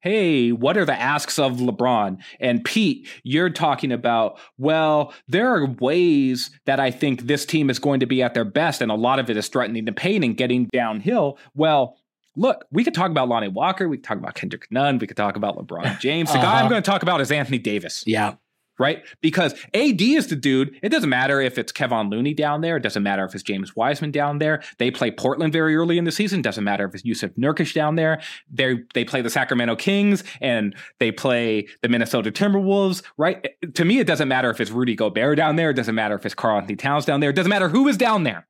hey, 0.00 0.52
what 0.52 0.78
are 0.78 0.84
the 0.86 0.98
asks 0.98 1.38
of 1.38 1.58
LeBron? 1.58 2.18
And 2.40 2.64
Pete, 2.64 3.06
you're 3.24 3.50
talking 3.50 3.92
about, 3.92 4.38
well, 4.56 5.12
there 5.26 5.52
are 5.54 5.66
ways 5.66 6.50
that 6.66 6.80
I 6.80 6.90
think 6.90 7.22
this 7.22 7.44
team 7.44 7.68
is 7.68 7.78
going 7.78 8.00
to 8.00 8.06
be 8.06 8.22
at 8.22 8.32
their 8.32 8.44
best, 8.46 8.80
and 8.80 8.90
a 8.90 8.94
lot 8.94 9.18
of 9.18 9.28
it 9.28 9.36
is 9.36 9.48
threatening 9.48 9.84
the 9.84 9.92
pain 9.92 10.22
and 10.24 10.36
getting 10.36 10.66
downhill. 10.72 11.36
Well, 11.54 11.98
look, 12.36 12.64
we 12.70 12.84
could 12.84 12.94
talk 12.94 13.10
about 13.10 13.28
Lonnie 13.28 13.48
Walker, 13.48 13.88
we 13.88 13.96
could 13.98 14.04
talk 14.04 14.18
about 14.18 14.34
Kendrick 14.34 14.68
Nunn, 14.70 14.98
we 14.98 15.06
could 15.08 15.16
talk 15.16 15.36
about 15.36 15.58
LeBron 15.58 15.98
James. 16.00 16.32
The 16.32 16.38
guy 16.38 16.44
I'm 16.44 16.58
Uh-huh. 16.60 16.68
going 16.70 16.82
to 16.82 16.90
talk 16.90 17.02
about 17.02 17.20
is 17.20 17.30
Anthony 17.32 17.58
Davis 17.58 18.04
Yeah. 18.06 18.34
Right? 18.78 19.02
Because 19.20 19.54
AD 19.74 20.00
is 20.00 20.28
the 20.28 20.36
dude. 20.36 20.78
It 20.82 20.90
doesn't 20.90 21.08
matter 21.08 21.40
if 21.40 21.58
it's 21.58 21.72
Kevon 21.72 22.10
Looney 22.10 22.34
down 22.34 22.60
there. 22.60 22.76
It 22.76 22.82
doesn't 22.82 23.02
matter 23.02 23.24
if 23.24 23.34
it's 23.34 23.42
James 23.42 23.74
Wiseman 23.74 24.10
down 24.10 24.38
there. 24.38 24.62
They 24.78 24.90
play 24.90 25.10
Portland 25.10 25.52
very 25.52 25.76
early 25.76 25.98
in 25.98 26.04
the 26.04 26.12
season. 26.12 26.42
Doesn't 26.42 26.64
matter 26.64 26.86
if 26.86 26.94
it's 26.94 27.02
Jusuf 27.02 27.36
Nurkic 27.36 27.74
down 27.74 27.96
there. 27.96 28.20
They 28.50 28.76
they 28.94 29.04
play 29.04 29.22
the 29.22 29.30
Sacramento 29.30 29.76
Kings 29.76 30.24
and 30.40 30.74
they 30.98 31.12
play 31.12 31.66
the 31.82 31.88
Minnesota 31.88 32.30
Timberwolves, 32.30 33.02
right? 33.16 33.48
To 33.74 33.84
me, 33.84 33.98
it 33.98 34.06
doesn't 34.06 34.28
matter 34.28 34.50
if 34.50 34.60
it's 34.60 34.70
Rudy 34.70 34.94
Gobert 34.94 35.36
down 35.36 35.56
there. 35.56 35.70
It 35.70 35.74
doesn't 35.74 35.94
matter 35.94 36.14
if 36.14 36.24
it's 36.24 36.34
Karl-Anthony 36.34 36.76
Towns 36.76 37.04
down 37.04 37.20
there. 37.20 37.30
It 37.30 37.36
doesn't 37.36 37.50
matter 37.50 37.68
who 37.68 37.88
is 37.88 37.96
down 37.96 38.22
there. 38.22 38.46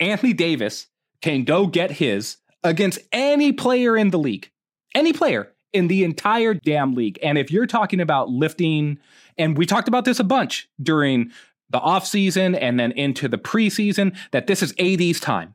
Anthony 0.00 0.32
Davis 0.32 0.88
can 1.22 1.44
go 1.44 1.66
get 1.66 1.92
his 1.92 2.38
against 2.62 2.98
any 3.12 3.52
player 3.52 3.96
in 3.96 4.10
the 4.10 4.18
league. 4.18 4.50
Any 4.94 5.12
player 5.12 5.53
in 5.74 5.88
the 5.88 6.04
entire 6.04 6.54
damn 6.54 6.94
league. 6.94 7.18
And 7.22 7.36
if 7.36 7.50
you're 7.50 7.66
talking 7.66 8.00
about 8.00 8.30
lifting, 8.30 8.98
and 9.36 9.58
we 9.58 9.66
talked 9.66 9.88
about 9.88 10.04
this 10.04 10.20
a 10.20 10.24
bunch 10.24 10.68
during 10.80 11.32
the 11.70 11.80
offseason 11.80 12.56
and 12.58 12.78
then 12.78 12.92
into 12.92 13.28
the 13.28 13.36
preseason, 13.36 14.16
that 14.30 14.46
this 14.46 14.62
is 14.62 14.72
AD's 14.78 15.20
time, 15.20 15.54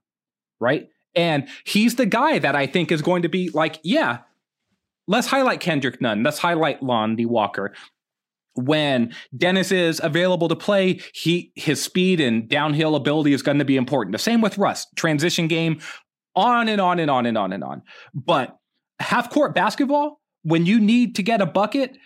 right? 0.60 0.90
And 1.16 1.48
he's 1.64 1.96
the 1.96 2.06
guy 2.06 2.38
that 2.40 2.56
I 2.56 2.68
think 2.68 2.92
is 2.92 3.02
going 3.02 3.24
to 3.24 3.30
be 3.30 3.50
like, 3.50 3.80
yeah, 3.82 4.20
let's 5.08 5.28
highlight 5.28 5.62
Kendrick 5.62 6.02
Nunn, 6.02 6.22
let's 6.22 6.40
highlight 6.40 6.84
Lonnie 6.84 7.26
Walker. 7.26 7.74
When 8.56 9.14
Dennis 9.36 9.72
is 9.72 10.02
available 10.04 10.50
to 10.50 10.56
play, 10.56 11.00
he 11.14 11.54
his 11.56 11.82
speed 11.82 12.20
and 12.20 12.50
downhill 12.50 12.96
ability 12.96 13.32
is 13.32 13.42
going 13.42 13.60
to 13.60 13.66
be 13.66 13.78
important. 13.78 14.12
The 14.12 14.20
same 14.20 14.42
with 14.42 14.58
Russ, 14.58 14.86
transition 14.96 15.48
game, 15.48 15.80
on 16.36 16.68
and 16.68 16.82
on 16.82 17.00
and 17.00 17.10
on 17.10 17.26
and 17.26 17.38
on 17.38 17.54
and 17.54 17.64
on. 17.64 17.84
But 18.14 18.59
half 19.00 19.30
court 19.30 19.54
basketball, 19.54 20.22
when 20.44 20.66
you 20.66 20.80
need 20.80 21.16
to 21.16 21.24
get 21.24 21.42
a 21.42 21.46
bucket, 21.46 21.98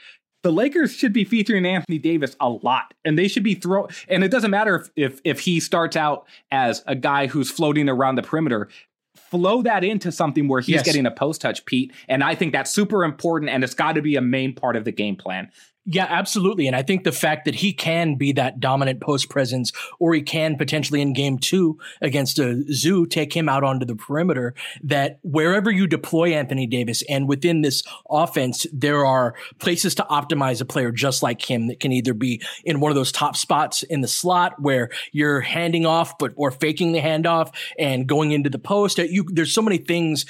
the 0.43 0.51
Lakers 0.51 0.93
should 0.93 1.13
be 1.13 1.23
featuring 1.23 1.65
Anthony 1.65 1.97
Davis 1.97 2.35
a 2.39 2.49
lot, 2.49 2.93
and 3.05 3.17
they 3.17 3.27
should 3.27 3.43
be 3.43 3.55
throw. 3.55 3.87
And 4.09 4.23
it 4.23 4.29
doesn't 4.29 4.51
matter 4.51 4.75
if 4.75 4.89
if 4.95 5.21
if 5.23 5.39
he 5.39 5.59
starts 5.59 5.95
out 5.95 6.27
as 6.51 6.83
a 6.85 6.95
guy 6.95 7.27
who's 7.27 7.49
floating 7.49 7.89
around 7.89 8.15
the 8.15 8.23
perimeter. 8.23 8.69
Flow 9.15 9.63
that 9.63 9.83
into 9.83 10.11
something 10.11 10.47
where 10.47 10.61
he's 10.61 10.75
yes. 10.75 10.85
getting 10.85 11.07
a 11.07 11.11
post 11.11 11.41
touch, 11.41 11.65
Pete. 11.65 11.91
And 12.07 12.23
I 12.23 12.35
think 12.35 12.51
that's 12.51 12.71
super 12.71 13.03
important, 13.03 13.49
and 13.49 13.63
it's 13.63 13.73
got 13.73 13.93
to 13.93 14.01
be 14.01 14.15
a 14.15 14.21
main 14.21 14.53
part 14.53 14.75
of 14.75 14.85
the 14.85 14.91
game 14.91 15.15
plan. 15.15 15.49
Yeah, 15.85 16.05
absolutely. 16.09 16.67
And 16.67 16.77
I 16.77 16.81
think 16.81 17.03
the 17.03 17.11
fact 17.11 17.43
that 17.43 17.55
he 17.55 17.73
can 17.73 18.15
be 18.15 18.31
that 18.33 18.61
dominant 18.61 19.01
post 19.01 19.29
presence, 19.29 19.73
or 19.99 20.13
he 20.13 20.21
can 20.21 20.55
potentially 20.55 21.01
in 21.01 21.11
game 21.11 21.37
two 21.37 21.77
against 22.01 22.37
Zubac 22.37 23.09
take 23.09 23.35
him 23.35 23.49
out 23.49 23.65
onto 23.65 23.85
the 23.85 23.95
perimeter, 23.95 24.53
that 24.83 25.19
wherever 25.23 25.69
you 25.69 25.85
deploy 25.85 26.33
Anthony 26.33 26.67
Davis 26.67 27.03
and 27.09 27.27
within 27.27 27.63
this 27.63 27.83
offense, 28.09 28.65
there 28.71 29.05
are 29.05 29.35
places 29.59 29.93
to 29.95 30.03
optimize 30.09 30.61
a 30.61 30.65
player 30.65 30.89
just 30.89 31.21
like 31.21 31.41
him 31.49 31.67
that 31.67 31.81
can 31.81 31.91
either 31.91 32.13
be 32.13 32.41
in 32.63 32.79
one 32.79 32.91
of 32.91 32.95
those 32.95 33.11
top 33.11 33.35
spots 33.35 33.83
in 33.83 33.99
the 33.99 34.07
slot 34.07 34.53
where 34.61 34.89
you're 35.11 35.41
handing 35.41 35.85
off, 35.85 36.17
but 36.17 36.31
or 36.37 36.49
faking 36.51 36.93
the 36.93 36.99
handoff 36.99 37.53
and 37.77 38.07
going 38.07 38.31
into 38.31 38.49
the 38.49 38.59
post. 38.59 38.99
You, 38.99 39.25
there's 39.29 39.53
so 39.53 39.61
many 39.61 39.79
things 39.79 40.25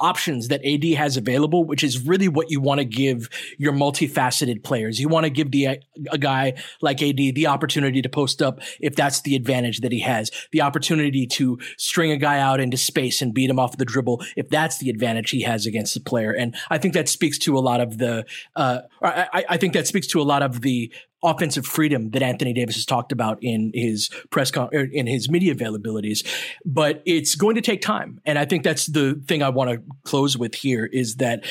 options 0.00 0.48
that 0.48 0.64
AD 0.64 0.84
has 0.96 1.16
available, 1.16 1.64
which 1.64 1.84
is 1.84 2.06
really 2.06 2.28
what 2.28 2.50
you 2.50 2.60
want 2.60 2.78
to 2.78 2.84
give 2.84 3.28
your 3.58 3.72
multifaceted 3.72 4.64
players. 4.64 4.98
You 4.98 5.08
want 5.08 5.24
to 5.24 5.30
give 5.30 5.50
the 5.50 5.78
a 6.10 6.18
guy 6.18 6.54
like 6.80 7.02
AD 7.02 7.16
the 7.16 7.46
opportunity 7.46 8.02
to 8.02 8.08
post 8.08 8.42
up 8.42 8.60
if 8.80 8.96
that's 8.96 9.20
the 9.22 9.36
advantage 9.36 9.80
that 9.80 9.92
he 9.92 10.00
has, 10.00 10.30
the 10.52 10.62
opportunity 10.62 11.26
to 11.26 11.58
string 11.76 12.10
a 12.10 12.16
guy 12.16 12.38
out 12.38 12.60
into 12.60 12.76
space 12.76 13.22
and 13.22 13.34
beat 13.34 13.50
him 13.50 13.58
off 13.58 13.76
the 13.76 13.84
dribble 13.84 14.22
if 14.36 14.48
that's 14.48 14.78
the 14.78 14.90
advantage 14.90 15.30
he 15.30 15.42
has 15.42 15.66
against 15.66 15.94
the 15.94 16.00
player. 16.00 16.32
And 16.32 16.54
I 16.70 16.78
think 16.78 16.94
that 16.94 17.08
speaks 17.08 17.38
to 17.38 17.56
a 17.56 17.60
lot 17.60 17.80
of 17.80 17.98
the, 17.98 18.24
uh, 18.56 18.80
I, 19.02 19.44
I 19.50 19.56
think 19.56 19.74
that 19.74 19.86
speaks 19.86 20.06
to 20.08 20.20
a 20.20 20.24
lot 20.24 20.42
of 20.42 20.62
the 20.62 20.92
offensive 21.22 21.66
freedom 21.66 22.10
that 22.10 22.22
Anthony 22.22 22.52
Davis 22.52 22.76
has 22.76 22.86
talked 22.86 23.12
about 23.12 23.38
in 23.42 23.72
his 23.74 24.08
press 24.30 24.50
con- 24.50 24.70
er, 24.74 24.86
in 24.90 25.06
his 25.06 25.30
media 25.30 25.54
availabilities, 25.54 26.26
but 26.64 27.02
it's 27.06 27.34
going 27.34 27.56
to 27.56 27.60
take 27.60 27.80
time. 27.80 28.20
And 28.24 28.38
I 28.38 28.44
think 28.44 28.64
that's 28.64 28.86
the 28.86 29.22
thing 29.26 29.42
I 29.42 29.50
want 29.50 29.70
to 29.70 29.82
close 30.04 30.36
with 30.36 30.54
here 30.54 30.86
is 30.86 31.16
that 31.16 31.44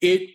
it 0.00 0.30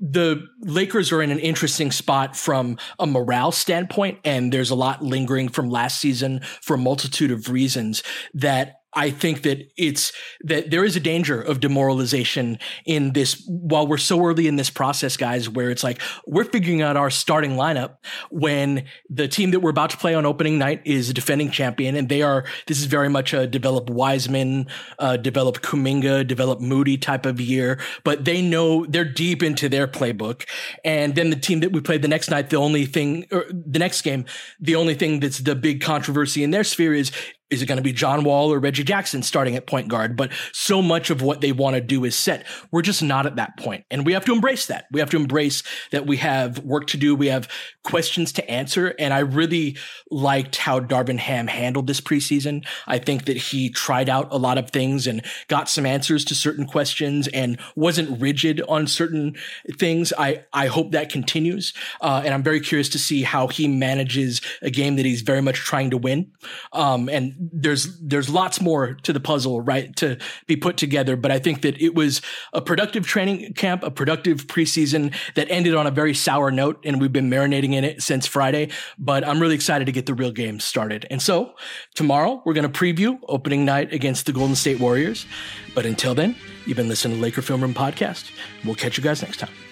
the 0.00 0.46
Lakers 0.62 1.12
are 1.12 1.22
in 1.22 1.30
an 1.30 1.38
interesting 1.38 1.90
spot 1.90 2.36
from 2.36 2.78
a 2.98 3.06
morale 3.06 3.52
standpoint, 3.52 4.18
and 4.24 4.50
there's 4.52 4.70
a 4.70 4.74
lot 4.74 5.02
lingering 5.02 5.48
from 5.48 5.68
last 5.68 6.00
season 6.00 6.40
for 6.62 6.74
a 6.74 6.78
multitude 6.78 7.30
of 7.30 7.50
reasons 7.50 8.02
that 8.32 8.77
I 8.94 9.10
think 9.10 9.42
that 9.42 9.70
it's 9.76 10.12
that 10.44 10.70
there 10.70 10.84
is 10.84 10.96
a 10.96 11.00
danger 11.00 11.40
of 11.40 11.60
demoralization 11.60 12.58
in 12.86 13.12
this 13.12 13.44
while 13.46 13.86
we're 13.86 13.98
so 13.98 14.24
early 14.24 14.48
in 14.48 14.56
this 14.56 14.70
process, 14.70 15.16
guys, 15.16 15.48
where 15.48 15.70
it's 15.70 15.84
like 15.84 16.00
we're 16.26 16.44
figuring 16.44 16.80
out 16.80 16.96
our 16.96 17.10
starting 17.10 17.52
lineup 17.52 17.96
when 18.30 18.84
the 19.10 19.28
team 19.28 19.50
that 19.50 19.60
we're 19.60 19.70
about 19.70 19.90
to 19.90 19.98
play 19.98 20.14
on 20.14 20.24
opening 20.24 20.58
night 20.58 20.80
is 20.86 21.10
a 21.10 21.14
defending 21.14 21.50
champion, 21.50 21.96
and 21.96 22.08
they 22.08 22.22
are 22.22 22.44
this 22.66 22.78
is 22.78 22.86
very 22.86 23.10
much 23.10 23.34
a 23.34 23.46
develop 23.46 23.90
Wiseman, 23.90 24.66
uh, 24.98 25.18
develop 25.18 25.60
Kuminga, 25.60 26.26
develop 26.26 26.60
Moody 26.60 26.96
type 26.96 27.26
of 27.26 27.40
year, 27.40 27.78
but 28.04 28.24
they 28.24 28.40
know 28.40 28.86
they're 28.86 29.04
deep 29.04 29.42
into 29.42 29.68
their 29.68 29.86
playbook. 29.86 30.46
And 30.82 31.14
then 31.14 31.28
the 31.30 31.36
team 31.36 31.60
that 31.60 31.72
we 31.72 31.80
played 31.80 32.00
the 32.00 32.08
next 32.08 32.30
night, 32.30 32.48
the 32.48 32.56
only 32.56 32.86
thing 32.86 33.26
or 33.30 33.44
the 33.50 33.78
next 33.78 34.00
game, 34.00 34.24
the 34.60 34.76
only 34.76 34.94
thing 34.94 35.20
that's 35.20 35.38
the 35.38 35.54
big 35.54 35.82
controversy 35.82 36.42
in 36.42 36.52
their 36.52 36.64
sphere 36.64 36.94
is 36.94 37.12
is 37.50 37.62
it 37.62 37.66
going 37.66 37.76
to 37.76 37.82
be 37.82 37.92
John 37.92 38.24
Wall 38.24 38.52
or 38.52 38.58
Reggie 38.58 38.84
Jackson 38.84 39.22
starting 39.22 39.56
at 39.56 39.66
point 39.66 39.88
guard? 39.88 40.16
But 40.16 40.30
so 40.52 40.82
much 40.82 41.10
of 41.10 41.22
what 41.22 41.40
they 41.40 41.52
want 41.52 41.74
to 41.74 41.80
do 41.80 42.04
is 42.04 42.14
set. 42.14 42.46
We're 42.70 42.82
just 42.82 43.02
not 43.02 43.26
at 43.26 43.36
that 43.36 43.56
point. 43.56 43.84
And 43.90 44.04
we 44.04 44.12
have 44.12 44.24
to 44.26 44.32
embrace 44.32 44.66
that. 44.66 44.86
We 44.92 45.00
have 45.00 45.10
to 45.10 45.16
embrace 45.16 45.62
that 45.90 46.06
we 46.06 46.18
have 46.18 46.58
work 46.58 46.86
to 46.88 46.96
do. 46.96 47.14
We 47.14 47.28
have 47.28 47.48
questions 47.84 48.32
to 48.32 48.50
answer. 48.50 48.94
And 48.98 49.14
I 49.14 49.20
really 49.20 49.78
liked 50.10 50.56
how 50.56 50.80
Darvin 50.80 51.18
Ham 51.18 51.46
handled 51.46 51.86
this 51.86 52.00
preseason. 52.00 52.66
I 52.86 52.98
think 52.98 53.24
that 53.24 53.36
he 53.36 53.70
tried 53.70 54.10
out 54.10 54.28
a 54.30 54.36
lot 54.36 54.58
of 54.58 54.70
things 54.70 55.06
and 55.06 55.24
got 55.48 55.68
some 55.68 55.86
answers 55.86 56.24
to 56.26 56.34
certain 56.34 56.66
questions 56.66 57.28
and 57.28 57.58
wasn't 57.76 58.20
rigid 58.20 58.60
on 58.68 58.86
certain 58.86 59.36
things. 59.78 60.12
I, 60.18 60.44
I 60.52 60.66
hope 60.66 60.92
that 60.92 61.10
continues. 61.10 61.72
Uh, 62.00 62.22
and 62.24 62.34
I'm 62.34 62.42
very 62.42 62.60
curious 62.60 62.90
to 62.90 62.98
see 62.98 63.22
how 63.22 63.46
he 63.46 63.68
manages 63.68 64.42
a 64.60 64.70
game 64.70 64.96
that 64.96 65.06
he's 65.06 65.22
very 65.22 65.40
much 65.40 65.56
trying 65.56 65.90
to 65.90 65.98
win. 65.98 66.30
Um, 66.72 67.08
and 67.08 67.34
there's 67.38 67.98
there's 68.00 68.28
lots 68.28 68.60
more 68.60 68.94
to 69.02 69.12
the 69.12 69.20
puzzle, 69.20 69.60
right, 69.60 69.94
to 69.96 70.18
be 70.46 70.56
put 70.56 70.76
together. 70.76 71.16
But 71.16 71.30
I 71.30 71.38
think 71.38 71.62
that 71.62 71.80
it 71.80 71.94
was 71.94 72.20
a 72.52 72.60
productive 72.60 73.06
training 73.06 73.54
camp, 73.54 73.82
a 73.82 73.90
productive 73.90 74.46
preseason 74.46 75.14
that 75.34 75.50
ended 75.50 75.74
on 75.74 75.86
a 75.86 75.90
very 75.90 76.14
sour 76.14 76.50
note, 76.50 76.80
and 76.84 77.00
we've 77.00 77.12
been 77.12 77.30
marinating 77.30 77.74
in 77.74 77.84
it 77.84 78.02
since 78.02 78.26
Friday. 78.26 78.70
But 78.98 79.26
I'm 79.26 79.40
really 79.40 79.54
excited 79.54 79.84
to 79.86 79.92
get 79.92 80.06
the 80.06 80.14
real 80.14 80.32
game 80.32 80.60
started. 80.60 81.06
And 81.10 81.22
so 81.22 81.54
tomorrow 81.94 82.42
we're 82.44 82.54
going 82.54 82.70
to 82.70 82.78
preview 82.78 83.18
opening 83.28 83.64
night 83.64 83.92
against 83.92 84.26
the 84.26 84.32
Golden 84.32 84.56
State 84.56 84.80
Warriors. 84.80 85.26
But 85.74 85.86
until 85.86 86.14
then, 86.14 86.36
you've 86.66 86.76
been 86.76 86.88
listening 86.88 87.18
to 87.18 87.22
Laker 87.22 87.42
Film 87.42 87.60
Room 87.60 87.74
podcast. 87.74 88.30
We'll 88.64 88.74
catch 88.74 88.96
you 88.96 89.04
guys 89.04 89.22
next 89.22 89.38
time. 89.38 89.67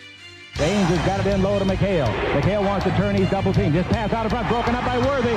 James 0.56 0.88
has 0.88 1.04
got 1.04 1.20
it 1.20 1.28
in 1.28 1.44
low 1.44 1.60
to 1.60 1.68
McHale. 1.68 2.08
McHale 2.32 2.64
wants 2.64 2.88
to 2.88 2.92
turn. 2.96 3.12
He's 3.12 3.28
double 3.28 3.52
team. 3.52 3.76
Just 3.76 3.92
pass 3.92 4.08
out 4.16 4.24
of 4.24 4.32
front. 4.32 4.48
Broken 4.48 4.72
up 4.72 4.88
by 4.88 4.96
Worthy. 5.04 5.36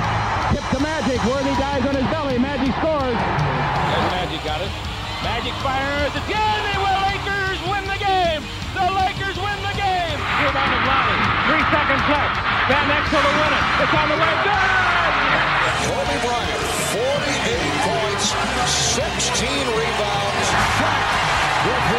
Tip 0.55 0.63
to 0.72 0.80
Magic. 0.80 1.20
Worthy 1.28 1.51
dies 1.59 1.84
on 1.84 1.91
his 1.91 2.07
belly. 2.07 2.39
Magic 2.39 2.72
scores. 2.80 3.20
There's 3.20 4.07
Magic 4.15 4.39
got 4.47 4.63
it. 4.63 4.72
Magic 5.20 5.51
fires. 5.59 6.15
It's 6.15 6.24
good. 6.24 6.59
They 6.72 6.78
will. 6.80 6.99
Lakers 7.03 7.59
win 7.67 7.84
the 7.91 7.99
game. 7.99 8.47
The 8.72 8.88
Lakers 8.95 9.36
win 9.36 9.59
the 9.59 9.76
game. 9.76 10.17
Rebound 10.39 10.72
of 10.72 10.84
Lonnie. 10.88 11.20
Three 11.51 11.65
seconds 11.67 12.05
left. 12.07 12.36
Van 12.72 12.88
Exel 12.88 13.20
to 13.20 13.34
win 13.43 13.51
it. 13.51 13.63
It's 13.84 13.95
on 13.99 14.07
the 14.07 14.17
way. 14.24 14.34
Good. 14.47 14.80
Kobe 15.84 16.17
Bryant, 16.24 16.63
48 16.95 17.76
points, 17.91 18.26
16 18.72 19.67
rebounds. 19.67 20.47
Shot 20.80 21.11
with 21.67 21.99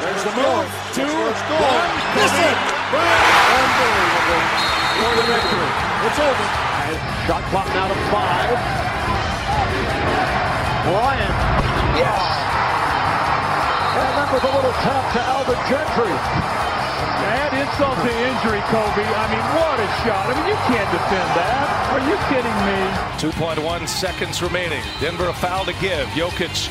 There's 0.00 0.22
the 0.22 0.34
move. 0.38 0.68
Two, 0.94 1.10
one, 1.10 1.90
miss 2.14 2.34
it. 2.38 2.56
Unbelievable. 2.94 4.44
For 4.98 5.12
the 5.18 5.24
victory. 5.26 5.70
It's 6.06 6.18
over. 6.22 6.46
Shot 7.26 7.42
clock 7.50 7.68
now 7.74 7.88
to 7.88 7.98
five. 8.08 8.54
Bryant. 10.86 11.34
Yes. 11.98 12.22
And 13.98 14.12
that 14.16 14.28
was 14.32 14.42
a 14.46 14.52
little 14.54 14.76
tap 14.86 15.04
to 15.12 15.20
Alvin 15.20 15.60
Gentry. 15.66 16.14
Add 17.18 17.52
insult 17.58 17.98
to 17.98 18.12
injury, 18.14 18.62
Kobe. 18.70 19.02
I 19.02 19.26
mean, 19.28 19.46
what 19.58 19.82
a 19.82 19.88
shot. 20.06 20.30
I 20.30 20.38
mean, 20.38 20.48
you 20.48 20.58
can't 20.70 20.90
defend 20.94 21.28
that. 21.34 21.66
Are 21.90 22.02
you 22.06 22.16
kidding 22.30 22.58
me? 22.64 22.78
2.1 23.18 23.88
seconds 23.88 24.40
remaining. 24.40 24.82
Denver 25.00 25.28
a 25.28 25.34
foul 25.34 25.64
to 25.64 25.74
give. 25.74 26.06
Jokic 26.14 26.70